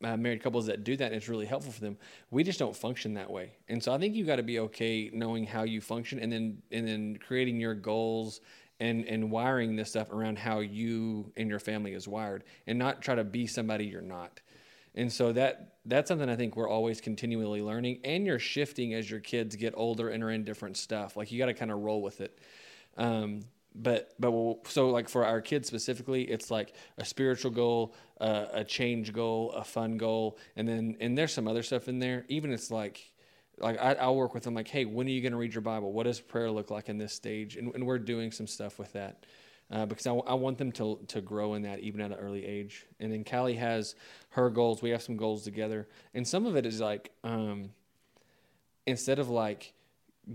uh, 0.04 0.16
married 0.16 0.44
couples 0.44 0.68
that 0.68 0.84
do 0.84 0.96
that 0.96 1.06
and 1.06 1.16
it's 1.16 1.28
really 1.28 1.48
helpful 1.48 1.72
for 1.72 1.82
them. 1.82 1.98
We 2.30 2.44
just 2.44 2.60
don't 2.60 2.76
function 2.76 3.16
that 3.16 3.32
way, 3.32 3.54
and 3.68 3.84
so 3.84 3.92
I 3.92 3.98
think 3.98 4.14
you 4.14 4.24
got 4.24 4.36
to 4.36 4.44
be 4.44 4.60
okay 4.60 5.10
knowing 5.12 5.48
how 5.48 5.64
you 5.64 5.82
function, 5.82 6.20
and 6.20 6.32
then 6.32 6.62
and 6.72 6.88
then 6.88 7.18
creating 7.18 7.60
your 7.60 7.74
goals 7.74 8.42
and 8.80 9.06
and 9.06 9.32
wiring 9.32 9.76
this 9.76 9.90
stuff 9.90 10.12
around 10.12 10.38
how 10.38 10.60
you 10.60 11.32
and 11.36 11.50
your 11.50 11.60
family 11.60 11.94
is 11.94 12.08
wired, 12.08 12.44
and 12.68 12.78
not 12.78 13.02
try 13.02 13.16
to 13.16 13.24
be 13.24 13.48
somebody 13.48 13.86
you're 13.86 14.02
not. 14.04 14.40
And 14.96 15.12
so 15.12 15.32
that 15.34 15.76
that's 15.86 16.08
something 16.10 16.30
I 16.30 16.36
think 16.36 16.56
we're 16.56 16.70
always 16.70 17.02
continually 17.02 17.62
learning, 17.62 18.00
and 18.04 18.26
you're 18.26 18.40
shifting 18.40 18.94
as 18.94 19.10
your 19.10 19.20
kids 19.20 19.56
get 19.56 19.74
older 19.76 20.10
and 20.10 20.24
are 20.24 20.32
in 20.32 20.44
different 20.44 20.78
stuff. 20.78 21.16
Like 21.16 21.32
you 21.32 21.40
got 21.40 21.48
to 21.48 21.54
kind 21.54 21.72
of 21.72 21.80
roll 21.80 22.02
with 22.02 22.22
it. 22.22 22.38
Um, 22.98 23.42
but 23.74 24.14
but 24.20 24.32
we'll, 24.32 24.60
so 24.66 24.90
like 24.90 25.08
for 25.08 25.26
our 25.26 25.40
kids 25.42 25.68
specifically, 25.68 26.24
it's 26.24 26.52
like 26.52 26.74
a 26.98 27.06
spiritual 27.06 27.52
goal, 27.52 27.96
uh, 28.20 28.48
a 28.52 28.64
change 28.64 29.14
goal, 29.14 29.52
a 29.52 29.64
fun 29.64 29.98
goal, 29.98 30.38
and 30.56 30.68
then 30.68 30.98
and 31.00 31.18
there's 31.18 31.34
some 31.34 31.48
other 31.48 31.64
stuff 31.64 31.88
in 31.88 32.00
there. 32.00 32.26
Even 32.28 32.52
it's 32.52 32.70
like 32.70 33.12
like 33.58 33.80
I, 33.80 33.94
I'll 33.94 34.16
work 34.16 34.34
with 34.34 34.44
them 34.44 34.54
like, 34.54 34.68
hey, 34.68 34.86
when 34.86 35.08
are 35.08 35.12
you 35.12 35.22
going 35.22 35.32
to 35.32 35.38
read 35.38 35.54
your 35.54 35.62
Bible? 35.62 35.94
What 35.94 36.04
does 36.04 36.20
prayer 36.20 36.52
look 36.52 36.70
like 36.70 36.90
in 36.90 36.98
this 36.98 37.14
stage? 37.14 37.56
And, 37.56 37.74
and 37.76 37.86
we're 37.86 38.00
doing 38.00 38.32
some 38.32 38.48
stuff 38.48 38.78
with 38.78 38.92
that 38.94 39.26
uh, 39.72 39.86
because 39.86 40.06
I, 40.06 40.12
I 40.12 40.34
want 40.34 40.58
them 40.58 40.72
to 40.74 41.00
to 41.08 41.22
grow 41.22 41.54
in 41.54 41.62
that 41.64 41.80
even 41.80 42.02
at 42.02 42.12
an 42.12 42.18
early 42.18 42.46
age. 42.46 42.86
And 43.00 43.12
then 43.12 43.24
Callie 43.24 43.56
has 43.56 43.96
her 44.32 44.50
goals. 44.50 44.82
We 44.82 44.90
have 44.90 45.02
some 45.02 45.18
goals 45.18 45.44
together, 45.44 45.88
and 46.14 46.28
some 46.28 46.46
of 46.46 46.56
it 46.56 46.66
is 46.66 46.82
like 46.82 47.12
um, 47.24 47.70
instead 48.86 49.20
of 49.20 49.30
like 49.30 49.74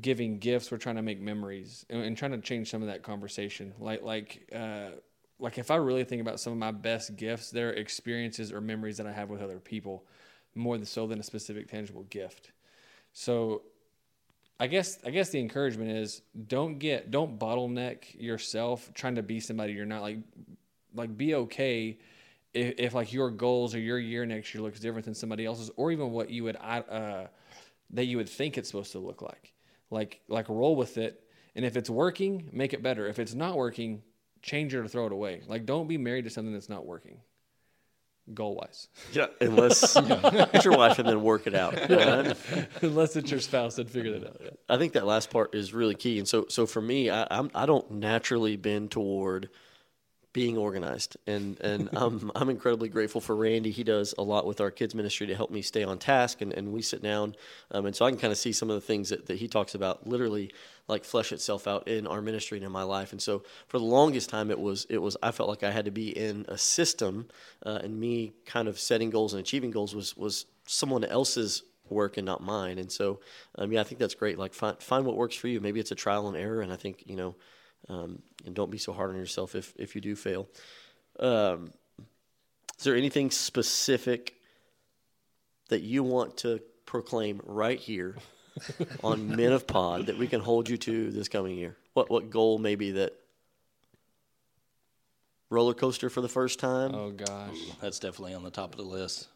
giving 0.01 0.39
gifts, 0.39 0.71
we're 0.71 0.79
trying 0.79 0.97
to 0.97 1.03
make 1.03 1.21
memories 1.21 1.85
and, 1.91 2.03
and 2.03 2.17
trying 2.17 2.33
to 2.33 2.39
change 2.39 2.71
some 2.71 2.83
of 2.83 2.89
that 2.89 3.03
conversation. 3.03 3.75
Like 3.79 4.03
like 4.03 4.49
uh, 4.55 4.91
like 5.39 5.59
if 5.59 5.71
I 5.71 5.77
really 5.77 6.05
think 6.05 6.23
about 6.23 6.41
some 6.41 6.53
of 6.53 6.59
my 6.59 6.73
best 6.73 7.17
gifts, 7.17 7.51
they're 7.51 7.73
experiences 7.73 8.53
or 8.53 8.61
memories 8.61 8.97
that 8.97 9.07
I 9.07 9.13
have 9.13 9.29
with 9.29 9.43
other 9.43 9.59
people, 9.59 10.07
more 10.55 10.77
than 10.77 10.87
so 10.87 11.07
than 11.07 11.21
a 11.21 11.23
specific 11.23 11.69
tangible 11.69 12.05
gift. 12.05 12.53
So 13.13 13.63
I 14.59 14.67
guess 14.69 14.99
I 15.05 15.11
guess 15.11 15.31
the 15.31 15.39
encouragement 15.39 15.91
is 15.91 16.23
don't 16.49 16.79
get 16.79 17.11
don't 17.11 17.39
bottleneck 17.39 18.19
yourself 18.19 18.91
trying 18.95 19.17
to 19.17 19.23
be 19.23 19.41
somebody 19.41 19.75
you're 19.75 19.85
not 19.85 20.03
like 20.03 20.19
like 20.95 21.17
be 21.17 21.35
okay 21.35 21.99
if, 22.55 22.75
if 22.79 22.95
like 22.95 23.13
your 23.13 23.31
goals 23.31 23.75
or 23.75 23.79
your 23.79 23.99
year 23.99 24.25
next 24.25 24.55
year 24.55 24.63
looks 24.63 24.81
different 24.81 25.05
than 25.05 25.15
somebody 25.15 25.45
else's 25.45 25.71
or 25.77 25.93
even 25.93 26.11
what 26.11 26.31
you 26.31 26.45
would 26.45 26.57
uh, 26.57 27.27
that 27.91 28.05
you 28.07 28.17
would 28.17 28.29
think 28.29 28.57
it's 28.57 28.69
supposed 28.69 28.93
to 28.93 28.99
look 28.99 29.21
like. 29.21 29.53
Like 29.91 30.21
like 30.29 30.49
roll 30.49 30.75
with 30.75 30.97
it. 30.97 31.23
And 31.55 31.65
if 31.65 31.77
it's 31.77 31.91
working 31.91 32.49
make 32.53 32.73
it 32.73 32.83
better. 32.83 33.07
If 33.07 33.19
it's 33.19 33.35
not 33.35 33.57
working 33.57 34.03
change 34.43 34.75
it 34.75 34.79
or 34.79 34.89
throw 34.89 35.07
it 35.07 35.13
away. 35.13 35.43
Like 35.47 35.67
don't 35.67 35.87
be 35.87 35.99
married 35.99 36.25
to 36.25 36.31
something 36.31 36.53
that's 36.53 36.71
not 36.71 36.87
working 36.87 37.21
goal 38.35 38.57
wise 38.57 38.89
Yeah, 39.13 39.27
unless 39.41 39.95
get 40.01 40.65
your 40.65 40.77
wife 40.77 40.99
and 40.99 41.09
then 41.09 41.23
work 41.23 41.47
it 41.47 41.55
out. 41.55 41.91
Uh, 41.91 42.35
unless 42.83 43.17
it's 43.17 43.31
your 43.31 43.41
spouse 43.41 43.77
that 43.77 43.89
figure 43.89 44.19
that 44.19 44.27
out 44.27 44.41
yeah. 44.43 44.51
I 44.69 44.79
think 44.79 44.95
that 44.95 45.07
last 45.07 45.31
part 45.31 45.55
is 45.55 45.73
really 45.73 45.95
key. 45.95 46.19
And 46.19 46.27
so, 46.27 46.47
so 46.49 46.67
for 46.67 46.81
me, 46.81 47.11
I, 47.11 47.27
I'm 47.31 47.51
I 47.55 47.67
don't 47.67 47.91
naturally 47.91 48.57
bend 48.57 48.91
toward 48.91 49.49
being 50.37 50.59
organized, 50.59 51.17
and 51.27 51.59
and 51.61 51.89
I'm 51.95 52.31
I'm 52.37 52.51
incredibly 52.51 52.91
grateful 52.91 53.23
for 53.23 53.35
Randy. 53.35 53.71
He 53.71 53.83
does 53.83 54.15
a 54.19 54.23
lot 54.23 54.47
with 54.47 54.61
our 54.61 54.71
kids 54.71 54.95
ministry 54.95 55.27
to 55.29 55.35
help 55.35 55.51
me 55.51 55.63
stay 55.63 55.83
on 55.83 55.99
task, 55.99 56.43
and, 56.43 56.53
and 56.53 56.75
we 56.75 56.83
sit 56.83 57.03
down, 57.03 57.35
um, 57.71 57.87
and 57.87 57.97
so 57.97 58.05
I 58.05 58.11
can 58.11 58.21
kind 58.21 58.33
of 58.33 58.37
see 58.37 58.53
some 58.53 58.69
of 58.69 58.75
the 58.75 58.83
things 58.83 59.09
that, 59.09 59.25
that 59.27 59.39
he 59.39 59.49
talks 59.49 59.75
about 59.75 60.07
literally 60.07 60.53
like 60.89 61.05
flesh 61.05 61.33
itself 61.33 61.67
out 61.67 61.89
in 61.89 62.07
our 62.07 62.21
ministry 62.21 62.59
and 62.59 62.67
in 62.67 62.71
my 62.71 62.83
life. 62.83 63.13
And 63.13 63.21
so 63.21 63.45
for 63.67 63.79
the 63.79 63.87
longest 63.87 64.29
time, 64.29 64.51
it 64.51 64.61
was 64.61 64.87
it 64.91 64.99
was 64.99 65.17
I 65.23 65.31
felt 65.31 65.49
like 65.49 65.63
I 65.63 65.71
had 65.71 65.87
to 65.87 65.91
be 65.91 66.11
in 66.11 66.45
a 66.49 66.59
system, 66.59 67.29
uh, 67.65 67.81
and 67.83 67.99
me 67.99 68.35
kind 68.45 68.69
of 68.69 68.79
setting 68.79 69.09
goals 69.09 69.33
and 69.33 69.41
achieving 69.41 69.71
goals 69.71 69.95
was 69.95 70.15
was 70.19 70.45
someone 70.67 71.03
else's 71.03 71.63
work 71.89 72.19
and 72.19 72.27
not 72.27 72.43
mine. 72.43 72.79
And 72.79 72.93
so, 72.93 73.21
um, 73.57 73.73
yeah, 73.73 73.81
I 73.81 73.85
think 73.85 73.99
that's 73.99 74.15
great. 74.15 74.39
Like 74.39 74.53
find 74.53 74.77
find 74.83 75.07
what 75.07 75.17
works 75.17 75.37
for 75.37 75.49
you. 75.49 75.63
Maybe 75.63 75.81
it's 75.81 75.93
a 75.93 75.95
trial 75.95 76.29
and 76.29 76.37
error, 76.37 76.61
and 76.61 76.73
I 76.73 76.77
think 76.77 77.05
you 77.07 77.17
know, 77.17 77.37
um, 77.89 78.23
and 78.45 78.55
don't 78.55 78.71
be 78.71 78.79
so 78.79 78.93
hard 78.93 79.11
on 79.11 79.17
yourself 79.17 79.55
if 79.55 79.73
if 79.77 79.95
you 79.95 80.01
do 80.01 80.17
fail. 80.17 80.49
Um, 81.19 81.71
is 82.79 82.85
there 82.85 82.97
anything 82.97 83.31
specific 83.31 84.35
that 85.69 85.83
you 85.83 86.03
want 86.03 86.37
to 86.39 86.61
proclaim 86.85 87.41
right 87.45 87.79
here 87.79 88.17
on 89.05 89.35
Men 89.35 89.53
of 89.53 89.67
Pod 89.67 90.07
that 90.07 90.19
we 90.19 90.27
can 90.27 90.41
hold 90.41 90.69
you 90.69 90.77
to 90.79 91.11
this 91.11 91.29
coming 91.29 91.57
year? 91.57 91.77
What 91.95 92.11
what 92.11 92.31
goal 92.31 92.59
maybe 92.59 92.93
that 92.93 93.15
roller 95.51 95.75
coaster 95.75 96.11
for 96.11 96.21
the 96.21 96.29
first 96.29 96.59
time? 96.59 96.95
Oh 96.95 97.11
gosh. 97.11 97.57
That's 97.81 97.99
definitely 97.99 98.35
on 98.35 98.43
the 98.43 98.51
top 98.51 98.73
of 98.73 98.77
the 98.79 98.91
list. 98.91 99.29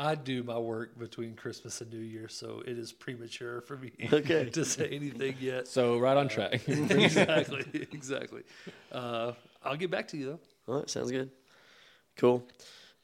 I 0.00 0.14
do 0.14 0.44
my 0.44 0.56
work 0.56 0.96
between 0.96 1.34
Christmas 1.34 1.80
and 1.80 1.92
New 1.92 1.98
Year, 1.98 2.28
so 2.28 2.62
it 2.64 2.78
is 2.78 2.92
premature 2.92 3.60
for 3.62 3.76
me 3.76 3.90
Okay. 4.12 4.48
to 4.50 4.64
say 4.64 4.88
anything 4.90 5.34
yet. 5.40 5.66
So 5.66 5.98
right 5.98 6.16
on 6.16 6.28
track. 6.28 6.60
exactly, 6.68 7.64
exactly. 7.92 8.42
Uh, 8.92 9.32
I'll 9.64 9.76
get 9.76 9.90
back 9.90 10.06
to 10.08 10.16
you 10.16 10.26
though. 10.26 10.40
All 10.72 10.78
right, 10.78 10.88
sounds 10.88 11.10
good. 11.10 11.30
Cool. 12.16 12.46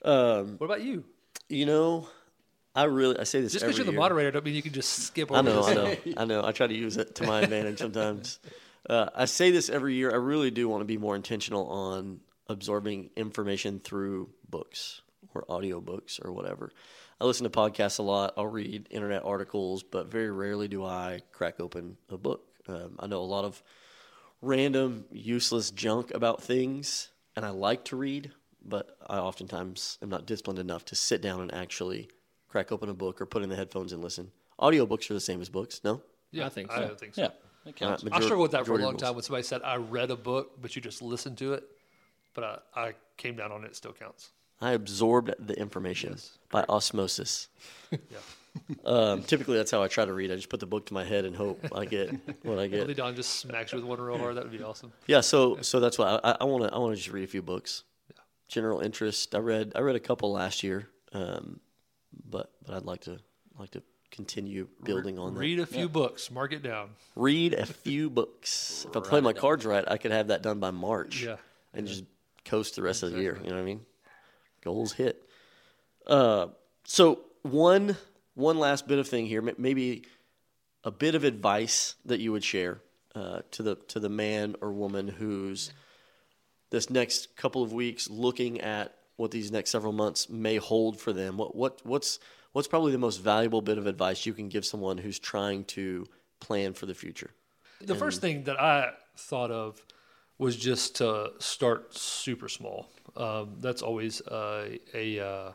Um, 0.05 0.55
What 0.59 0.67
about 0.67 0.83
you? 0.83 1.05
you 1.49 1.67
know, 1.67 2.09
I 2.77 2.85
really 2.85 3.19
I 3.19 3.25
say 3.25 3.41
this 3.41 3.53
Just 3.53 3.65
because 3.65 3.77
you're 3.77 3.85
the 3.87 3.91
year. 3.93 4.01
moderator, 4.01 4.31
don't 4.31 4.45
mean 4.45 4.55
you 4.55 4.63
can 4.63 4.73
just 4.73 4.91
skip 5.05 5.31
over 5.33 5.39
I 5.39 5.43
know, 5.43 5.63
this. 5.63 5.67
I 5.67 5.75
know, 5.75 5.97
I 6.17 6.25
know. 6.25 6.45
I 6.47 6.53
try 6.53 6.67
to 6.69 6.75
use 6.75 6.97
it 6.97 7.17
to 7.17 7.25
my 7.27 7.41
advantage 7.41 7.79
sometimes. 7.81 8.39
Uh, 8.89 9.09
I 9.15 9.25
say 9.25 9.51
this 9.51 9.69
every 9.69 9.95
year. 9.95 10.13
I 10.13 10.17
really 10.17 10.51
do 10.51 10.69
want 10.69 10.83
to 10.83 10.85
be 10.85 10.97
more 10.99 11.17
intentional 11.17 11.67
on 11.69 12.21
absorbing 12.49 13.11
information 13.17 13.81
through 13.81 14.29
books 14.49 15.01
or 15.35 15.45
audiobooks 15.49 16.25
or 16.25 16.33
whatever. 16.33 16.71
I 17.21 17.25
listen 17.25 17.45
to 17.45 17.51
podcasts 17.51 17.99
a 17.99 18.03
lot. 18.03 18.35
I'll 18.37 18.47
read 18.47 18.89
internet 18.91 19.25
articles, 19.25 19.83
but 19.83 20.09
very 20.11 20.31
rarely 20.31 20.69
do 20.69 20.85
I 20.85 21.21
crack 21.33 21.61
open 21.61 21.97
a 22.11 22.19
book. 22.19 22.43
Um, 22.69 22.97
I 22.99 23.07
know 23.07 23.21
a 23.21 23.23
lot 23.23 23.45
of 23.45 23.63
random, 24.43 25.05
useless 25.11 25.71
junk 25.71 26.13
about 26.13 26.43
things, 26.43 27.09
and 27.37 27.45
I 27.45 27.51
like 27.51 27.85
to 27.87 27.97
read, 27.97 28.33
but 28.65 28.97
I 29.07 29.19
oftentimes 29.19 29.99
am 30.03 30.09
not 30.09 30.27
disciplined 30.27 30.59
enough 30.59 30.85
to 30.87 30.95
sit 30.97 31.23
down 31.23 31.41
and 31.41 31.55
actually 31.55 32.09
crack 32.49 32.73
open 32.73 32.89
a 32.89 32.95
book 32.95 33.21
or 33.21 33.27
put 33.27 33.43
in 33.43 33.49
the 33.49 33.57
headphones 33.57 33.93
and 33.93 34.03
listen. 34.03 34.31
Audiobooks 34.61 35.11
are 35.11 35.15
the 35.15 35.21
same 35.21 35.41
as 35.41 35.49
books, 35.49 35.81
no? 35.85 36.03
Yeah, 36.31 36.47
I 36.47 36.49
think 36.49 36.71
so. 36.71 36.81
don't 36.81 36.99
think 36.99 37.15
so. 37.15 37.23
Yeah, 37.23 37.29
that 37.65 37.77
counts. 37.77 38.03
All 38.03 38.09
right, 38.09 38.15
I 38.15 38.19
major- 38.19 38.27
struggled 38.27 38.45
with 38.45 38.53
that 38.53 38.67
for 38.67 38.75
a 38.75 38.79
long 38.79 38.93
rules. 38.93 39.03
time 39.03 39.15
when 39.15 39.23
somebody 39.23 39.45
said 39.45 39.63
I 39.63 39.77
read 39.77 40.11
a 40.11 40.17
book, 40.17 40.61
but 40.61 40.75
you 40.75 40.83
just 40.83 41.03
listened 41.03 41.39
to 41.39 41.55
it. 41.55 41.65
But 42.35 42.65
I, 42.75 42.81
I 42.81 42.93
came 43.17 43.37
down 43.37 43.53
on 43.53 43.65
it. 43.65 43.69
It 43.69 43.77
still 43.77 43.93
counts. 43.93 44.31
I 44.61 44.73
absorbed 44.73 45.35
the 45.39 45.59
information 45.59 46.11
Yes, 46.13 46.39
by 46.51 46.65
osmosis. 46.69 47.49
Yeah. 47.91 47.99
Um, 48.85 49.23
typically, 49.25 49.57
that's 49.57 49.73
how 49.73 49.83
I 49.83 49.89
try 49.89 50.05
to 50.05 50.13
read. 50.13 50.31
I 50.31 50.37
just 50.37 50.49
put 50.49 50.61
the 50.61 50.67
book 50.67 50.87
to 50.87 50.95
my 50.95 51.03
head 51.05 51.25
and 51.25 51.35
hope 51.35 51.59
I 51.75 51.85
get 51.87 52.11
what 52.45 52.59
I 52.59 52.69
get. 52.69 52.81
Billy 52.83 52.87
get. 52.95 52.97
Don 52.99 53.17
just 53.17 53.41
smacks 53.41 53.73
you 53.73 53.79
with 53.79 53.85
one 53.87 54.01
real 54.01 54.17
hard. 54.17 54.37
That 54.37 54.45
would 54.45 54.57
be 54.57 54.63
awesome. 54.63 54.93
Yeah, 55.09 55.23
so 55.23 55.59
so 55.61 55.81
that's 55.81 55.99
why 55.99 56.21
I 56.23 56.45
want 56.45 56.63
to 56.65 56.73
I 56.73 56.79
want 56.79 56.93
to 56.93 56.97
just 56.97 57.13
read 57.13 57.25
a 57.25 57.27
few 57.27 57.43
books. 57.43 57.83
General 58.47 58.79
interest. 58.81 59.35
I 59.35 59.39
read 59.39 59.73
I 59.75 59.81
read 59.81 59.97
a 59.97 60.01
couple 60.01 60.31
last 60.33 60.63
year, 60.63 60.89
um, 61.13 61.59
but 62.31 62.53
but 62.65 62.77
I'd 62.77 62.85
like 62.85 63.01
to 63.03 63.19
like 63.59 63.73
to 63.73 63.83
continue 64.13 64.69
building 64.85 65.19
on 65.19 65.35
that. 65.35 65.41
Read 65.41 65.59
a 65.59 65.67
few 65.67 65.89
books. 65.89 66.31
Mark 66.31 66.53
it 66.53 66.63
down. 66.63 66.91
Read 67.17 67.55
a 67.55 67.67
few 67.67 68.09
books. 68.09 68.87
If 68.89 68.97
I 68.97 69.01
play 69.01 69.21
my 69.21 69.33
cards 69.33 69.67
right, 69.67 69.85
I 69.89 69.97
could 69.99 70.13
have 70.13 70.29
that 70.29 70.43
done 70.43 70.61
by 70.61 70.71
March. 70.71 71.25
Yeah. 71.25 71.37
and 71.73 71.89
just 71.89 72.05
coast 72.45 72.77
the 72.77 72.83
rest 72.83 73.03
of 73.03 73.11
the 73.13 73.21
year. 73.21 73.37
You 73.43 73.51
know 73.51 73.57
what 73.57 73.63
I 73.63 73.65
mean? 73.65 73.81
Goals 74.65 74.93
hit. 74.93 75.23
Uh, 76.07 76.49
so 76.85 77.21
one 77.43 77.97
one 78.35 78.59
last 78.59 78.89
bit 78.89 78.99
of 78.99 79.07
thing 79.07 79.27
here, 79.27 79.43
maybe 79.59 80.05
a 80.83 80.91
bit 80.91 81.15
of 81.15 81.25
advice 81.25 81.95
that 82.05 82.21
you 82.21 82.33
would 82.33 82.45
share 82.45 82.81
uh, 83.15 83.41
to 83.53 83.63
the 83.63 83.77
to 83.89 84.01
the 84.01 84.09
man 84.09 84.57
or 84.61 84.73
woman 84.73 85.09
who's 85.09 85.73
this 86.71 86.91
next 86.91 87.37
couple 87.37 87.63
of 87.63 87.73
weeks 87.73 88.11
looking 88.11 88.61
at 88.61 88.95
what 89.17 89.31
these 89.31 89.53
next 89.53 89.71
several 89.71 89.93
months 89.93 90.29
may 90.29 90.57
hold 90.57 90.99
for 90.99 91.13
them. 91.13 91.37
What 91.37 91.55
what 91.55 91.81
what's 91.85 92.19
what's 92.53 92.69
probably 92.69 92.93
the 92.93 92.99
most 92.99 93.19
valuable 93.19 93.63
bit 93.63 93.79
of 93.79 93.87
advice 93.87 94.27
you 94.27 94.33
can 94.33 94.49
give 94.49 94.65
someone 94.65 94.99
who's 94.99 95.19
trying 95.19 95.65
to 95.67 96.07
plan 96.41 96.73
for 96.75 96.87
the 96.87 96.95
future? 96.95 97.31
The 97.81 97.95
first 97.95 98.21
thing 98.21 98.45
that 98.45 98.61
I 98.61 98.93
thought 99.17 99.51
of 99.51 99.85
was 100.39 100.57
just 100.57 100.97
to 100.97 101.33
start 101.39 101.97
super 101.97 102.49
small. 102.49 102.89
Um, 103.17 103.57
that's 103.61 103.83
always 103.83 104.21
a 104.29 104.79
uh, 104.93 105.53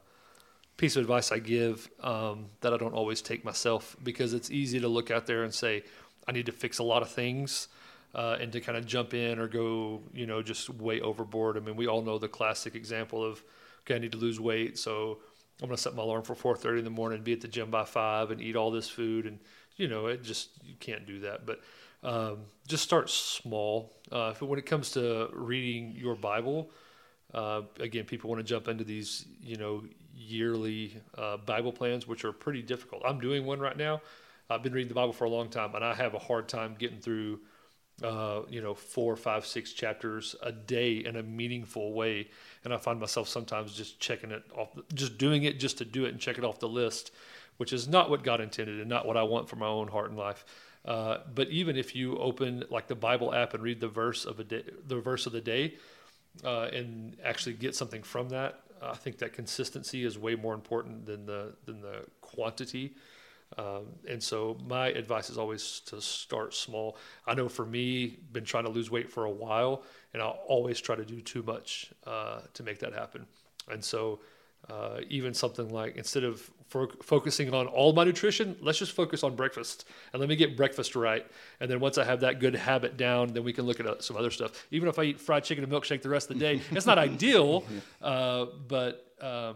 piece 0.78 0.96
of 0.96 1.02
advice 1.02 1.32
I 1.32 1.40
give 1.40 1.90
um, 2.02 2.46
that 2.62 2.74
I 2.74 2.78
don't 2.78 2.94
always 2.94 3.22
take 3.22 3.44
myself 3.44 3.96
because 4.04 4.34
it's 4.34 4.50
easy 4.50 4.80
to 4.80 4.88
look 4.88 5.12
out 5.12 5.28
there 5.28 5.44
and 5.44 5.54
say, 5.54 5.84
I 6.28 6.32
need 6.32 6.46
to 6.46 6.52
fix 6.52 6.80
a 6.80 6.84
lot 6.84 7.02
of 7.02 7.10
things. 7.10 7.68
Uh, 8.16 8.38
and 8.42 8.52
to 8.52 8.60
kind 8.60 8.76
of 8.76 8.88
jump 8.88 9.14
in 9.14 9.38
or 9.38 9.48
go, 9.48 10.02
you 10.16 10.26
know, 10.26 10.42
just 10.42 10.68
way 10.68 11.00
overboard. 11.00 11.58
I 11.58 11.60
mean, 11.60 11.76
we 11.76 11.86
all 11.86 12.02
know 12.02 12.18
the 12.18 12.28
classic 12.28 12.74
example 12.74 13.24
of, 13.24 13.44
okay, 13.82 13.94
I 13.94 14.00
need 14.00 14.14
to 14.14 14.18
lose 14.18 14.40
weight, 14.40 14.80
so 14.80 15.20
I'm 15.62 15.68
going 15.68 15.76
to 15.76 15.82
set 15.82 15.94
my 15.94 16.04
alarm 16.04 16.24
for 16.24 16.36
4:30 16.36 16.80
in 16.80 16.84
the 16.86 16.90
morning, 16.90 17.22
be 17.22 17.34
at 17.34 17.42
the 17.42 17.48
gym 17.48 17.70
by 17.70 17.84
five, 17.84 18.32
and 18.32 18.42
eat 18.42 18.56
all 18.56 18.72
this 18.72 18.90
food, 18.90 19.26
and 19.26 19.40
you 19.76 19.88
know, 19.88 20.08
it 20.08 20.24
just 20.24 20.50
you 20.66 20.74
can't 20.80 21.06
do 21.06 21.20
that. 21.20 21.46
But 21.46 21.62
um, 22.02 22.40
just 22.68 22.84
start 22.84 23.10
small. 23.10 23.94
Uh, 24.12 24.32
if, 24.34 24.42
when 24.42 24.58
it 24.58 24.66
comes 24.66 24.92
to 24.92 25.30
reading 25.34 25.92
your 25.92 26.16
Bible, 26.16 26.72
uh, 27.34 27.62
again, 27.80 28.06
people 28.06 28.30
want 28.30 28.40
to 28.40 28.44
jump 28.44 28.68
into 28.68 28.84
these, 28.84 29.26
you 29.42 29.56
know, 29.56 29.84
yearly 30.16 30.98
uh, 31.18 31.38
Bible 31.38 31.72
plans, 31.72 32.08
which 32.08 32.26
are 32.26 32.32
pretty 32.32 32.62
difficult. 32.62 33.04
I'm 33.06 33.20
doing 33.20 33.46
one 33.46 33.60
right 33.60 33.78
now. 33.78 34.02
I've 34.50 34.64
been 34.64 34.74
reading 34.74 34.90
the 34.90 34.96
Bible 34.96 35.14
for 35.14 35.26
a 35.26 35.30
long 35.30 35.50
time, 35.50 35.76
and 35.76 35.86
I 35.86 35.94
have 35.94 36.16
a 36.16 36.20
hard 36.20 36.50
time 36.50 36.76
getting 36.78 37.00
through, 37.00 37.40
uh, 38.04 38.42
you 38.50 38.62
know, 38.62 38.74
four, 38.74 39.16
five, 39.16 39.46
six 39.46 39.74
chapters 39.74 40.36
a 40.42 40.52
day 40.52 40.98
in 40.98 41.18
a 41.18 41.24
meaningful 41.24 41.94
way. 41.94 42.30
And 42.64 42.74
I 42.74 42.78
find 42.78 43.00
myself 43.00 43.28
sometimes 43.28 43.76
just 43.76 44.00
checking 44.00 44.32
it 44.32 44.44
off, 44.56 44.70
just 44.94 45.20
doing 45.20 45.44
it 45.44 45.60
just 45.60 45.78
to 45.78 45.86
do 45.86 46.06
it 46.06 46.10
and 46.10 46.20
check 46.20 46.40
it 46.40 46.44
off 46.44 46.60
the 46.60 46.68
list, 46.68 47.12
which 47.58 47.74
is 47.74 47.88
not 47.88 48.10
what 48.10 48.24
God 48.24 48.42
intended 48.42 48.80
and 48.80 48.90
not 48.90 49.06
what 49.06 49.18
I 49.18 49.24
want 49.24 49.48
for 49.48 49.56
my 49.56 49.68
own 49.68 49.88
heart 49.88 50.10
and 50.10 50.18
life. 50.18 50.46
Uh, 50.84 51.20
but 51.36 51.50
even 51.50 51.76
if 51.76 51.96
you 51.96 52.18
open 52.18 52.64
like 52.72 52.88
the 52.88 52.96
Bible 52.96 53.34
app 53.36 53.54
and 53.54 53.62
read 53.62 53.80
the 53.80 53.88
verse 53.88 54.26
of 54.26 54.40
a 54.40 54.44
day, 54.44 54.64
the 54.88 55.00
verse 55.00 55.28
of 55.28 55.34
the 55.34 55.42
day, 55.42 55.76
uh, 56.44 56.70
and 56.74 57.18
actually 57.24 57.54
get 57.54 57.76
something 57.76 58.04
from 58.04 58.30
that, 58.30 58.62
I 58.82 58.96
think 58.96 59.18
that 59.20 59.34
consistency 59.34 60.06
is 60.06 60.18
way 60.18 60.36
more 60.36 60.54
important 60.54 61.06
than 61.06 61.26
the 61.26 61.54
than 61.66 61.82
the 61.82 62.06
quantity. 62.22 62.96
Um, 63.58 63.88
and 64.08 64.22
so 64.22 64.58
my 64.68 64.88
advice 64.90 65.30
is 65.30 65.38
always 65.38 65.82
to 65.88 66.00
start 66.02 66.54
small. 66.54 66.98
I 67.26 67.34
know 67.34 67.50
for 67.50 67.66
me, 67.66 68.20
been 68.32 68.46
trying 68.46 68.66
to 68.66 68.70
lose 68.70 68.92
weight 68.92 69.10
for 69.10 69.26
a 69.26 69.32
while, 69.32 69.84
and 70.14 70.22
I'll 70.22 70.40
always 70.48 70.80
try 70.80 70.96
to 70.96 71.04
do 71.04 71.20
too 71.20 71.42
much 71.42 71.92
uh, 72.06 72.42
to 72.54 72.64
make 72.64 72.80
that 72.80 72.94
happen. 72.94 73.26
And 73.70 73.84
so 73.84 74.20
uh, 74.70 75.00
even 75.10 75.34
something 75.34 75.70
like 75.70 75.96
instead 75.96 76.24
of 76.24 76.50
fo- 76.70 76.88
focusing 77.02 77.54
on 77.54 77.68
all 77.68 77.94
my 77.94 78.04
nutrition, 78.04 78.56
let's 78.62 78.80
just 78.80 78.94
focus 78.94 79.24
on 79.24 79.36
breakfast 79.36 79.86
and 80.14 80.20
let 80.20 80.30
me 80.30 80.36
get 80.36 80.56
breakfast 80.56 80.96
right. 80.96 81.26
And 81.60 81.70
then 81.70 81.80
once 81.80 81.98
I 81.98 82.04
have 82.04 82.22
that 82.22 82.40
good 82.40 82.56
habit 82.56 82.96
down, 82.98 83.34
then 83.34 83.44
we 83.44 83.52
can 83.54 83.66
look 83.66 83.80
at 83.80 83.86
uh, 83.86 84.00
some 84.00 84.16
other 84.16 84.32
stuff. 84.32 84.66
Even 84.72 84.88
if 84.88 84.98
I 84.98 85.04
eat 85.04 85.20
fried 85.20 85.44
chicken 85.44 85.64
and 85.64 85.74
milkshake 85.74 86.02
the 86.02 86.10
rest 86.10 86.30
of 86.30 86.38
the 86.38 86.40
day, 86.40 86.62
it's 86.72 86.86
not 86.86 86.98
ideal, 86.98 87.64
uh, 88.02 88.46
but 88.68 89.06
um, 89.22 89.56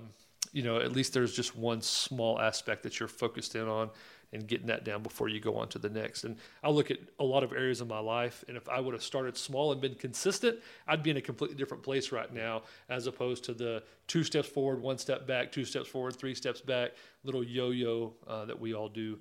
you 0.52 0.63
know 0.63 0.78
at 0.80 0.91
least 0.91 1.13
there's 1.13 1.36
just 1.36 1.56
one 1.56 1.82
small 1.82 2.39
aspect 2.39 2.84
that 2.84 2.99
you're 2.99 3.08
focused 3.10 3.56
in 3.56 3.67
on 3.67 3.89
and 4.34 4.48
getting 4.48 4.67
that 4.67 4.84
down 4.84 5.04
before 5.04 5.30
you 5.30 5.39
go 5.39 5.56
on 5.56 5.69
to 5.69 5.80
the 5.80 5.89
next. 5.89 6.24
And 6.24 6.38
I 6.63 6.69
look 6.69 6.91
at 6.91 6.98
a 7.19 7.24
lot 7.24 7.43
of 7.43 7.54
areas 7.54 7.82
of 7.82 7.88
my 7.88 8.00
life, 8.00 8.43
and 8.48 8.58
if 8.58 8.67
I 8.67 8.80
would 8.80 8.93
have 8.93 9.04
started 9.04 9.38
small 9.38 9.72
and 9.72 9.80
been 9.80 9.96
consistent, 9.96 10.60
I'd 10.88 11.04
be 11.04 11.12
in 11.12 11.17
a 11.17 11.22
completely 11.22 11.56
different 11.56 11.84
place 11.84 12.12
right 12.12 12.34
now, 12.34 12.63
as 12.89 13.08
opposed 13.08 13.43
to 13.46 13.54
the 13.54 13.84
two 14.08 14.24
steps 14.24 14.48
forward, 14.48 14.82
one 14.82 14.98
step 14.98 15.28
back, 15.28 15.52
two 15.52 15.65
steps 15.65 15.88
forward, 15.88 16.15
three 16.15 16.36
steps 16.36 16.62
back, 16.62 16.91
little 17.24 17.43
yo-yo 17.43 18.13
uh, 18.28 18.46
that 18.46 18.60
we 18.60 18.74
all 18.74 18.89
do. 18.89 19.19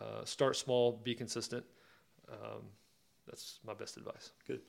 Uh, 0.00 0.24
start 0.24 0.56
small, 0.56 1.00
be 1.02 1.14
consistent. 1.14 1.64
Um, 2.30 2.62
that's 3.26 3.58
my 3.66 3.74
best 3.74 3.96
advice. 3.96 4.32
Good. 4.46 4.60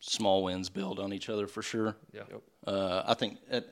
Small 0.00 0.44
wins 0.44 0.68
build 0.68 1.00
on 1.00 1.12
each 1.12 1.28
other 1.28 1.46
for 1.46 1.62
sure. 1.62 1.96
Yeah. 2.12 2.22
Uh, 2.66 3.02
I 3.06 3.14
think 3.14 3.38
it, 3.50 3.68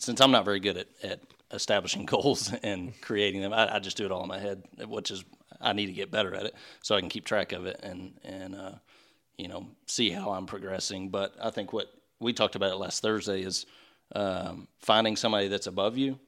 since 0.00 0.20
I'm 0.20 0.30
not 0.32 0.44
very 0.44 0.60
good 0.60 0.78
at, 0.78 0.88
at 1.02 1.20
establishing 1.52 2.06
goals 2.06 2.52
and 2.62 2.98
creating 3.00 3.42
them, 3.42 3.52
I, 3.52 3.76
I 3.76 3.78
just 3.78 3.96
do 3.96 4.04
it 4.04 4.10
all 4.10 4.22
in 4.22 4.28
my 4.28 4.38
head, 4.38 4.64
which 4.88 5.10
is 5.10 5.24
I 5.60 5.72
need 5.74 5.86
to 5.86 5.92
get 5.92 6.10
better 6.10 6.34
at 6.34 6.46
it 6.46 6.54
so 6.82 6.96
I 6.96 7.00
can 7.00 7.08
keep 7.08 7.24
track 7.24 7.52
of 7.52 7.66
it 7.66 7.78
and 7.82 8.14
and 8.24 8.54
uh, 8.56 8.72
you 9.36 9.46
know 9.46 9.66
see 9.86 10.10
how 10.10 10.30
I'm 10.32 10.46
progressing. 10.46 11.10
But 11.10 11.34
I 11.40 11.50
think 11.50 11.72
what 11.72 11.92
we 12.18 12.32
talked 12.32 12.56
about 12.56 12.78
last 12.78 13.02
Thursday 13.02 13.42
is 13.42 13.66
um, 14.14 14.66
finding 14.78 15.16
somebody 15.16 15.48
that's 15.48 15.66
above 15.66 15.96
you, 15.96 16.18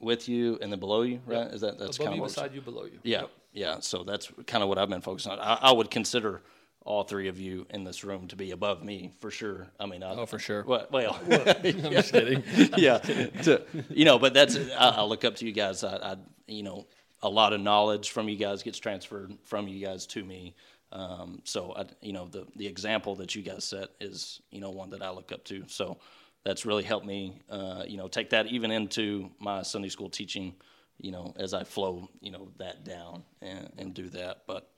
with 0.00 0.28
you, 0.28 0.58
and 0.60 0.70
then 0.70 0.80
below 0.80 1.02
you. 1.02 1.20
Right? 1.26 1.46
Is 1.46 1.60
that 1.62 1.78
that's 1.78 1.96
Above 1.96 2.06
kind 2.06 2.18
of 2.18 2.20
what 2.20 2.28
beside 2.28 2.54
you, 2.54 2.60
below 2.60 2.84
you. 2.84 2.98
yeah, 3.04 3.24
yeah. 3.52 3.78
So 3.80 4.02
that's 4.02 4.30
kind 4.46 4.62
of 4.62 4.68
what 4.68 4.78
I've 4.78 4.90
been 4.90 5.00
focusing 5.00 5.32
on. 5.32 5.38
I, 5.38 5.58
I 5.62 5.72
would 5.72 5.90
consider 5.90 6.42
all 6.86 7.02
three 7.02 7.28
of 7.28 7.38
you 7.38 7.66
in 7.70 7.84
this 7.84 8.04
room 8.04 8.28
to 8.28 8.36
be 8.36 8.52
above 8.52 8.82
me 8.82 9.10
for 9.20 9.30
sure. 9.30 9.66
I 9.78 9.86
mean, 9.86 10.02
I, 10.02 10.14
Oh, 10.14 10.24
for 10.26 10.38
sure. 10.38 10.64
Well, 10.64 10.86
well 10.90 11.18
I'm 11.30 11.90
just 11.90 12.12
kidding. 12.12 12.42
yeah, 12.76 12.98
to, 12.98 13.62
you 13.90 14.04
know, 14.04 14.18
but 14.18 14.32
that's 14.32 14.56
I, 14.56 14.90
I 14.90 15.02
look 15.02 15.24
up 15.24 15.36
to 15.36 15.46
you 15.46 15.52
guys. 15.52 15.84
I, 15.84 15.96
I, 15.96 16.16
you 16.46 16.62
know, 16.62 16.86
a 17.22 17.28
lot 17.28 17.52
of 17.52 17.60
knowledge 17.60 18.10
from 18.10 18.28
you 18.28 18.36
guys 18.36 18.62
gets 18.62 18.78
transferred 18.78 19.32
from 19.44 19.66
you 19.68 19.84
guys 19.84 20.06
to 20.06 20.24
me. 20.24 20.54
Um, 20.92 21.42
so, 21.44 21.74
I, 21.76 21.86
you 22.00 22.12
know, 22.12 22.28
the 22.28 22.46
the 22.56 22.66
example 22.66 23.16
that 23.16 23.34
you 23.34 23.42
guys 23.42 23.64
set 23.64 23.88
is 24.00 24.40
you 24.50 24.60
know 24.60 24.70
one 24.70 24.90
that 24.90 25.02
I 25.02 25.10
look 25.10 25.32
up 25.32 25.44
to. 25.46 25.64
So 25.66 25.98
that's 26.44 26.64
really 26.64 26.84
helped 26.84 27.04
me, 27.06 27.42
uh, 27.50 27.82
you 27.86 27.96
know, 27.96 28.06
take 28.06 28.30
that 28.30 28.46
even 28.46 28.70
into 28.70 29.30
my 29.40 29.62
Sunday 29.62 29.88
school 29.88 30.08
teaching. 30.08 30.54
You 30.98 31.10
know, 31.10 31.34
as 31.36 31.52
I 31.52 31.64
flow, 31.64 32.08
you 32.20 32.30
know, 32.30 32.48
that 32.56 32.84
down 32.84 33.24
and, 33.42 33.70
and 33.76 33.92
do 33.92 34.08
that. 34.10 34.44
But 34.46 34.70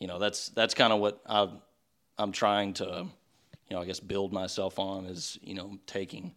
you 0.00 0.08
know, 0.08 0.18
that's 0.18 0.48
that's 0.48 0.74
kind 0.74 0.92
of 0.92 0.98
what 0.98 1.20
i 1.26 1.48
I'm 2.18 2.32
trying 2.32 2.74
to, 2.74 3.06
you 3.68 3.76
know, 3.76 3.80
I 3.80 3.86
guess 3.86 4.00
build 4.00 4.32
myself 4.32 4.78
on 4.78 5.06
is 5.06 5.38
you 5.42 5.54
know 5.54 5.78
taking 5.86 6.34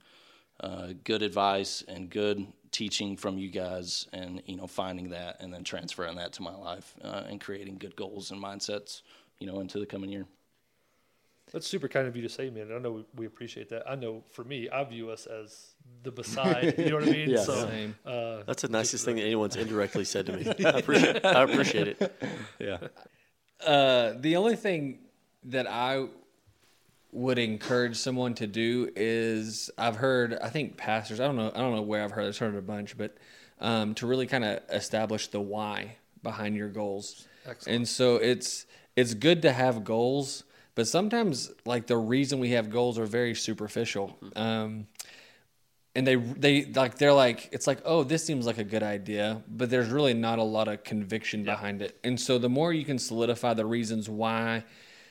uh, 0.60 0.90
good 1.04 1.22
advice 1.24 1.84
and 1.88 2.10
good 2.10 2.46
teaching 2.72 3.18
from 3.18 3.38
you 3.38 3.50
guys 3.50 4.08
and 4.14 4.42
you 4.46 4.56
know 4.56 4.68
finding 4.68 5.10
that 5.10 5.38
and 5.42 5.54
then 5.54 5.64
transferring 5.64 6.16
that 6.18 6.34
to 6.34 6.42
my 6.42 6.56
life 6.56 6.96
uh, 7.04 7.24
and 7.28 7.40
creating 7.42 7.78
good 7.78 7.96
goals 7.96 8.32
and 8.32 8.42
mindsets 8.42 9.02
you 9.40 9.46
know 9.46 9.60
into 9.60 9.78
the 9.80 9.86
coming 9.86 10.10
year 10.10 10.26
That's 11.52 11.68
super 11.68 11.88
kind 11.88 12.08
of 12.08 12.16
you 12.16 12.24
to 12.24 12.30
say, 12.30 12.50
man. 12.50 12.72
I 12.74 12.80
know 12.80 12.92
we, 12.92 13.06
we 13.16 13.26
appreciate 13.28 13.70
that. 13.70 13.84
I 13.88 13.96
know 13.96 14.24
for 14.32 14.44
me, 14.44 14.70
I 14.70 14.84
view 14.86 15.12
us 15.12 15.28
as 15.28 15.76
the 16.02 16.12
beside. 16.12 16.74
You 16.80 16.90
know 16.90 16.96
what 16.96 17.10
I 17.10 17.12
mean? 17.12 17.30
Yeah. 17.34 17.44
So, 17.44 17.68
Same. 17.68 17.96
uh, 18.06 18.38
That's 18.48 18.64
the 18.64 18.70
nicest 18.70 19.06
thing 19.06 19.18
that 19.18 19.24
anyone's 19.24 19.56
indirectly 19.64 20.04
said 20.06 20.26
to 20.28 20.34
me. 20.38 20.46
I 20.66 20.70
appreciate, 20.80 21.24
I 21.26 21.44
appreciate 21.44 21.88
it. 21.90 22.16
yeah 22.60 22.78
Uh, 23.66 24.14
the 24.20 24.36
only 24.36 24.56
thing 24.56 25.00
that 25.46 25.68
I 25.68 26.06
would 27.12 27.38
encourage 27.38 27.96
someone 27.96 28.34
to 28.36 28.48
do 28.48 28.90
is 28.96 29.70
I've 29.78 29.96
heard 29.96 30.38
I 30.42 30.50
think 30.50 30.78
pastors 30.78 31.20
I 31.20 31.26
don't 31.28 31.36
know 31.36 31.52
I 31.54 31.60
don't 31.60 31.76
know 31.76 31.82
where 31.84 32.04
I've 32.04 32.12
heard 32.12 32.28
I've 32.28 32.38
heard 32.38 32.56
it 32.56 32.58
a 32.58 32.62
bunch 32.62 32.98
but 32.98 33.16
um, 33.62 33.94
to 33.96 34.08
really 34.08 34.26
kind 34.26 34.44
of 34.44 34.62
establish 34.70 35.28
the 35.28 35.40
why 35.40 35.98
behind 36.24 36.56
your 36.56 36.70
goals. 36.70 37.28
Excellent. 37.46 37.76
and 37.76 37.88
so 37.88 38.16
it's 38.16 38.66
it's 38.96 39.14
good 39.14 39.44
to 39.44 39.52
have 39.52 39.84
goals 39.84 40.44
but 40.76 40.88
sometimes 40.88 41.52
like 41.66 41.88
the 41.88 41.98
reason 41.98 42.40
we 42.40 42.52
have 42.52 42.70
goals 42.70 42.98
are 42.98 43.06
very 43.06 43.36
superficial. 43.36 44.18
Um, 44.36 44.88
and 45.96 46.08
they 46.08 46.16
they 46.16 46.66
like 46.66 46.98
they're 46.98 47.14
like 47.14 47.50
it's 47.52 47.68
like 47.68 47.80
oh 47.86 48.04
this 48.04 48.26
seems 48.26 48.46
like 48.46 48.58
a 48.58 48.64
good 48.64 48.84
idea 48.84 49.44
but 49.48 49.70
there's 49.70 49.90
really 49.90 50.14
not 50.14 50.40
a 50.40 50.44
lot 50.44 50.68
of 50.68 50.84
conviction 50.84 51.44
behind 51.44 51.82
it. 51.82 51.98
And 52.04 52.20
so 52.20 52.38
the 52.38 52.50
more 52.50 52.74
you 52.74 52.86
can 52.86 52.98
solidify 52.98 53.54
the 53.54 53.66
reasons 53.66 54.10
why 54.10 54.64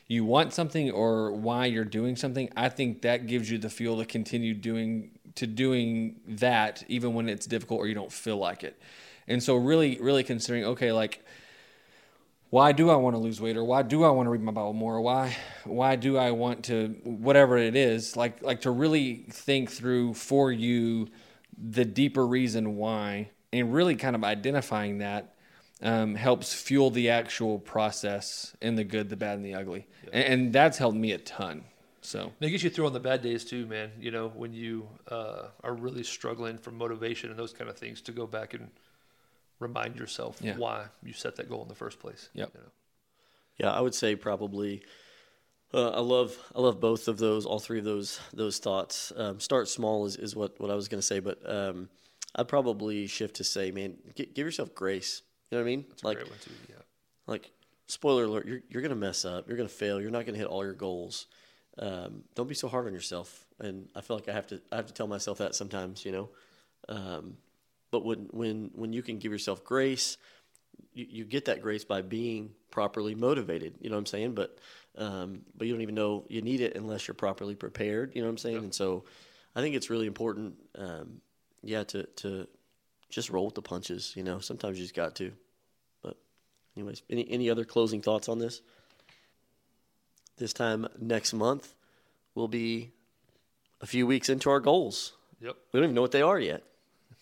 you 0.09 0.25
want 0.25 0.53
something 0.53 0.91
or 0.91 1.33
why 1.33 1.67
you're 1.67 1.85
doing 1.85 2.17
something 2.17 2.51
i 2.57 2.69
think 2.69 3.03
that 3.03 3.27
gives 3.27 3.51
you 3.51 3.57
the 3.57 3.71
fuel 3.71 3.97
to 3.99 4.05
continue 4.05 4.53
doing 4.53 5.11
to 5.37 5.47
doing 5.47 6.21
that 6.27 6.85
even 6.89 7.15
when 7.15 7.29
it's 7.29 7.47
difficult 7.47 7.81
or 7.81 7.87
you 7.87 7.95
don't 7.95 8.13
feel 8.13 8.37
like 8.37 8.65
it. 8.65 8.81
And 9.29 9.43
so 9.43 9.57
really 9.57 9.99
really 10.01 10.25
considering 10.25 10.65
okay 10.65 10.93
like 10.93 11.25
why 12.53 12.73
do 12.73 12.91
I 12.91 12.97
want 12.97 13.17
to 13.17 13.19
lose 13.19 13.41
weight 13.41 13.57
or 13.57 13.65
why 13.65 13.81
do 13.81 14.05
I 14.05 14.11
want 14.11 14.27
to 14.27 14.31
read 14.31 14.43
my 14.43 14.53
Bible 14.53 14.75
more? 14.75 14.97
Or 14.97 15.01
why 15.01 15.35
why 15.65 15.97
do 15.97 16.19
I 16.19 16.33
want 16.33 16.67
to 16.67 16.89
whatever 17.03 17.57
it 17.57 17.75
is 17.75 18.15
like 18.15 18.43
like 18.43 18.61
to 18.61 18.71
really 18.71 19.25
think 19.31 19.71
through 19.71 20.13
for 20.13 20.53
you 20.53 21.09
the 21.57 21.87
deeper 21.87 22.27
reason 22.27 22.77
why 22.77 23.31
and 23.55 23.73
really 23.73 23.97
kind 23.97 24.15
of 24.15 24.23
identifying 24.23 24.99
that 24.99 25.35
um, 25.81 26.15
helps 26.15 26.53
fuel 26.53 26.91
the 26.91 27.09
actual 27.09 27.59
process 27.59 28.55
in 28.61 28.75
the 28.75 28.85
good, 28.85 29.09
the 29.09 29.17
bad, 29.17 29.37
and 29.37 29.45
the 29.45 29.55
ugly, 29.55 29.87
and, 30.13 30.25
and 30.25 30.53
that's 30.53 30.77
helped 30.77 30.97
me 30.97 31.13
a 31.13 31.19
ton. 31.19 31.65
So 32.03 32.33
They 32.39 32.51
get 32.51 32.63
you 32.63 32.71
through 32.71 32.87
on 32.87 32.93
the 32.93 33.01
bad 33.01 33.23
days 33.23 33.45
too, 33.45 33.67
man. 33.67 33.93
You 33.99 34.11
know, 34.11 34.29
when 34.29 34.53
you 34.53 34.89
uh, 35.09 35.47
are 35.65 35.75
really 35.75 36.03
struggling 36.03 36.59
for 36.59 36.71
motivation 36.71 37.31
and 37.31 37.39
those 37.39 37.53
kind 37.53 37.71
of 37.71 37.79
things, 37.79 38.03
to 38.03 38.13
go 38.13 38.27
back 38.27 38.53
and 38.55 38.69
remind 39.63 39.97
yourself 39.97 40.39
Yeah. 40.43 40.57
why 40.57 40.87
you 41.03 41.13
set 41.13 41.37
that 41.37 41.49
goal 41.49 41.63
in 41.63 41.69
the 41.69 41.75
first 41.75 41.99
place. 41.99 42.29
Yep. 42.35 42.51
You 42.55 42.61
know? 42.61 42.67
Yeah, 43.59 43.73
I 43.73 43.81
would 43.81 43.95
say 43.95 44.17
probably. 44.17 44.83
Uh, 45.75 45.91
I 45.91 46.01
love 46.01 46.37
I 46.55 46.61
love 46.61 46.81
both 46.81 47.09
of 47.09 47.17
those, 47.19 47.47
all 47.47 47.59
three 47.59 47.79
of 47.79 47.85
those 47.85 48.21
those 48.35 48.59
thoughts. 48.59 49.13
Um, 49.17 49.41
start 49.41 49.69
small 49.69 50.05
is, 50.05 50.17
is 50.17 50.37
what, 50.37 50.61
what 50.61 50.71
I 50.71 50.75
was 50.75 50.89
going 50.89 50.99
to 51.01 51.07
say, 51.07 51.19
but 51.21 51.39
um, 51.51 51.89
I'd 52.37 52.49
probably 52.49 53.07
shift 53.07 53.37
to 53.37 53.45
say, 53.45 53.71
man, 53.71 53.97
gi- 54.15 54.31
give 54.35 54.47
yourself 54.47 54.75
grace. 54.75 55.23
You 55.51 55.57
know 55.59 55.65
what 55.65 55.69
I 55.69 55.77
mean? 55.77 55.85
That's 55.89 56.03
a 56.03 56.07
like 56.07 56.17
great 56.19 56.29
one 56.31 56.39
too. 56.41 56.51
Yeah. 56.69 56.75
like 57.27 57.51
spoiler 57.87 58.25
alert, 58.25 58.47
you're 58.47 58.61
you're 58.69 58.83
going 58.83 58.91
to 58.91 58.97
mess 58.97 59.25
up. 59.25 59.49
You're 59.49 59.57
going 59.57 59.69
to 59.69 59.75
fail. 59.75 59.99
You're 60.01 60.11
not 60.11 60.27
going 60.27 60.35
to 60.35 60.39
hit 60.41 60.49
all 60.49 60.63
your 60.65 60.75
goals. 60.75 61.27
Um, 61.79 62.25
don't 62.35 62.49
be 62.49 62.55
so 62.55 62.69
hard 62.69 62.87
on 62.87 62.93
yourself. 62.93 63.47
And 63.59 63.89
I 63.95 64.03
feel 64.03 64.17
like 64.17 64.29
I 64.29 64.33
have 64.33 64.47
to 64.49 64.61
I 64.71 64.77
have 64.77 64.87
to 64.87 64.93
tell 64.93 65.07
myself 65.07 65.39
that 65.39 65.55
sometimes. 65.55 66.05
You 66.05 66.13
know. 66.13 66.29
Um, 66.89 67.37
but 67.93 68.05
when 68.05 68.27
when 68.33 68.71
when 68.75 68.93
you 68.93 69.03
can 69.03 69.19
give 69.19 69.31
yourself 69.31 69.63
grace, 69.63 70.17
you, 70.93 71.07
you 71.09 71.25
get 71.25 71.45
that 71.45 71.63
grace 71.63 71.85
by 71.85 72.03
being 72.03 72.51
properly 72.71 73.15
motivated. 73.15 73.75
You 73.81 73.91
know 73.91 73.97
what 73.97 74.01
I'm 74.01 74.07
saying? 74.07 74.35
But 74.35 74.59
um, 74.99 75.43
but 75.57 75.69
you 75.69 75.75
don't 75.75 75.83
even 75.83 75.95
know 75.95 76.25
you 76.29 76.43
need 76.43 76.61
it 76.61 76.75
unless 76.75 77.07
you're 77.07 77.15
properly 77.15 77.55
prepared. 77.55 78.17
You 78.17 78.23
know 78.23 78.27
what 78.27 78.33
I'm 78.33 78.39
saying? 78.39 78.57
And 78.57 78.75
so 78.75 79.05
I 79.55 79.61
think 79.61 79.77
it's 79.77 79.91
really 79.91 80.07
important. 80.07 80.55
Um, 80.77 81.21
yeah, 81.63 81.85
to 81.85 82.05
to 82.05 82.49
just 83.11 83.31
roll 83.31 83.45
with 83.45 83.55
the 83.55 83.63
punches. 83.63 84.15
You 84.17 84.25
know, 84.25 84.41
sometimes 84.41 84.79
you 84.79 84.85
just 84.85 84.97
got 84.97 85.15
to. 85.17 85.31
But 86.03 86.17
anyways, 86.77 87.03
any 87.11 87.31
any 87.31 87.51
other 87.51 87.65
closing 87.65 88.01
thoughts 88.01 88.29
on 88.29 88.39
this? 88.39 88.63
This 90.39 90.55
time 90.55 90.89
next 90.99 91.35
month, 91.35 91.75
we'll 92.35 92.49
be 92.49 92.91
a 93.83 93.87
few 93.87 94.07
weeks 94.07 94.31
into 94.31 94.49
our 94.49 94.61
goals. 94.61 95.13
Yep. 95.43 95.57
We 95.73 95.79
don't 95.79 95.85
even 95.85 95.95
know 95.95 96.01
what 96.01 96.13
they 96.13 96.23
are 96.23 96.41
yet. 96.41 96.65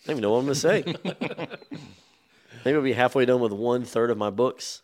I 0.03 0.07
don't 0.07 0.13
even 0.17 0.21
know 0.21 0.31
what 0.31 0.39
I'm 0.39 0.45
going 0.45 0.55
to 0.55 0.59
say. 0.59 0.83
Maybe 2.65 2.75
I'll 2.75 2.83
be 2.83 2.93
halfway 2.93 3.25
done 3.25 3.39
with 3.41 3.51
one 3.53 3.85
third 3.85 4.09
of 4.11 4.17
my 4.17 4.29
books. 4.29 4.81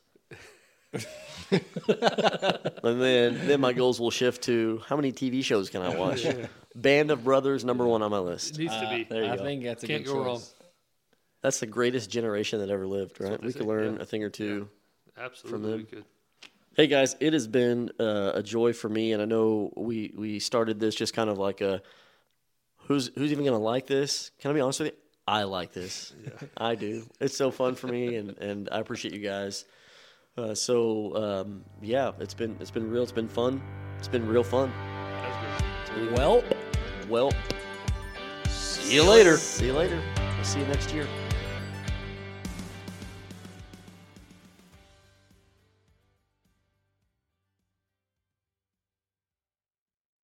and 1.51 1.61
then, 3.01 3.47
then 3.47 3.61
my 3.61 3.73
goals 3.73 3.99
will 3.99 4.11
shift 4.11 4.43
to 4.43 4.81
how 4.87 4.95
many 4.95 5.11
TV 5.11 5.43
shows 5.43 5.69
can 5.69 5.81
I 5.81 5.95
watch? 5.95 6.25
Band 6.75 7.11
of 7.11 7.23
Brothers, 7.23 7.63
number 7.65 7.85
one 7.85 8.01
on 8.01 8.11
my 8.11 8.17
It 8.17 8.21
list. 8.21 8.57
needs 8.57 8.73
to 8.79 8.89
be. 8.89 9.03
There 9.03 9.23
you 9.23 9.31
I 9.31 9.37
go. 9.37 9.43
think 9.43 9.63
that's 9.63 9.83
a 9.83 9.87
Can't 9.87 10.03
good 10.05 10.11
go 10.11 10.17
choice. 10.17 10.25
wrong. 10.25 10.41
That's 11.41 11.59
the 11.59 11.67
greatest 11.67 12.09
generation 12.09 12.59
that 12.59 12.69
ever 12.69 12.87
lived, 12.87 13.19
right? 13.21 13.39
they 13.39 13.47
We 13.47 13.53
could 13.53 13.65
learn 13.65 13.95
yeah. 13.95 14.01
a 14.01 14.05
thing 14.05 14.23
or 14.23 14.29
two. 14.29 14.69
Absolutely 15.17 15.69
them. 15.71 15.77
we 15.79 15.85
could. 15.85 16.05
Hey 16.75 16.87
guys, 16.87 17.15
it 17.19 17.33
has 17.33 17.47
been 17.47 17.89
uh, 17.99 18.33
a 18.35 18.43
joy 18.43 18.71
for 18.73 18.87
me, 18.89 19.13
and 19.13 19.21
I 19.21 19.25
know 19.25 19.71
we 19.75 20.13
we 20.15 20.39
started 20.39 20.79
this 20.79 20.93
just 20.93 21.13
kind 21.13 21.27
of 21.29 21.37
like 21.39 21.61
a 21.61 21.81
who's 22.87 23.09
who's 23.15 23.31
even 23.31 23.45
gonna 23.45 23.57
like 23.57 23.87
this? 23.87 24.29
Can 24.39 24.51
I 24.51 24.53
be 24.53 24.59
honest 24.61 24.79
with 24.81 24.89
you? 24.89 24.97
I 25.27 25.43
like 25.43 25.73
this. 25.73 26.13
I 26.57 26.75
do. 26.75 27.03
It's 27.19 27.35
so 27.35 27.51
fun 27.51 27.75
for 27.75 27.87
me, 27.87 28.15
and 28.15 28.37
and 28.37 28.69
I 28.71 28.79
appreciate 28.79 29.13
you 29.13 29.19
guys. 29.19 29.65
Uh, 30.37 30.53
so 30.53 31.15
um, 31.15 31.63
yeah, 31.81 32.11
it's 32.19 32.33
been 32.33 32.55
it's 32.59 32.71
been 32.71 32.89
real. 32.89 33.03
It's 33.03 33.11
been 33.11 33.27
fun. 33.27 33.61
It's 33.97 34.07
been 34.07 34.27
real 34.27 34.43
fun. 34.43 34.71
Well, 36.13 36.43
well. 37.09 37.31
See 38.47 38.95
you 38.95 39.03
later. 39.03 39.37
See 39.37 39.65
you 39.65 39.73
later. 39.73 40.01
We'll 40.35 40.45
see 40.45 40.59
you 40.59 40.67
next 40.67 40.93
year. 40.93 41.07